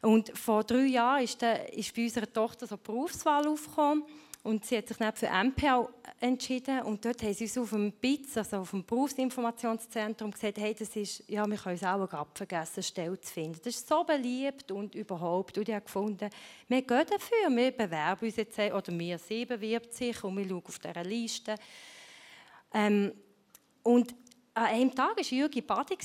Und 0.00 0.36
vor 0.38 0.64
drei 0.64 0.86
Jahren 0.86 1.24
ist, 1.24 1.42
der, 1.42 1.72
ist 1.72 1.94
bei 1.94 2.04
unserer 2.04 2.32
Tochter 2.32 2.66
so 2.66 2.76
eine 2.76 2.82
Berufswahl 2.82 3.46
aufgekommen 3.46 4.04
und 4.44 4.64
sie 4.64 4.78
hat 4.78 4.88
sich 4.88 4.96
dann 4.96 5.14
für 5.14 5.28
MPO 5.28 5.90
entschieden 6.20 6.82
und 6.82 7.04
dort 7.04 7.22
haben 7.22 7.34
sie 7.34 7.44
uns 7.44 7.58
auf 7.58 7.70
dem 7.70 7.92
BITS, 7.92 8.38
also 8.38 8.58
auf 8.58 8.70
dem 8.70 8.84
Berufsinformationszentrum, 8.84 10.30
gesagt, 10.30 10.58
hey, 10.58 10.74
das 10.74 10.94
ist, 10.96 11.24
ja, 11.28 11.46
wir 11.46 11.56
können 11.56 11.74
es 11.74 11.84
auch 11.84 12.08
gerade 12.08 12.30
vergessen, 12.34 12.82
Stelle 12.82 13.20
zu 13.20 13.32
finden. 13.32 13.58
Das 13.62 13.74
ist 13.74 13.88
so 13.88 14.04
beliebt 14.04 14.70
und 14.70 14.94
überhaupt. 14.94 15.58
Und 15.58 15.68
ich 15.68 15.74
habe 15.74 15.84
gefunden, 15.84 16.30
wir 16.68 16.82
gehen 16.82 17.06
dafür, 17.10 17.56
wir 17.56 17.72
bewerben 17.72 18.26
uns 18.26 18.36
jetzt, 18.36 18.58
oder 18.58 18.98
wir, 18.98 19.18
sie 19.18 19.44
bewirbt 19.44 19.92
sich 19.92 20.22
und 20.24 20.36
wir 20.36 20.48
schauen 20.48 20.62
auf 20.64 20.78
dieser 20.78 21.04
Liste. 21.04 21.54
Ähm, 22.72 23.12
und 23.82 24.14
an 24.58 24.66
einem 24.66 24.94
Tag 24.94 25.16
war 25.16 25.22
Jürgi 25.22 25.60
Badi 25.60 25.96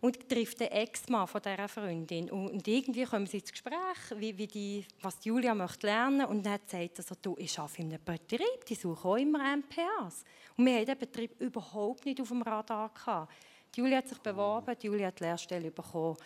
und 0.00 0.28
trifft 0.28 0.60
den 0.60 0.68
Ex-Mann 0.68 1.26
von 1.26 1.42
dieser 1.42 1.68
Freundin. 1.68 2.30
Und 2.30 2.66
irgendwie 2.68 3.04
kommen 3.04 3.26
sie 3.26 3.38
ins 3.38 3.50
Gespräch, 3.50 3.74
wie, 4.16 4.38
wie 4.38 4.46
die, 4.46 4.86
was 5.02 5.24
Julia 5.24 5.52
möchte 5.52 5.88
lernen 5.88 6.18
möchte. 6.18 6.32
Und 6.32 6.46
dann 6.46 6.60
sagt 6.64 6.98
er 6.98 7.02
so, 7.02 7.14
du, 7.20 7.34
ich 7.38 7.58
arbeite 7.58 7.82
in 7.82 7.88
einem 7.88 8.04
Betrieb, 8.04 8.64
die 8.68 8.76
suchen 8.76 9.10
auch 9.10 9.16
immer 9.16 9.56
MPAs. 9.56 10.24
Und 10.56 10.66
wir 10.66 10.74
hatten 10.74 10.86
diesen 10.86 10.98
Betrieb 10.98 11.40
überhaupt 11.40 12.04
nicht 12.06 12.20
auf 12.20 12.28
dem 12.28 12.42
Radar. 12.42 12.90
Gehabt. 12.94 13.32
Die 13.74 13.80
Julia 13.80 13.98
hat 13.98 14.08
sich 14.08 14.18
beworben, 14.18 14.76
die 14.80 14.86
Julia 14.86 15.08
hat 15.08 15.18
die 15.18 15.24
Lehrstelle 15.24 15.70
bekommen. 15.72 16.16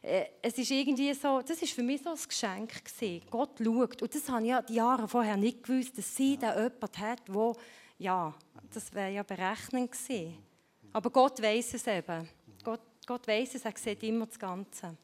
Äh, 0.00 0.24
es 0.40 0.56
ist 0.56 0.70
irgendwie 0.70 1.12
so, 1.12 1.42
das 1.42 1.60
ist 1.60 1.74
für 1.74 1.82
mich 1.82 2.02
so 2.02 2.10
ein 2.10 2.18
Geschenk 2.26 2.84
gewesen. 2.84 3.22
Gott 3.30 3.58
schaut. 3.62 4.00
Und 4.00 4.14
das 4.14 4.28
habe 4.30 4.42
ich 4.42 4.48
ja 4.48 4.62
die 4.62 4.74
Jahre 4.74 5.06
vorher 5.06 5.36
nicht 5.36 5.62
gewusst, 5.62 5.98
dass 5.98 6.16
sie 6.16 6.38
da 6.38 6.54
jemanden 6.56 6.98
hat, 6.98 7.20
wo, 7.26 7.54
ja, 7.98 8.34
das 8.72 8.94
wäre 8.94 9.12
ja 9.12 9.22
berechnend 9.22 9.92
gewesen. 9.92 10.47
Aber 10.92 11.10
Gott 11.10 11.42
weiß 11.42 11.74
es 11.74 11.86
eben. 11.86 12.28
Gott, 12.64 12.80
Gott 13.06 13.26
weiß 13.26 13.54
es, 13.54 13.64
er 13.64 13.72
sieht 13.76 14.02
immer 14.02 14.26
das 14.26 14.38
Ganze. 14.38 14.96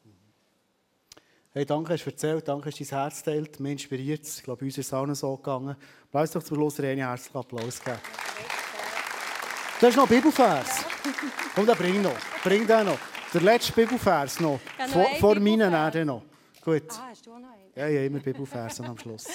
Hey, 1.53 1.65
danke, 1.65 1.93
hast 1.93 2.05
du 2.05 2.11
erzählt, 2.11 2.49
danke, 2.49 2.67
hast 2.67 2.81
du 2.81 2.85
dein 2.85 2.99
Herz 2.99 3.23
teilt, 3.23 3.61
mich 3.61 3.73
inspiriert 3.73 4.27
Ich 4.27 4.43
glaube, 4.43 4.65
uns 4.65 4.77
ist 4.77 4.87
es 4.87 4.93
auch 4.93 5.07
so 5.15 5.37
gegangen. 5.37 5.77
Lass 6.13 6.33
doch 6.33 6.43
zum 6.43 6.57
Schluss 6.57 6.81
einen 6.81 6.99
herzlichen 6.99 7.39
Applaus 7.39 7.83
geben. 7.83 7.99
Du 9.79 9.87
hast 9.87 9.97
noch 9.97 10.11
einen 10.11 10.17
Bibelvers. 10.17 10.85
Komm, 11.55 11.67
den 11.67 11.77
bring 11.77 12.03
noch. 12.03 12.17
Bring 12.43 12.67
den 12.67 12.87
noch. 12.87 12.99
Der 13.33 13.41
letzte 13.41 13.73
Bibelvers 13.73 14.41
noch. 14.41 14.59
Ja, 14.79 14.87
noch 14.87 14.93
vor, 14.93 15.07
vor 15.21 15.41
meinen 15.41 16.07
noch. 16.07 16.23
Gut. 16.65 16.91
Ah, 16.91 17.09
hast 17.11 17.27
du 17.27 17.33
auch 17.33 17.39
noch 17.39 17.51
einen? 17.53 17.71
Ja, 17.77 17.89
ja, 17.89 18.05
immer 18.05 18.19
Bibelvers 18.19 18.81
am 18.81 18.99
Schluss. 18.99 19.27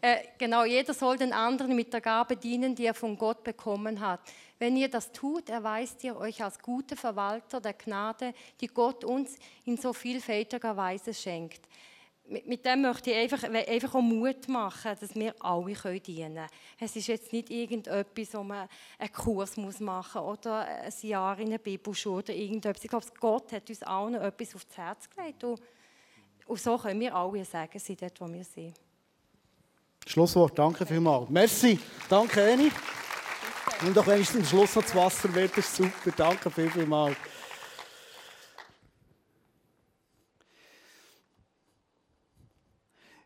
Äh, 0.00 0.16
genau, 0.36 0.64
jeder 0.64 0.92
soll 0.92 1.16
den 1.16 1.32
anderen 1.32 1.74
mit 1.74 1.90
der 1.92 2.02
Gabe 2.02 2.36
dienen, 2.36 2.74
die 2.74 2.84
er 2.84 2.92
von 2.92 3.16
Gott 3.16 3.42
bekommen 3.42 3.98
hat. 3.98 4.20
Wenn 4.58 4.76
ihr 4.76 4.88
das 4.88 5.10
tut, 5.12 5.48
erweist 5.48 6.04
ihr 6.04 6.16
euch 6.16 6.42
als 6.42 6.58
gute 6.58 6.96
Verwalter 6.96 7.60
der 7.60 7.72
Gnade, 7.72 8.32
die 8.60 8.68
Gott 8.68 9.04
uns 9.04 9.36
in 9.64 9.76
so 9.76 9.92
vielfältiger 9.92 10.76
Weise 10.76 11.12
schenkt. 11.12 11.60
Mit, 12.26 12.46
mit 12.46 12.64
dem 12.64 12.80
möchte 12.82 13.10
ich 13.10 13.16
einfach, 13.16 13.42
einfach 13.42 13.94
auch 13.94 14.00
Mut 14.00 14.48
machen, 14.48 14.92
dass 14.98 15.14
wir 15.14 15.34
alle 15.40 16.00
dienen 16.00 16.34
können. 16.36 16.48
Es 16.80 16.96
ist 16.96 17.08
jetzt 17.08 17.32
nicht 17.32 17.50
irgendetwas, 17.50 18.32
wo 18.32 18.42
man 18.42 18.68
einen 18.98 19.12
Kurs 19.12 19.56
muss 19.58 19.80
machen 19.80 20.22
muss 20.22 20.38
oder 20.38 20.66
ein 20.66 20.92
Jahr 21.02 21.38
in 21.38 21.48
einer 21.48 21.58
Bibelschule 21.58 22.22
oder 22.22 22.32
irgendetwas. 22.32 22.84
Ich 22.84 22.90
glaube, 22.90 23.06
Gott 23.20 23.52
hat 23.52 23.68
uns 23.68 23.82
allen 23.82 24.14
etwas 24.14 24.54
aufs 24.54 24.76
Herz 24.76 25.10
gelegt. 25.10 25.44
Und, 25.44 25.60
und 26.46 26.60
so 26.60 26.78
können 26.78 27.00
wir 27.00 27.14
alle 27.14 27.44
sagen, 27.44 27.78
sind 27.78 28.00
dort, 28.00 28.18
wo 28.20 28.32
wir 28.32 28.44
sind. 28.44 28.74
Schlusswort, 30.06 30.58
danke 30.58 30.86
vielmals. 30.86 31.28
Merci, 31.28 31.78
danke 32.08 32.40
Eni. 32.40 32.70
Und 33.82 33.98
auch 33.98 34.06
wenn 34.06 34.20
ich 34.20 34.30
am 34.34 34.44
Schluss 34.44 34.76
noch 34.76 34.82
das 34.82 34.94
Wasser 34.94 35.34
wird, 35.34 35.56
ist 35.58 35.74
super. 35.74 36.10
Danke 36.16 36.50
viel, 36.50 36.70
vielmals. 36.70 37.16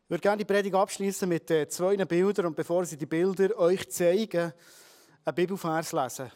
Ich 0.05 0.11
würde 0.11 0.23
gerne 0.23 0.39
die 0.39 0.45
Predigt 0.47 0.75
abschließen 0.75 1.29
mit 1.29 1.51
äh, 1.51 1.69
zwei 1.69 1.97
Bildern 2.05 2.47
und 2.47 2.57
bevor 2.57 2.85
Sie 2.87 2.97
die 2.97 3.05
Bilder 3.05 3.59
euch 3.59 3.91
zeigen, 3.91 4.55
einen 5.23 5.35
Bibelvers 5.35 5.93
lesen. 5.93 6.33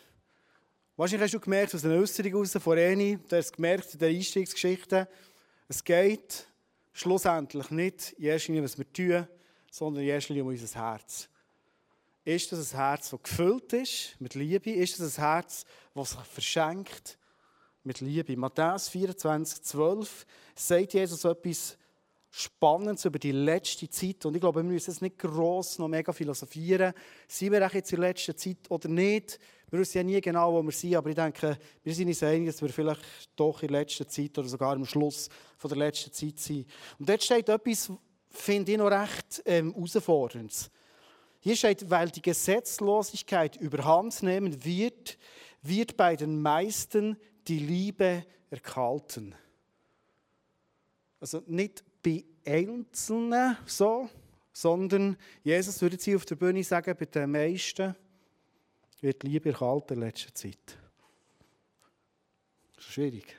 Wahrscheinlich 0.94 1.24
hast 1.24 1.34
du 1.34 1.40
gemerkt 1.40 1.74
aus 1.74 1.80
den 1.80 1.92
Äußerungen 1.92 2.36
raus 2.36 2.52
von 2.52 2.76
Eni, 2.76 3.18
du 3.26 3.34
hast 3.34 3.54
gemerkt 3.54 3.94
in 3.94 3.98
der 3.98 4.10
Einstiegsgeschichte, 4.10 5.08
es 5.68 5.82
geht 5.82 6.46
schlussendlich 6.92 7.70
nicht 7.70 8.12
in 8.12 8.24
erster 8.26 8.52
Linie, 8.52 8.64
was 8.64 8.76
wir 8.76 8.92
tun, 8.92 9.26
sondern 9.70 10.02
in 10.02 10.10
erster 10.10 10.34
Linie 10.34 10.44
um 10.44 10.50
unser 10.50 10.78
Herz. 10.78 11.30
Ist 12.24 12.52
das 12.52 12.72
ein 12.72 12.78
Herz, 12.78 13.10
das 13.10 13.22
gefüllt 13.22 13.72
ist 13.72 14.14
mit 14.20 14.34
Liebe? 14.34 14.70
Ist 14.70 15.00
das 15.00 15.18
ein 15.18 15.24
Herz, 15.24 15.64
das 15.94 16.10
sich 16.10 16.20
verschenkt 16.20 17.18
mit 17.82 18.00
Liebe? 18.00 18.36
Matthäus 18.36 18.88
24, 18.90 19.62
12 19.62 20.26
sagt 20.54 20.94
Jesus 20.94 21.24
etwas 21.24 21.76
Spannendes 22.30 23.04
über 23.04 23.18
die 23.18 23.32
letzte 23.32 23.90
Zeit. 23.90 24.24
Und 24.24 24.36
ich 24.36 24.40
glaube, 24.40 24.62
wir 24.62 24.70
müssen 24.70 24.92
es 24.92 25.00
nicht 25.00 25.18
gross 25.18 25.80
noch 25.80 25.88
mega 25.88 26.12
philosophieren. 26.12 26.94
Sind 27.26 27.52
wir 27.52 27.60
jetzt 27.60 27.92
in 27.92 28.00
der 28.00 28.08
letzten 28.08 28.38
Zeit 28.38 28.70
oder 28.70 28.88
nicht? 28.88 29.40
Wir 29.68 29.80
wissen 29.80 29.98
ja 29.98 30.04
nie 30.04 30.20
genau, 30.20 30.52
wo 30.52 30.62
wir 30.62 30.72
sind, 30.72 30.94
aber 30.94 31.10
ich 31.10 31.16
denke, 31.16 31.58
wir 31.82 31.94
sind 31.94 32.06
uns 32.06 32.22
einig, 32.22 32.46
dass 32.46 32.62
wir 32.62 32.68
vielleicht 32.68 33.02
doch 33.34 33.62
in 33.62 33.68
der 33.68 33.80
letzten 33.80 34.08
Zeit 34.08 34.38
oder 34.38 34.48
sogar 34.48 34.74
am 34.74 34.86
Schluss 34.86 35.28
von 35.58 35.68
der 35.68 35.78
letzten 35.78 36.12
Zeit 36.12 36.38
sind. 36.38 36.66
Und 36.98 37.08
dort 37.08 37.22
steht 37.22 37.48
etwas, 37.48 37.90
finde 38.30 38.72
ich 38.72 38.78
noch 38.78 38.90
recht 38.90 39.42
ähm, 39.44 39.74
herausfordernd. 39.74 40.70
Hier 41.44 41.56
steht, 41.56 41.90
weil 41.90 42.08
die 42.08 42.22
Gesetzlosigkeit 42.22 43.56
überhand 43.56 44.22
nehmen 44.22 44.64
wird, 44.64 45.18
wird 45.60 45.96
bei 45.96 46.14
den 46.14 46.40
meisten 46.40 47.16
die 47.48 47.58
Liebe 47.58 48.24
erkalten. 48.48 49.34
Also 51.18 51.42
nicht 51.48 51.82
bei 52.00 52.24
Einzelnen 52.46 53.56
so, 53.66 54.08
sondern 54.52 55.16
Jesus 55.42 55.82
würde 55.82 55.98
sie 55.98 56.14
auf 56.14 56.24
der 56.26 56.36
Bühne 56.36 56.62
sagen, 56.62 56.96
bei 56.96 57.06
den 57.06 57.32
meisten 57.32 57.96
wird 59.00 59.24
die 59.24 59.26
Liebe 59.26 59.48
erkalten 59.48 59.96
in 59.96 60.04
letzter 60.04 60.32
Zeit. 60.32 60.78
Das 62.76 62.84
ist 62.84 62.92
schwierig. 62.92 63.36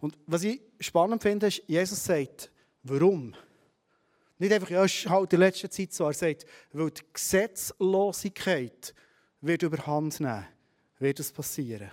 Und 0.00 0.18
was 0.26 0.42
ich 0.42 0.60
spannend 0.80 1.22
finde, 1.22 1.46
ist, 1.46 1.62
Jesus 1.68 2.02
sagt, 2.02 2.50
warum? 2.82 3.36
Nicht 4.38 4.52
einfach, 4.52 4.70
ja, 4.70 4.86
halt 4.86 5.32
in 5.32 5.40
letzter 5.40 5.70
Zeit 5.70 5.92
so. 5.92 6.04
Er 6.04 6.12
sagt, 6.12 6.46
weil 6.72 6.90
die 6.90 7.02
Gesetzlosigkeit 7.12 8.94
wird 9.40 9.62
überhand 9.62 10.20
nehmen, 10.20 10.46
wird 10.98 11.18
es 11.20 11.32
passieren. 11.32 11.90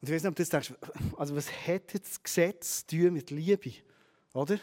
Und 0.00 0.08
ich 0.08 0.14
weiß 0.14 0.22
nicht, 0.22 0.30
ob 0.30 0.36
du 0.36 0.44
denkst, 0.44 0.72
also 1.16 1.36
was 1.36 1.50
hat 1.50 1.92
jetzt 1.92 2.10
das 2.10 2.22
Gesetz 2.22 2.86
zu 2.86 2.96
tun 2.96 3.12
mit 3.12 3.30
Liebe? 3.30 3.72
Oder? 4.32 4.58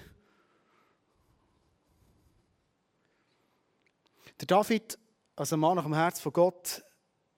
Der 4.39 4.47
David, 4.47 4.97
als 5.35 5.53
ein 5.53 5.59
Mann 5.59 5.75
nach 5.75 5.83
dem 5.83 5.93
Herz 5.93 6.19
von 6.19 6.33
Gott, 6.33 6.83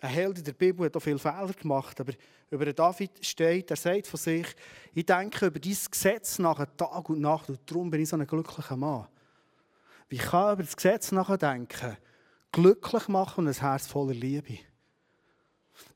ein 0.02 0.10
Held 0.10 0.39
in 0.39 0.43
der 0.43 0.54
Bibel, 0.54 0.86
hat 0.86 0.97
auch 0.97 1.02
viele 1.02 1.20
Fehler 1.20 1.54
gemacht. 1.54 1.99
Aber 2.02 2.14
über 2.49 2.74
David 2.74 3.24
steht, 3.24 3.70
er 3.70 3.78
sagt 3.78 4.08
von 4.08 4.20
sich, 4.20 4.47
ich 4.93 5.06
denke 5.06 5.45
über 5.45 5.60
dieses 5.60 5.89
Gesetz 5.89 6.39
nach 6.39 6.66
Tag 6.76 7.10
und 7.10 7.22
Nacht 7.22 7.49
und 7.49 7.60
darum 7.66 7.89
bin 7.89 8.02
ich 8.02 8.10
so 8.10 8.18
ein 8.18 8.26
glücklicher 8.26 8.76
Mann. 8.76 9.08
Wie 10.10 10.18
kann 10.18 10.49
ich 10.49 10.54
über 10.54 10.64
das 10.64 10.76
Gesetz 10.76 11.12
nachdenken? 11.12 11.97
Glücklich 12.52 13.08
machen 13.08 13.45
und 13.45 13.47
ein 13.47 13.62
Herz 13.62 13.88
voller 13.88 14.14
Liebe. 14.14 14.58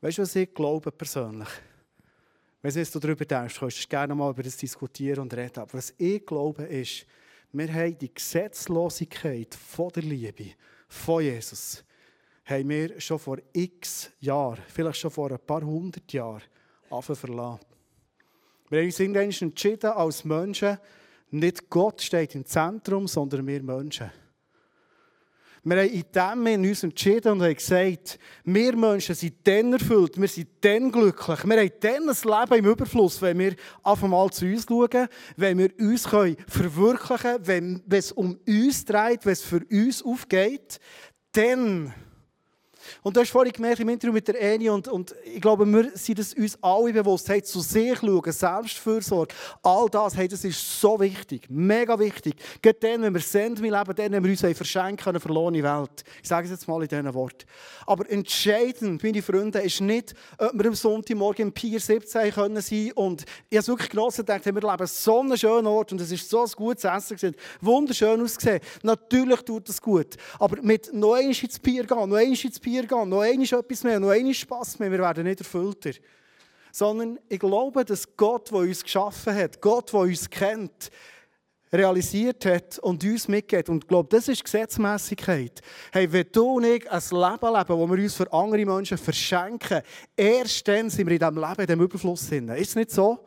Weißt 0.00 0.18
du, 0.18 0.22
was 0.22 0.36
ich 0.36 0.54
glaube 0.54 0.90
persönlich? 0.92 1.48
Wenn 2.62 2.72
du 2.72 2.98
darüber 2.98 3.24
denkst, 3.24 3.58
kannst 3.58 3.84
du 3.84 3.88
gerne 3.88 4.14
mal 4.14 4.30
über 4.30 4.42
das 4.42 4.56
diskutieren 4.56 5.20
und 5.20 5.34
reden. 5.34 5.60
Aber 5.60 5.74
was 5.74 5.92
ich 5.98 6.24
glaube 6.24 6.62
ist, 6.64 7.06
wir 7.52 7.72
haben 7.72 7.98
die 7.98 8.12
Gesetzlosigkeit 8.12 9.54
von 9.54 9.90
der 9.90 10.02
Liebe, 10.02 10.52
von 10.88 11.22
Jesus, 11.22 11.84
haben 12.46 12.68
wir 12.68 13.00
schon 13.00 13.18
vor 13.18 13.38
x 13.52 14.10
Jahren, 14.20 14.62
vielleicht 14.68 15.00
schon 15.00 15.10
vor 15.10 15.30
ein 15.30 15.38
paar 15.38 15.62
hundert 15.62 16.10
Jahren, 16.12 16.42
angefangen 16.88 17.16
verlassen. 17.16 17.66
Wir 18.68 18.78
haben 18.78 18.86
uns 18.86 19.00
irgendwann 19.00 19.30
entschieden, 19.30 19.90
als 19.90 20.24
Menschen, 20.24 20.78
nicht 21.30 21.68
Gott 21.68 22.00
steht 22.02 22.34
im 22.36 22.46
Zentrum, 22.46 23.08
sondern 23.08 23.46
wir 23.46 23.62
Menschen. 23.62 24.10
Wir 25.64 25.78
haben 25.78 26.46
in 26.46 26.62
dem 26.62 26.70
uns 26.70 26.84
entschieden 26.84 27.32
und 27.32 27.42
haben 27.42 27.54
gesagt, 27.56 28.20
wir 28.44 28.76
Menschen 28.76 29.16
sind 29.16 29.34
dann 29.42 29.72
erfüllt, 29.72 30.20
wir 30.20 30.28
sind 30.28 30.48
dann 30.60 30.92
glücklich, 30.92 31.44
wir 31.44 31.60
haben 31.60 31.72
dann 31.80 32.08
ein 32.08 32.50
Leben 32.50 32.64
im 32.64 32.70
Überfluss, 32.70 33.20
wenn 33.20 33.40
wir 33.40 33.56
auf 33.82 34.04
einmal 34.04 34.30
zu 34.30 34.46
uns 34.46 34.64
schauen, 34.68 35.08
wenn 35.36 35.58
wir 35.58 35.70
uns 35.80 36.06
verwirklichen 36.06 37.16
können, 37.16 37.46
wenn 37.48 37.82
es 37.90 38.12
um 38.12 38.38
uns 38.46 38.84
dreht, 38.84 39.26
wenn 39.26 39.32
es 39.32 39.42
für 39.42 39.60
uns 39.68 40.04
aufgeht, 40.04 40.78
dann 41.32 41.92
und 43.02 43.16
du 43.16 43.20
hast 43.20 43.30
vorhin 43.30 43.52
gemerkt 43.52 43.80
im 43.80 43.88
Interview 43.88 44.12
mit 44.12 44.28
der 44.28 44.40
Eni 44.40 44.68
und, 44.68 44.88
und 44.88 45.14
ich 45.24 45.40
glaube, 45.40 45.66
wir 45.66 45.90
sind 45.94 46.18
es 46.18 46.34
uns 46.34 46.58
alle 46.62 46.92
bewusst, 46.92 47.28
hey, 47.28 47.42
zu 47.42 47.60
sich 47.60 47.98
schauen, 47.98 48.32
Selbstfürsorge, 48.32 49.34
all 49.62 49.88
das, 49.90 50.16
hey, 50.16 50.28
das 50.28 50.44
ist 50.44 50.80
so 50.80 50.98
wichtig, 51.00 51.46
mega 51.48 51.98
wichtig. 51.98 52.36
Gerade 52.62 52.78
dann, 52.80 53.02
wenn 53.02 53.14
wir 53.14 53.20
sind 53.20 53.58
im 53.58 53.64
Leben, 53.64 53.94
dann, 53.94 54.12
wenn 54.12 54.24
wir 54.24 54.30
uns 54.30 54.40
verschenken 54.56 55.08
eine 55.08 55.20
verlorene 55.20 55.62
Welt. 55.62 56.04
Ich 56.22 56.28
sage 56.28 56.46
es 56.46 56.50
jetzt 56.50 56.68
mal 56.68 56.82
in 56.82 56.88
diesen 56.88 57.14
Worten. 57.14 57.46
Aber 57.86 58.08
entscheidend, 58.10 59.02
meine 59.02 59.22
Freunde, 59.22 59.60
ist 59.60 59.80
nicht, 59.80 60.14
ob 60.38 60.52
wir 60.54 60.66
am 60.66 60.74
Sonntagmorgen 60.74 61.46
im 61.46 61.52
Pier 61.52 61.80
17 61.80 62.32
können 62.32 62.60
sein 62.60 62.92
und 62.92 63.24
ich 63.50 63.58
habe 63.58 63.68
wirklich 63.68 63.90
genossen 63.90 64.24
gedacht, 64.24 64.44
wir 64.44 64.52
leben 64.52 64.86
so 64.86 65.20
einen 65.20 65.36
schönen 65.36 65.66
Ort 65.66 65.92
und 65.92 66.00
es 66.00 66.10
ist 66.10 66.28
so 66.28 66.42
ein 66.42 66.50
gutes 66.54 66.84
Essen 66.84 67.16
gewesen, 67.16 67.36
wunderschön 67.60 68.20
ausgesehen. 68.20 68.60
Natürlich 68.82 69.40
tut 69.42 69.68
es 69.68 69.80
gut, 69.80 70.16
aber 70.38 70.60
mit 70.62 70.92
noch 70.92 71.14
einmal 71.14 71.34
ins 71.34 71.58
Pier 71.58 71.84
gehen, 71.84 71.96
noch 71.96 72.04
einmal 72.04 72.22
ins 72.24 72.60
Pier 72.60 72.75
Gehen, 72.82 73.08
noch 73.08 73.20
einmal 73.20 73.44
etwas 73.44 73.84
mehr, 73.84 74.00
noch 74.00 74.10
einmal 74.10 74.34
Spass 74.34 74.78
mehr, 74.78 74.90
wir 74.90 74.98
werden 74.98 75.24
nicht 75.24 75.40
erfüllter. 75.40 75.92
Sondern 76.72 77.18
ich 77.28 77.38
glaube, 77.38 77.84
dass 77.84 78.16
Gott, 78.16 78.50
der 78.50 78.58
uns 78.58 78.82
geschaffen 78.82 79.34
hat, 79.34 79.60
Gott, 79.60 79.92
der 79.92 80.00
uns 80.00 80.28
kennt, 80.28 80.90
realisiert 81.72 82.44
hat 82.46 82.78
und 82.78 83.02
uns 83.04 83.28
mitgeht. 83.28 83.68
Und 83.68 83.84
ich 83.84 83.88
glaube, 83.88 84.08
das 84.10 84.28
ist 84.28 84.44
Gesetzmäßigkeit. 84.44 85.60
Hey, 85.92 86.10
wenn 86.12 86.26
du 86.30 86.56
und 86.56 86.64
ich 86.64 86.90
ein 86.90 87.02
Leben 87.10 87.54
leben, 87.54 87.78
wo 87.78 87.86
wir 87.88 88.02
uns 88.02 88.14
für 88.14 88.32
andere 88.32 88.64
Menschen 88.64 88.98
verschenken, 88.98 89.82
erst 90.16 90.66
dann 90.68 90.90
sind 90.90 91.06
wir 91.06 91.14
in 91.14 91.18
diesem 91.18 91.36
Leben, 91.36 91.60
in 91.60 91.66
diesem 91.66 91.82
Überfluss 91.82 92.28
drin. 92.28 92.48
Ist 92.50 92.70
es 92.70 92.76
nicht 92.76 92.90
so? 92.90 93.26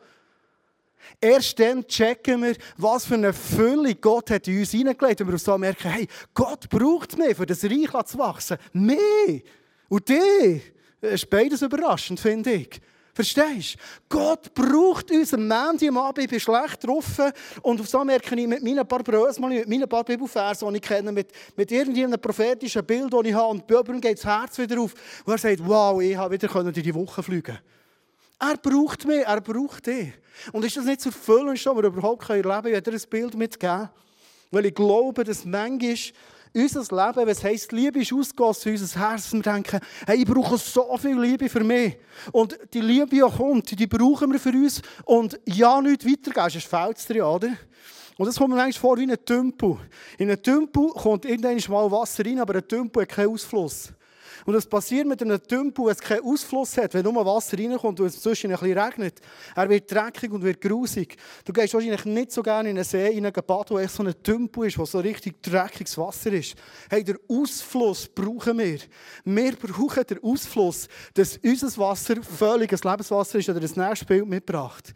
Erst 1.20 1.58
dann 1.58 1.86
checken 1.86 2.42
wir, 2.42 2.56
was 2.76 3.06
für 3.06 3.14
eine 3.14 3.32
Fülle 3.32 3.94
Gott 3.94 4.30
hat 4.30 4.48
in 4.48 4.60
uns 4.60 4.70
hineingelegt. 4.70 5.20
Und 5.20 5.30
wir 5.30 5.38
so 5.38 5.56
merken, 5.58 5.90
hey, 5.90 6.08
Gott 6.34 6.68
braucht 6.68 7.18
mich, 7.18 7.36
für 7.36 7.46
das 7.46 7.64
Reich 7.64 8.06
zu 8.06 8.18
wachsen. 8.18 8.58
Mehr. 8.72 9.40
Und 9.88 10.08
die. 10.08 10.62
Das 11.00 11.12
ist 11.12 11.30
beides 11.30 11.62
überraschend, 11.62 12.20
finde 12.20 12.52
ich. 12.52 12.80
Verstehst 13.12 13.74
du? 13.74 14.16
Gott 14.16 14.54
braucht 14.54 15.10
uns 15.10 15.34
am 15.34 15.48
Montag 15.48 15.88
am 15.88 15.98
Abend, 15.98 16.30
bin 16.30 16.40
schlecht 16.40 16.86
drauf. 16.86 17.20
Und 17.62 17.86
so 17.88 18.04
merke 18.04 18.34
ich 18.34 18.46
mit 18.46 18.62
meinen 18.62 18.86
paar 18.86 19.02
Brösel, 19.02 19.46
mit 19.46 19.68
meinen 19.68 19.88
paar 19.88 20.04
Bibelversen, 20.04 20.68
die 20.68 20.76
ich 20.76 20.82
kenne, 20.82 21.10
mit, 21.10 21.30
mit 21.56 21.70
irgendeinem 21.72 22.20
prophetischen 22.20 22.84
Bild, 22.84 23.12
das 23.12 23.20
ich 23.24 23.34
habe, 23.34 23.48
und 23.48 23.66
bei 23.66 23.82
geht 23.98 24.18
das 24.18 24.24
Herz 24.24 24.58
wieder 24.58 24.80
auf. 24.80 24.94
Und 25.24 25.32
er 25.32 25.38
sagt, 25.38 25.66
wow, 25.66 26.00
ich 26.00 26.16
habe 26.16 26.34
wieder 26.34 26.54
in 26.60 26.72
die 26.72 26.94
Woche 26.94 27.22
fliegen 27.22 27.58
Er 28.40 28.56
braucht 28.56 29.06
mich, 29.06 29.24
er 29.26 29.40
braucht 29.40 29.86
dich. 29.86 30.12
Und 30.52 30.64
ist 30.64 30.76
das 30.76 30.86
nicht 30.86 31.02
zur 31.02 31.12
Fülle, 31.12 31.52
dass 31.52 31.64
wir 31.66 31.84
überhaupt 31.84 32.26
leben 32.28 32.42
können? 32.42 32.74
Ich 32.74 32.82
dir 32.82 32.92
ein 32.92 33.10
Bild 33.10 33.34
mitgeben. 33.34 33.90
Weil 34.50 34.66
ich 34.66 34.74
glaube, 34.74 35.22
dass 35.24 35.44
manchmal 35.44 35.96
unser 36.52 36.80
Leben, 36.80 37.28
was 37.28 37.44
heisst, 37.44 37.70
Liebe 37.70 38.00
ist 38.00 38.12
ausgegossen 38.12 38.74
in 38.74 38.80
unser 38.80 38.98
Herz. 38.98 39.32
Wir 39.32 39.42
denken, 39.42 39.78
hey, 40.06 40.16
ich 40.16 40.24
brauche 40.24 40.58
so 40.58 40.96
viel 40.96 41.20
Liebe 41.20 41.48
für 41.48 41.62
mich. 41.62 41.96
Und 42.32 42.58
die 42.72 42.80
Liebe, 42.80 43.06
die 43.06 43.20
kommt, 43.20 43.78
die 43.78 43.86
brauchen 43.86 44.32
wir 44.32 44.40
für 44.40 44.50
uns. 44.50 44.82
Und 45.04 45.38
ja, 45.44 45.80
nichts 45.80 46.06
weitergeben, 46.06 46.50
sonst 46.50 46.66
fehlt 46.66 46.96
es 46.96 47.06
dir, 47.06 47.26
oder? 47.26 47.50
Und 48.16 48.26
das 48.26 48.36
kommt 48.36 48.50
mir 48.50 48.56
manchmal 48.56 48.80
vor 48.80 48.98
wie 48.98 49.10
ein 49.10 49.24
Tümpel. 49.24 49.76
In 50.18 50.28
einem 50.28 50.42
Tümpel 50.42 50.88
kommt 50.88 51.24
irgendwann 51.24 51.60
mal 51.68 51.90
Wasser 51.90 52.24
rein, 52.24 52.40
aber 52.40 52.56
ein 52.56 52.66
Tümpel 52.66 53.02
hat 53.02 53.10
keinen 53.10 53.30
Ausfluss. 53.30 53.92
Und 54.46 54.54
das 54.54 54.66
passiert 54.66 55.06
mit 55.06 55.20
einem 55.22 55.42
Tümpel, 55.42 55.86
wenn 55.86 55.92
es 55.92 56.00
keinen 56.00 56.24
Ausfluss 56.24 56.76
hat, 56.76 56.94
wenn 56.94 57.04
nur 57.04 57.24
Wasser 57.24 57.58
reinkommt 57.58 58.00
und 58.00 58.06
es 58.06 58.20
zwischen 58.20 58.50
ein 58.50 58.58
bisschen 58.58 58.78
regnet. 58.78 59.20
Er 59.54 59.68
wird 59.68 59.90
dreckig 59.90 60.32
und 60.32 60.42
wird 60.42 60.60
grusig. 60.60 61.16
Du 61.44 61.52
gehst 61.52 61.74
wahrscheinlich 61.74 62.04
nicht 62.04 62.32
so 62.32 62.42
gerne 62.42 62.70
in 62.70 62.76
einen 62.76 62.84
See, 62.84 63.10
in 63.10 63.26
einen 63.26 63.32
Bad, 63.32 63.70
wo 63.70 63.78
echt 63.78 63.94
so 63.94 64.02
ein 64.02 64.14
Tümpel 64.22 64.68
ist, 64.68 64.78
wo 64.78 64.84
so 64.84 64.98
richtig 64.98 65.42
dreckiges 65.42 65.96
Wasser 65.98 66.32
ist. 66.32 66.54
Hey, 66.88 67.04
der 67.04 67.16
Ausfluss 67.28 68.08
brauchen 68.08 68.58
wir. 68.58 68.78
Wir 69.24 69.56
brauchen 69.56 70.04
den 70.06 70.22
Ausfluss, 70.22 70.88
dass 71.14 71.38
unser 71.42 71.76
Wasser 71.78 72.22
völliges 72.22 72.84
Lebenswasser 72.84 73.38
ist 73.38 73.48
oder 73.48 73.60
das 73.60 73.76
nächste 73.76 74.06
Bild 74.06 74.26
mitgebracht. 74.26 74.92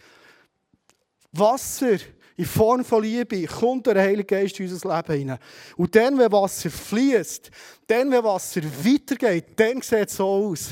Wasser 1.32 1.98
in 2.36 2.46
Form 2.46 2.84
von 2.84 3.02
Liebe 3.02 3.44
kommt 3.44 3.86
der 3.86 4.02
Heilige 4.02 4.24
Geist 4.24 4.58
in 4.58 4.68
unser 4.68 4.96
Leben 4.96 5.18
hinein. 5.18 5.38
Und 5.76 5.94
dann, 5.94 6.18
wenn 6.18 6.32
Wasser 6.32 6.68
fließt, 6.68 7.50
dann, 7.86 8.10
wenn 8.10 8.24
Wasser 8.24 8.60
weitergeht, 8.62 9.46
dann 9.56 9.80
sieht 9.80 10.08
es 10.08 10.16
so 10.16 10.26
aus. 10.26 10.70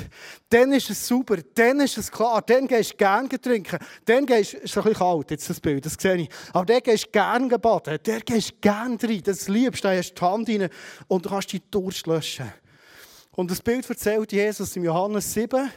Dann 0.48 0.72
ist 0.72 0.90
es 0.90 1.06
super, 1.06 1.36
dann 1.54 1.80
ist 1.80 1.98
es 1.98 2.10
klar, 2.10 2.42
dann 2.42 2.66
gehst 2.66 2.92
du 2.92 2.96
gerne 2.96 3.28
trinken, 3.40 3.78
dann 4.04 4.26
gehst 4.26 4.54
du, 4.54 4.58
ist 4.58 4.76
ein 4.76 4.82
bisschen 4.82 4.98
kalt, 4.98 5.30
jetzt 5.30 5.48
das 5.48 5.60
Bild, 5.60 5.86
das 5.86 5.94
sehe 5.94 6.16
ich, 6.16 6.28
aber 6.52 6.66
dann 6.66 6.82
gehst 6.82 7.06
du 7.06 7.10
gerne 7.10 7.58
baden, 7.58 7.98
dann 8.02 8.20
gehst 8.20 8.50
du 8.50 8.54
gerne 8.60 8.98
rein, 9.00 9.22
das 9.24 9.48
liebst, 9.48 9.84
da 9.84 9.92
hast 9.92 10.10
du 10.10 10.14
die 10.14 10.20
Hand 10.20 10.48
rein 10.48 10.68
und 11.06 11.24
du 11.24 11.28
kannst 11.30 11.52
die 11.52 11.62
Durst 11.70 12.06
löschen. 12.06 12.52
Und 13.34 13.50
das 13.50 13.62
Bild 13.62 13.88
erzählt 13.88 14.32
Jesus 14.32 14.76
in 14.76 14.84
Johannes 14.84 15.32
7, 15.32 15.66
ich 15.66 15.72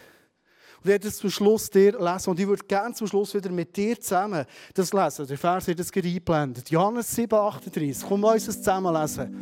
werde 0.85 1.07
es 1.07 1.17
zum 1.17 1.29
Schluss 1.29 1.69
dir 1.69 1.99
lesen. 1.99 2.29
Und 2.29 2.39
ich 2.39 2.47
würde 2.47 2.63
gerne 2.65 2.93
zum 2.93 3.07
Schluss 3.07 3.33
wieder 3.33 3.49
mit 3.49 3.75
dir 3.75 3.99
zusammen 3.99 4.45
das 4.73 4.93
lesen. 4.93 5.27
Der 5.27 5.37
Vers 5.37 5.67
wird 5.67 5.79
das 5.79 5.91
eingeblendet. 5.91 6.69
Johannes 6.69 7.13
7, 7.15 7.33
38. 7.33 8.07
Komm, 8.07 8.23
uns 8.23 8.45
das 8.45 8.57
zusammen 8.57 8.93
lesen. 8.93 9.35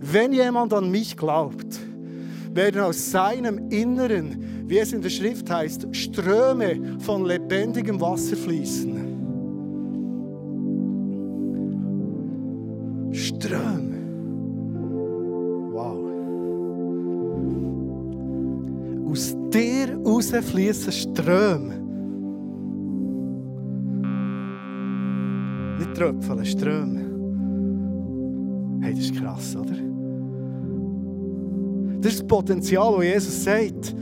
Wenn 0.00 0.32
jemand 0.32 0.72
an 0.72 0.90
mich 0.90 1.16
glaubt, 1.16 1.78
werden 2.50 2.82
aus 2.82 3.10
seinem 3.10 3.70
Inneren, 3.70 4.68
wie 4.68 4.78
es 4.78 4.92
in 4.92 5.02
der 5.02 5.10
Schrift 5.10 5.50
heißt, 5.50 5.94
Ströme 5.94 6.98
von 7.00 7.24
lebendigem 7.24 8.00
Wasser 8.00 8.36
fließen. 8.36 9.05
Fließen 20.42 20.92
Ströme. 20.92 21.74
Nicht 25.78 25.94
Tröpfchen, 25.94 26.44
Ströme. 26.44 27.00
Hey, 28.82 28.94
das 28.94 29.04
ist 29.04 29.16
krass, 29.16 29.56
oder? 29.56 29.74
Das 32.00 32.12
ist 32.12 32.20
das 32.20 32.26
Potenzial, 32.26 32.94
das 32.96 33.04
Jesus 33.04 33.44
sagt. 33.44 33.94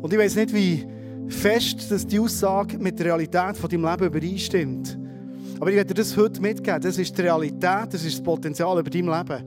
Und 0.00 0.12
ich 0.12 0.18
weiß 0.18 0.36
nicht, 0.36 0.54
wie 0.54 0.86
fest 1.28 1.90
dass 1.90 2.06
die 2.06 2.18
Aussage 2.18 2.78
mit 2.78 2.98
der 2.98 3.06
Realität 3.06 3.56
von 3.56 3.70
deinem 3.70 3.84
Leben 3.84 4.06
übereinstimmt. 4.06 4.98
Aber 5.58 5.70
ich 5.70 5.76
werde 5.76 5.94
dir 5.94 6.02
das 6.02 6.16
heute 6.16 6.40
mitgeben. 6.40 6.80
Das 6.80 6.98
ist 6.98 7.16
die 7.16 7.22
Realität, 7.22 7.92
das 7.92 8.04
ist 8.04 8.18
das 8.18 8.22
Potenzial 8.22 8.78
über 8.78 8.90
dein 8.90 9.06
Leben. 9.06 9.44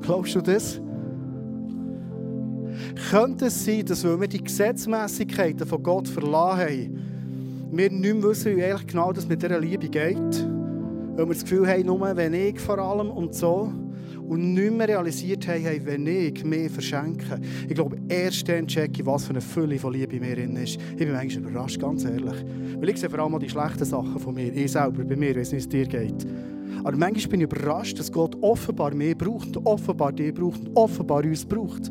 Glaubst 0.00 0.34
du 0.34 0.40
das? 0.40 0.80
Könnte 3.10 3.46
es 3.46 3.64
sein, 3.64 3.84
dass 3.86 4.04
weil 4.04 4.20
wir 4.20 4.28
die 4.28 4.42
Gesetzmäßigkeiten 4.42 5.66
von 5.66 5.82
Gott 5.82 6.08
verlassen 6.08 6.60
haben, 6.60 7.12
wir 7.72 7.90
nicht 7.90 8.02
mehr 8.02 8.22
wissen, 8.22 8.56
wie 8.56 8.60
ehrlich 8.60 8.86
genau 8.86 9.12
das 9.12 9.26
mit 9.26 9.42
dieser 9.42 9.58
Liebe 9.58 9.88
geht? 9.88 10.16
Weil 10.16 11.26
wir 11.26 11.34
das 11.34 11.42
Gefühl 11.42 11.66
haben, 11.66 11.86
nur 11.86 12.16
wenn 12.16 12.34
ich 12.34 12.60
vor 12.60 12.78
allem 12.78 13.10
und 13.10 13.34
so. 13.34 13.72
Und 14.28 14.54
nicht 14.54 14.72
mehr 14.72 14.88
realisiert 14.88 15.46
haben, 15.48 15.84
wenn 15.84 16.06
ich 16.06 16.44
mehr 16.44 16.70
verschenke. 16.70 17.40
Ich 17.68 17.74
glaube, 17.74 17.96
erst 18.08 18.48
dann 18.48 18.66
checke 18.66 19.00
ich, 19.00 19.06
was 19.06 19.24
für 19.24 19.30
eine 19.30 19.40
Fülle 19.40 19.78
von 19.78 19.92
Liebe 19.92 20.18
mir 20.20 20.36
drin 20.36 20.56
ist. 20.56 20.78
Ich 20.92 20.96
bin 20.96 21.12
manchmal 21.12 21.50
überrascht, 21.50 21.80
ganz 21.80 22.04
ehrlich. 22.04 22.44
Weil 22.78 22.88
ich 22.88 22.98
sehe 22.98 23.10
vor 23.10 23.18
allem 23.18 23.38
die 23.40 23.50
schlechten 23.50 23.84
Sachen 23.84 24.18
von 24.18 24.34
mir. 24.34 24.54
Ich 24.54 24.72
selber, 24.72 25.04
bei 25.04 25.16
mir, 25.16 25.34
nicht, 25.36 25.52
wie 25.52 25.56
es 25.56 25.68
dir 25.68 25.86
geht. 25.86 26.26
Aber 26.84 26.96
manchmal 26.96 27.28
bin 27.28 27.40
ich 27.40 27.44
überrascht, 27.44 27.98
dass 27.98 28.10
Gott 28.10 28.36
offenbar 28.40 28.94
mehr 28.94 29.14
braucht 29.14 29.56
offenbar 29.66 30.12
dich 30.12 30.32
braucht 30.32 30.62
offenbar 30.74 31.24
uns 31.24 31.44
braucht. 31.44 31.90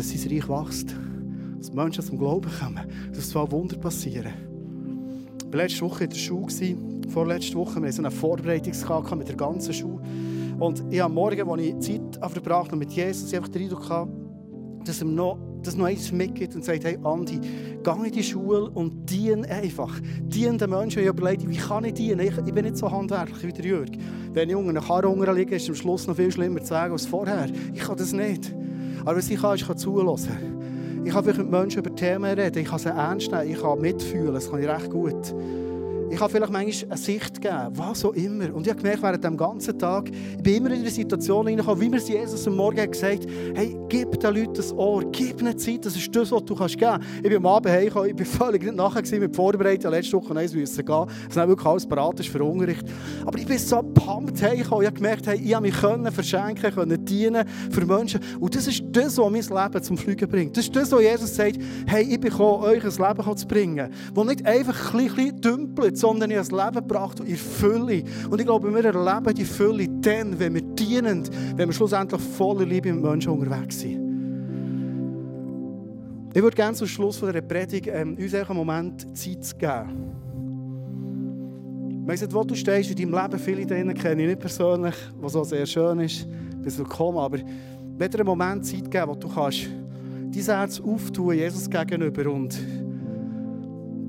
Dass 0.00 0.08
sein 0.08 0.32
Reich 0.32 0.48
wächst. 0.48 0.96
Dass 1.58 1.74
Menschen 1.74 2.02
zum 2.02 2.18
Glauben 2.18 2.50
kommen. 2.58 2.80
Dass 3.12 3.28
zwei 3.28 3.50
Wunder 3.50 3.76
passieren. 3.76 4.32
Ich 5.46 5.52
war 5.52 5.60
letzte 5.60 5.82
Woche 5.82 6.04
in 6.04 6.10
der 6.10 6.16
Schule. 6.16 6.46
Vorletzte 7.10 7.54
Woche. 7.54 7.74
Wir 7.82 7.88
hatten 7.88 7.96
so 7.96 8.02
eine 8.02 8.10
Vorbereitungskarte 8.10 9.14
mit 9.14 9.28
der 9.28 9.36
ganzen 9.36 9.74
Schule. 9.74 10.00
Und 10.58 10.82
ich 10.88 11.00
habe 11.00 11.12
morgen, 11.12 11.46
als 11.50 11.60
ich 11.60 11.78
Zeit 11.80 12.32
verbracht 12.32 12.68
habe 12.68 12.78
mit 12.78 12.92
Jesus, 12.92 13.34
einfach 13.34 13.50
den 13.50 13.64
Eindruck 13.64 13.82
gehabt, 13.82 14.10
dass 14.86 15.02
er 15.02 15.06
noch, 15.06 15.36
dass 15.62 15.76
noch 15.76 15.84
eins 15.84 16.10
mitgibt 16.10 16.54
und 16.54 16.64
sagt, 16.64 16.84
hey 16.84 16.96
Andi, 17.04 17.38
geh 17.84 18.06
in 18.06 18.10
die 18.10 18.22
Schule 18.22 18.70
und 18.70 19.04
dien 19.04 19.44
einfach. 19.44 20.00
Dien 20.22 20.56
den 20.56 20.70
Menschen. 20.70 21.02
Ich 21.02 21.08
überlege, 21.08 21.46
wie 21.46 21.58
kann 21.58 21.84
ich 21.84 21.92
dienen? 21.92 22.20
Ich, 22.20 22.38
ich 22.38 22.54
bin 22.54 22.64
nicht 22.64 22.78
so 22.78 22.90
handwerklich 22.90 23.42
wie 23.42 23.52
der 23.52 23.64
Jürg. 23.66 23.90
Wenn 24.32 24.48
ich 24.48 24.56
unter 24.56 24.70
einer 24.70 24.80
Karre 24.80 25.34
liege, 25.34 25.56
ist 25.56 25.68
am 25.68 25.74
Schluss 25.74 26.06
noch 26.06 26.16
viel 26.16 26.32
schlimmer 26.32 26.60
zu 26.60 26.68
sagen 26.68 26.94
als 26.94 27.04
vorher. 27.04 27.48
Ich 27.74 27.80
kann 27.80 27.98
das 27.98 28.14
nicht. 28.14 28.54
Aber 29.04 29.16
was 29.16 29.30
ich 29.30 29.40
kann, 29.40 29.54
ist, 29.54 29.62
ich 29.62 29.66
kann 29.66 29.78
zuhören. 29.78 30.16
Ich 31.04 31.12
kann 31.12 31.24
mit 31.24 31.50
Menschen 31.50 31.78
über 31.78 31.94
Themen 31.94 32.38
reden, 32.38 32.58
ich 32.58 32.68
kann 32.68 32.78
sie 32.78 32.90
ernst 32.90 33.30
nehmen, 33.32 33.50
ich 33.50 33.60
kann 33.60 33.80
mitfühlen, 33.80 34.34
das 34.34 34.50
kann 34.50 34.62
ich 34.62 34.68
recht 34.68 34.90
gut. 34.90 35.34
Ich 36.10 36.18
kann 36.18 36.28
vielleicht 36.28 36.52
manchmal 36.52 36.90
eine 36.90 37.00
Sicht 37.00 37.40
geben, 37.40 37.68
was 37.70 38.04
auch 38.04 38.12
immer. 38.14 38.52
Und 38.52 38.66
ich 38.66 38.70
habe 38.72 38.82
gemerkt, 38.82 39.02
während 39.02 39.22
dem 39.22 39.36
ganzen 39.36 39.78
Tag, 39.78 40.10
ich 40.10 40.42
bin 40.42 40.56
immer 40.56 40.70
in 40.70 40.80
eine 40.80 40.90
Situation 40.90 41.46
hineingekommen, 41.46 41.80
wie 41.80 41.88
mir 41.88 41.98
Jesus 41.98 42.46
am 42.48 42.56
Morgen 42.56 42.80
hat 42.80 42.90
gesagt 42.90 43.26
hey, 43.54 43.76
gib 43.88 44.18
den 44.18 44.34
Leuten 44.34 44.54
das 44.54 44.72
Ohr, 44.72 45.04
gib 45.12 45.40
ihnen 45.40 45.56
Zeit, 45.56 45.86
das 45.86 45.94
ist 45.94 46.14
das, 46.14 46.32
was 46.32 46.44
du 46.44 46.54
kannst 46.54 46.76
geben 46.78 46.92
kannst. 46.92 47.16
Ich 47.16 47.22
bin 47.22 47.36
am 47.36 47.46
Abend 47.46 47.72
heimgekommen, 47.72 48.10
ich 48.10 48.16
bin 48.16 48.26
völlig 48.26 48.62
nicht 48.64 48.74
nachher 48.74 49.20
mit 49.20 49.36
Vorbereitung, 49.36 49.90
letzte 49.92 50.16
Woche 50.16 50.36
eins 50.36 50.52
müssen 50.52 50.84
gehen, 50.84 51.06
dass 51.26 51.34
dann 51.34 51.48
wirklich 51.48 51.66
alles 51.66 51.86
parat 51.86 52.18
ist 52.20 52.28
für. 52.28 52.40
Aber 52.40 53.38
ich 53.38 53.46
bin 53.46 53.58
so 53.58 53.82
pumped 53.82 54.42
heimgekommen, 54.42 54.82
ich 54.82 54.86
habe 54.88 54.96
gemerkt, 54.96 55.26
hey, 55.26 55.40
ich 55.40 55.54
habe 55.54 55.66
mich 55.66 55.80
können 55.80 56.10
verschenken, 56.10 56.74
können 56.74 57.04
dienen 57.04 57.46
für 57.70 57.86
Menschen. 57.86 58.20
Und 58.40 58.56
das 58.56 58.66
ist 58.66 58.82
das, 58.90 59.16
was 59.16 59.30
mein 59.30 59.64
Leben 59.64 59.82
zum 59.82 59.96
Fliegen 59.96 60.28
bringt. 60.28 60.56
Das 60.56 60.64
ist 60.64 60.74
das, 60.74 60.90
was 60.90 61.02
Jesus 61.02 61.36
sagt, 61.36 61.58
hey, 61.86 62.02
ich 62.02 62.20
bin 62.20 62.30
gekommen, 62.30 62.64
euch 62.64 62.82
ein 62.82 62.90
Leben 62.90 63.36
zu 63.36 63.46
bringen, 63.46 63.90
das 64.14 64.24
nicht 64.24 64.44
einfach 64.44 64.94
ein 64.94 65.06
bisschen 65.06 65.40
dümpelt, 65.40 65.99
sondern 66.00 66.30
in 66.30 66.38
ein 66.38 66.46
Leben 66.46 66.88
gebracht 66.88 67.20
in 67.20 67.36
Fülle. 67.36 68.02
Und 68.30 68.40
ich 68.40 68.46
glaube, 68.46 68.74
wir 68.74 68.84
erleben 68.84 69.34
die 69.34 69.44
Fülle 69.44 69.86
dann, 70.00 70.38
wenn 70.38 70.54
wir 70.54 70.62
dienen, 70.62 71.28
wenn 71.56 71.68
wir 71.68 71.72
schlussendlich 71.72 72.20
voller 72.20 72.64
Liebe 72.64 72.92
mit 72.92 73.02
Menschen 73.02 73.32
unterwegs 73.32 73.80
sind. 73.80 74.10
Ich 76.32 76.42
würde 76.42 76.56
gerne 76.56 76.76
zum 76.76 76.86
Schluss 76.86 77.16
von 77.16 77.28
dieser 77.28 77.42
Predigt 77.42 77.88
ähm, 77.92 78.16
uns 78.16 78.34
einen 78.34 78.56
Moment 78.56 79.16
Zeit 79.16 79.58
geben. 79.58 80.20
Ich 82.02 82.20
nicht, 82.20 82.34
wo 82.34 82.42
du 82.42 82.54
stehst 82.54 82.90
in 82.90 82.96
deinem 82.96 83.22
Leben, 83.22 83.38
viele 83.38 83.66
drinnen 83.66 83.94
kenne 83.94 84.22
ich 84.22 84.28
nicht 84.28 84.40
persönlich, 84.40 84.94
was 85.20 85.36
auch 85.36 85.44
sehr 85.44 85.66
schön 85.66 86.00
ist, 86.00 86.26
bist 86.62 86.78
willkommen, 86.78 87.18
aber 87.18 87.38
ich 87.38 87.44
dir 87.44 88.18
einen 88.18 88.26
Moment 88.26 88.64
Zeit 88.64 88.90
geben, 88.90 89.08
wo 89.08 89.14
du 89.14 89.28
kannst 89.28 89.68
dein 90.32 90.42
Herz 90.42 90.80
auftun 90.80 91.34
Jesus 91.34 91.68
gegenüber 91.68 92.30
und 92.30 92.58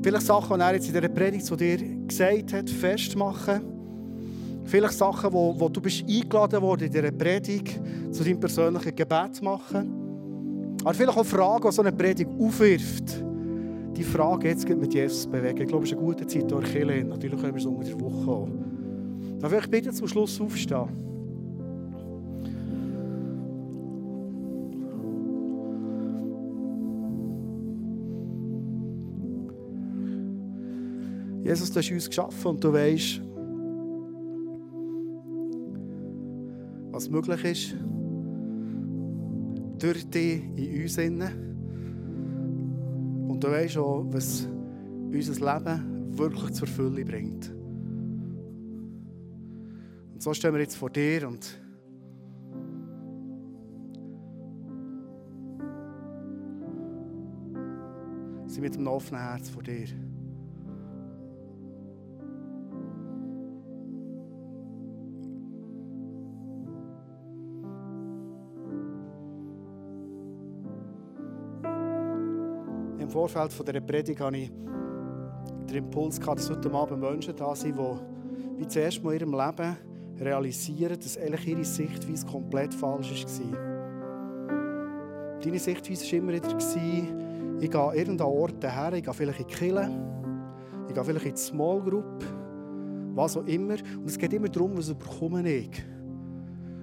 Vielleicht 0.01 0.25
Sachen, 0.25 0.57
die 0.57 0.63
er 0.63 0.73
jetzt 0.73 0.87
in 0.87 0.93
dieser 0.93 1.09
Predigt 1.09 1.45
zu 1.45 1.55
dir 1.55 1.77
gesagt 1.77 2.53
hat, 2.53 2.69
festmachen. 2.69 3.61
Vielleicht 4.65 4.93
Sachen, 4.93 5.31
wo, 5.33 5.59
wo 5.59 5.69
du 5.69 5.81
bist 5.81 6.03
eingeladen 6.07 6.61
worden 6.61 6.85
in 6.85 6.91
dieser 6.91 7.11
Predigt 7.11 7.79
zu 8.11 8.23
deinem 8.23 8.39
persönlichen 8.39 8.95
Gebet 8.95 9.41
machen. 9.41 10.77
Aber 10.83 10.93
vielleicht 10.93 11.17
auch 11.17 11.25
Fragen, 11.25 11.67
die 11.67 11.71
so 11.71 11.81
eine 11.81 11.91
Predigt 11.91 12.31
aufwirft. 12.39 13.23
Die 13.95 14.03
Frage 14.03 14.47
jetzt 14.47 14.67
mit 14.67 14.93
Jesus 14.93 15.27
bewegen. 15.27 15.61
Ich 15.61 15.67
glaube, 15.67 15.83
es 15.83 15.91
ist 15.91 15.97
eine 15.97 16.05
gute 16.05 16.25
Zeit 16.25 16.49
durch 16.49 16.71
Kirche. 16.71 17.03
Natürlich 17.03 17.39
können 17.39 17.53
wir 17.53 17.59
es 17.59 17.65
unter 17.65 17.83
der 17.83 17.99
Woche 17.99 18.31
auch. 18.31 18.49
Darf 19.39 19.53
ich 19.53 19.69
bitte 19.69 19.91
zum 19.91 20.07
Schluss 20.07 20.39
aufstehen? 20.39 21.10
Jesus, 31.51 31.69
du 31.69 31.79
hast 31.79 31.91
uns 31.91 32.07
geschaffen 32.07 32.47
und 32.47 32.63
du 32.63 32.71
weißt, 32.71 33.21
was 36.93 37.09
möglich 37.09 37.43
ist 37.43 37.75
durch 39.77 40.09
dich 40.09 40.43
in 40.55 40.81
uns. 40.81 40.97
Und 43.27 43.43
du 43.43 43.47
weißt 43.49 43.77
auch, 43.79 44.05
was 44.13 44.47
unser 45.11 45.53
Leben 45.53 46.17
wirklich 46.17 46.53
zur 46.53 46.69
Fülle 46.69 47.03
bringt. 47.03 47.53
Und 50.13 50.23
so 50.23 50.33
stehen 50.33 50.53
wir 50.53 50.61
jetzt 50.61 50.77
vor 50.77 50.89
dir 50.89 51.27
und 51.27 51.43
sind 58.47 58.61
mit 58.61 58.77
einem 58.77 58.87
offenen 58.87 59.21
Herz 59.21 59.49
vor 59.49 59.63
dir. 59.63 60.10
Vorfeld 73.11 73.51
von 73.51 73.65
dieser 73.65 73.81
Predigt 73.81 74.21
hatte 74.21 74.37
ich 74.37 74.49
den 75.69 75.77
Impuls, 75.77 76.17
gehabt, 76.19 76.39
dass 76.39 76.49
heute 76.49 76.71
Abend 76.71 77.01
Menschen 77.01 77.35
da 77.35 77.53
sind, 77.53 77.77
die 77.77 77.97
wie 78.57 78.67
zuerst 78.67 79.03
mal 79.03 79.13
in 79.13 79.19
ihrem 79.19 79.33
Leben 79.33 79.75
realisieren, 80.19 80.97
dass 80.97 81.17
eigentlich 81.17 81.47
ihre 81.47 81.65
Sichtweise 81.65 82.25
komplett 82.25 82.73
falsch 82.73 83.25
war. 83.25 83.71
Deine 85.43 85.59
Sichtweise 85.59 86.05
war 86.05 86.13
immer 86.13 86.33
wieder, 86.33 86.57
ich 87.59 87.69
gehe 87.69 87.81
an 87.81 87.95
irgendeinen 87.95 88.29
Ort 88.29 88.63
her, 88.63 88.93
ich 88.93 89.03
gehe 89.03 89.13
vielleicht 89.13 89.39
in 89.41 89.47
die 89.47 89.53
Kirche, 89.53 89.89
ich 90.87 90.93
gehe 90.93 91.03
vielleicht 91.03 91.25
in 91.25 91.33
die 91.33 91.41
Small 91.41 91.81
Group, 91.81 92.23
was 93.13 93.35
auch 93.35 93.45
immer. 93.45 93.73
Und 93.73 94.05
es 94.05 94.17
geht 94.17 94.31
immer 94.31 94.47
darum, 94.47 94.77
was 94.77 94.93
bekomme 94.93 95.49
ich. 95.51 95.69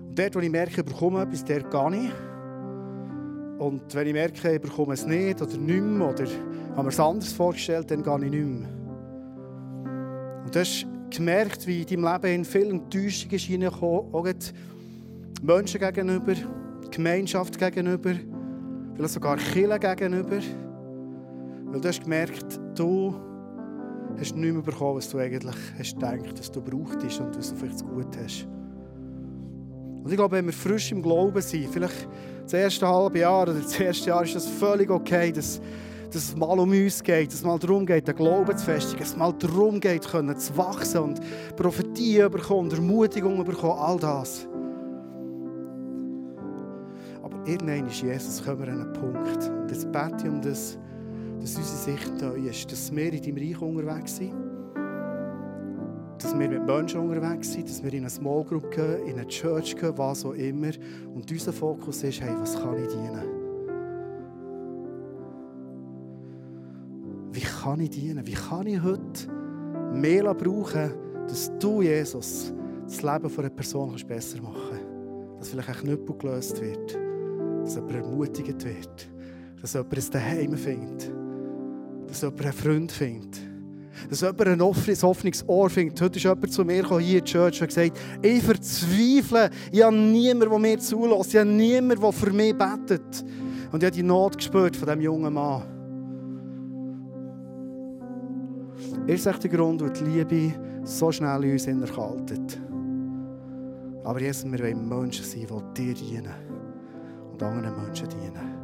Und 0.08 0.18
dort, 0.18 0.34
wo 0.34 0.40
ich 0.40 0.50
merke, 0.50 0.80
ich 0.80 0.86
bekomme 0.86 1.22
etwas, 1.22 1.42
der 1.44 1.62
gehe 1.62 2.04
ich. 2.04 2.12
Und 3.58 3.92
wenn 3.94 4.06
ich 4.06 4.12
merke, 4.12 4.54
ich 4.54 4.60
bekomme 4.60 4.94
es 4.94 5.04
nicht 5.04 5.42
oder 5.42 5.56
nicht 5.56 5.82
mehr, 5.82 6.08
oder 6.08 6.24
habe 6.72 6.82
mir 6.84 6.88
es 6.88 7.00
anders 7.00 7.32
vorgestellt, 7.32 7.90
dann 7.90 8.02
gehe 8.02 8.24
ich 8.24 8.30
nicht 8.30 8.46
mehr. 8.46 8.68
Und 10.44 10.54
du 10.54 10.60
hast 10.60 10.86
gemerkt, 11.10 11.66
wie 11.66 11.82
in 11.82 11.86
deinem 11.86 12.12
Leben 12.12 12.34
in 12.34 12.44
vielen 12.44 12.80
Enttäuschungen 12.80 13.34
ist 13.34 13.50
reingekommen, 13.50 14.14
auch 14.14 14.28
Menschen 15.42 15.80
gegenüber, 15.80 16.34
Gemeinschaft 16.90 17.58
gegenüber, 17.58 18.14
vielleicht 18.94 19.14
sogar 19.14 19.36
Kirche 19.36 19.78
gegenüber. 19.78 20.38
Weil 21.66 21.80
du 21.80 21.88
hast 21.88 22.02
gemerkt, 22.02 22.60
du 22.74 23.14
hast 24.18 24.36
nicht 24.36 24.52
mehr 24.52 24.62
bekommen, 24.62 24.96
was 24.96 25.10
du 25.10 25.18
eigentlich 25.18 25.56
hast 25.78 25.94
gedacht, 25.94 26.38
dass 26.38 26.50
du 26.50 26.60
brauchtest 26.62 27.20
und 27.20 27.36
was 27.36 27.50
du 27.50 27.56
vielleicht 27.56 27.84
gut 27.84 28.16
hast. 28.22 28.46
Und 30.02 30.10
ich 30.10 30.16
glaube, 30.16 30.36
wenn 30.36 30.46
wir 30.46 30.52
frisch 30.52 30.92
im 30.92 31.02
Glauben 31.02 31.40
sind, 31.42 31.68
vielleicht 31.70 32.08
das 32.42 32.52
erste 32.54 32.88
halbe 32.88 33.18
Jahr 33.18 33.42
oder 33.42 33.54
das 33.54 33.78
erste 33.78 34.08
Jahr 34.08 34.22
ist 34.22 34.34
das 34.34 34.46
völlig 34.46 34.90
okay, 34.90 35.32
dass, 35.32 35.60
dass 36.06 36.28
es 36.28 36.36
mal 36.36 36.58
um 36.58 36.70
uns 36.70 37.02
geht, 37.02 37.28
dass 37.28 37.40
es 37.40 37.44
mal 37.44 37.58
darum 37.58 37.84
geht, 37.84 38.08
den 38.08 38.16
Glauben 38.16 38.56
zu 38.56 38.64
festigen, 38.64 39.00
dass 39.00 39.10
es 39.10 39.16
mal 39.16 39.32
darum 39.32 39.80
geht, 39.80 40.06
können 40.06 40.38
zu 40.38 40.56
wachsen 40.56 40.98
und 40.98 41.20
Prophetie 41.56 42.26
bekommen, 42.30 42.70
Ermutigung 42.70 43.44
bekommen, 43.44 43.78
all 43.78 43.98
das. 43.98 44.46
Aber 47.22 47.36
irgendwann 47.46 47.86
ist 47.88 48.00
Jesus, 48.00 48.42
kommen 48.42 48.60
wir 48.60 48.72
an 48.72 48.82
einen 48.82 48.92
Punkt. 48.94 49.50
Und 49.50 49.70
jetzt 49.70 49.92
bete 49.92 50.16
ich 50.24 50.28
um 50.28 50.40
das, 50.40 50.78
dass 51.40 51.56
unsere 51.56 51.98
Sicht 51.98 52.22
neu 52.22 52.48
ist, 52.48 52.72
dass 52.72 52.94
wir 52.94 53.12
in 53.12 53.22
deinem 53.22 53.36
Reich 53.36 53.60
unterwegs 53.60 54.16
sind 54.16 54.47
dass 56.22 56.38
wir 56.38 56.48
mit 56.48 56.66
Menschen 56.66 57.00
unterwegs 57.00 57.52
sind, 57.52 57.68
dass 57.68 57.82
wir 57.82 57.92
in 57.92 58.00
eine 58.00 58.10
Small 58.10 58.44
Group 58.44 58.70
gehen, 58.70 59.06
in 59.06 59.14
eine 59.14 59.26
Church 59.28 59.76
gehen, 59.76 59.96
was 59.96 60.24
auch 60.24 60.32
immer. 60.32 60.70
Und 61.14 61.30
unser 61.30 61.52
Fokus 61.52 62.02
ist, 62.02 62.20
hey, 62.20 62.34
was 62.38 62.54
kann 62.54 62.82
ich 62.82 62.88
dienen? 62.88 63.38
Wie 67.32 67.40
kann 67.40 67.80
ich 67.80 67.90
dienen? 67.90 68.26
Wie 68.26 68.32
kann 68.32 68.66
ich 68.66 68.82
heute 68.82 69.30
mehr 69.92 70.34
brauchen, 70.34 70.92
dass 71.28 71.52
du, 71.58 71.82
Jesus, 71.82 72.52
das 72.84 73.02
Leben 73.02 73.38
einer 73.38 73.50
Person 73.50 73.96
besser 74.06 74.42
machen 74.42 74.54
kannst? 74.70 75.40
Dass 75.40 75.48
vielleicht 75.50 75.68
ein 75.68 75.76
Knüppel 75.76 76.16
gelöst 76.18 76.60
wird, 76.60 76.98
dass 77.62 77.76
jemand 77.76 77.94
ermutigt 77.94 78.64
wird, 78.64 79.08
dass 79.60 79.74
jemand 79.74 79.94
ein 79.94 80.10
Daheim 80.10 80.54
findet, 80.54 81.12
dass 82.08 82.22
jemand 82.22 82.42
einen 82.42 82.52
Freund 82.52 82.92
findet 82.92 83.47
dass 84.08 84.20
jemand 84.20 84.46
ein 84.46 84.60
offenes 84.60 85.04
Ohr 85.46 85.70
findet. 85.70 86.00
Heute 86.00 86.16
ist 86.16 86.24
jemand 86.24 86.52
zu 86.52 86.64
mir 86.64 86.82
gekommen, 86.82 87.00
hier 87.00 87.18
in 87.18 87.24
die 87.24 87.30
Church 87.30 87.60
und 87.60 87.68
gesagt, 87.68 87.98
ich 88.22 88.42
verzweifle, 88.42 89.50
ich 89.72 89.82
habe 89.82 89.96
niemanden, 89.96 90.50
der 90.50 90.58
mir 90.58 90.78
zulässt, 90.78 91.34
ich 91.34 91.40
habe 91.40 91.50
niemanden, 91.50 92.00
der 92.00 92.12
für 92.12 92.32
mich 92.32 92.56
betet. 92.56 93.24
Und 93.70 93.82
ich 93.82 93.86
habe 93.86 93.96
die 93.96 94.02
Not 94.02 94.38
gespürt 94.38 94.76
von 94.76 94.86
diesem 94.86 95.00
jungen 95.02 95.32
Mann. 95.32 95.62
Ist 99.06 99.26
echt 99.26 99.42
der 99.42 99.50
Grund, 99.50 99.80
wo 99.80 99.88
die 99.88 100.04
Liebe 100.04 100.54
so 100.84 101.10
schnell 101.10 101.44
in 101.44 101.52
uns 101.52 101.66
erkaltet. 101.66 102.60
Aber 104.04 104.20
Jesus, 104.20 104.50
wir 104.50 104.58
wollen 104.58 104.88
Menschen 104.88 105.24
sein, 105.24 105.46
die 105.76 105.84
dir 105.84 105.94
dienen 105.94 106.34
und 107.30 107.42
anderen 107.42 107.82
Menschen 107.82 108.08
dienen. 108.08 108.58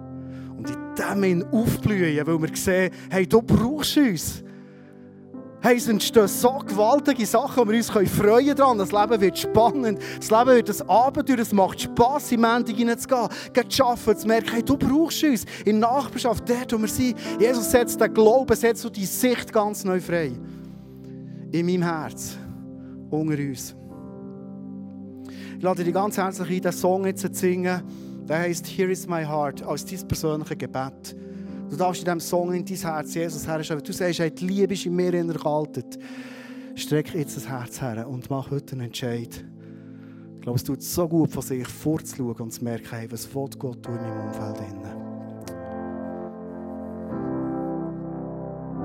Und 0.56 0.70
in 0.70 0.76
dem 1.22 1.44
aufblühen, 1.52 2.26
weil 2.26 2.42
wir 2.42 2.56
sehen, 2.56 2.90
hey, 3.10 3.26
du 3.26 3.42
brauchst 3.42 3.96
uns. 3.96 4.44
Hey, 5.64 5.78
es 5.78 5.88
entstehen 5.88 6.28
so 6.28 6.58
gewaltige 6.58 7.24
Sachen, 7.24 7.56
wo 7.56 7.70
wir 7.70 7.78
uns 7.78 7.88
freuen 7.88 8.54
daran. 8.54 8.76
Das 8.76 8.92
Leben 8.92 9.18
wird 9.18 9.38
spannend. 9.38 9.98
Das 10.18 10.30
Leben 10.30 10.56
wird 10.56 10.68
ein 10.68 10.88
Abenteuer. 10.90 11.38
Es 11.38 11.54
macht 11.54 11.80
Spass, 11.80 12.30
in 12.32 12.42
Mendung 12.42 12.76
hineinzugehen. 12.76 13.28
Geht 13.50 13.72
zu 13.72 13.82
arbeiten, 13.82 14.18
zu 14.18 14.26
merken, 14.26 14.50
hey, 14.52 14.62
du 14.62 14.76
brauchst 14.76 15.24
uns. 15.24 15.46
In 15.64 15.78
Nachbarschaft, 15.78 16.46
dort, 16.46 16.70
wo 16.74 16.82
wir 16.82 16.88
sind. 16.88 17.16
Jesus 17.40 17.70
setzt 17.70 17.98
den 17.98 18.12
Glauben, 18.12 18.54
setzt 18.54 18.84
du 18.84 18.90
die 18.90 19.06
Sicht 19.06 19.54
ganz 19.54 19.84
neu 19.84 20.02
frei. 20.02 20.32
In 21.50 21.64
meinem 21.64 21.82
Herz. 21.82 22.36
Unter 23.08 23.38
uns. 23.38 23.74
Ich 25.56 25.62
lade 25.62 25.82
dich 25.82 25.94
ganz 25.94 26.18
herzlich 26.18 26.46
ein, 26.46 26.60
diesen 26.60 26.72
Song 26.72 27.06
jetzt 27.06 27.22
zu 27.22 27.32
singen. 27.32 27.82
Der 28.28 28.40
heißt 28.40 28.66
Here 28.66 28.92
is 28.92 29.08
my 29.08 29.24
heart, 29.24 29.62
als 29.62 29.86
dein 29.86 30.06
persönliches 30.06 30.58
Gebet. 30.58 31.16
Du 31.70 31.76
darfst 31.76 32.00
in 32.00 32.04
diesem 32.04 32.20
Song 32.20 32.52
in 32.52 32.64
dein 32.64 32.76
Herz 32.76 33.14
Jesus 33.14 33.46
herstellen. 33.46 33.82
Du 33.82 33.92
sagst, 33.92 34.18
hey, 34.18 34.30
die 34.30 34.46
Liebe 34.46 34.74
ist 34.74 34.86
in 34.86 34.94
mir 34.94 35.14
erkaltet. 35.14 35.98
Streck 36.74 37.14
jetzt 37.14 37.36
das 37.36 37.48
Herz 37.48 37.80
her 37.80 38.08
und 38.08 38.28
mach 38.30 38.50
heute 38.50 38.72
einen 38.72 38.86
Entscheid. 38.86 39.44
Ich 40.36 40.40
glaube, 40.42 40.56
es 40.56 40.64
tut 40.64 40.82
so 40.82 41.08
gut, 41.08 41.30
von 41.30 41.42
sich 41.42 41.66
vorzuschauen 41.66 42.34
und 42.34 42.52
zu 42.52 42.62
merken, 42.62 42.88
hey, 42.90 43.10
was 43.10 43.28
Gott 43.32 43.82
tun 43.82 43.96
in 43.96 44.02
meinem 44.02 44.28
Umfeld. 44.28 44.58
Innen. 44.70 45.03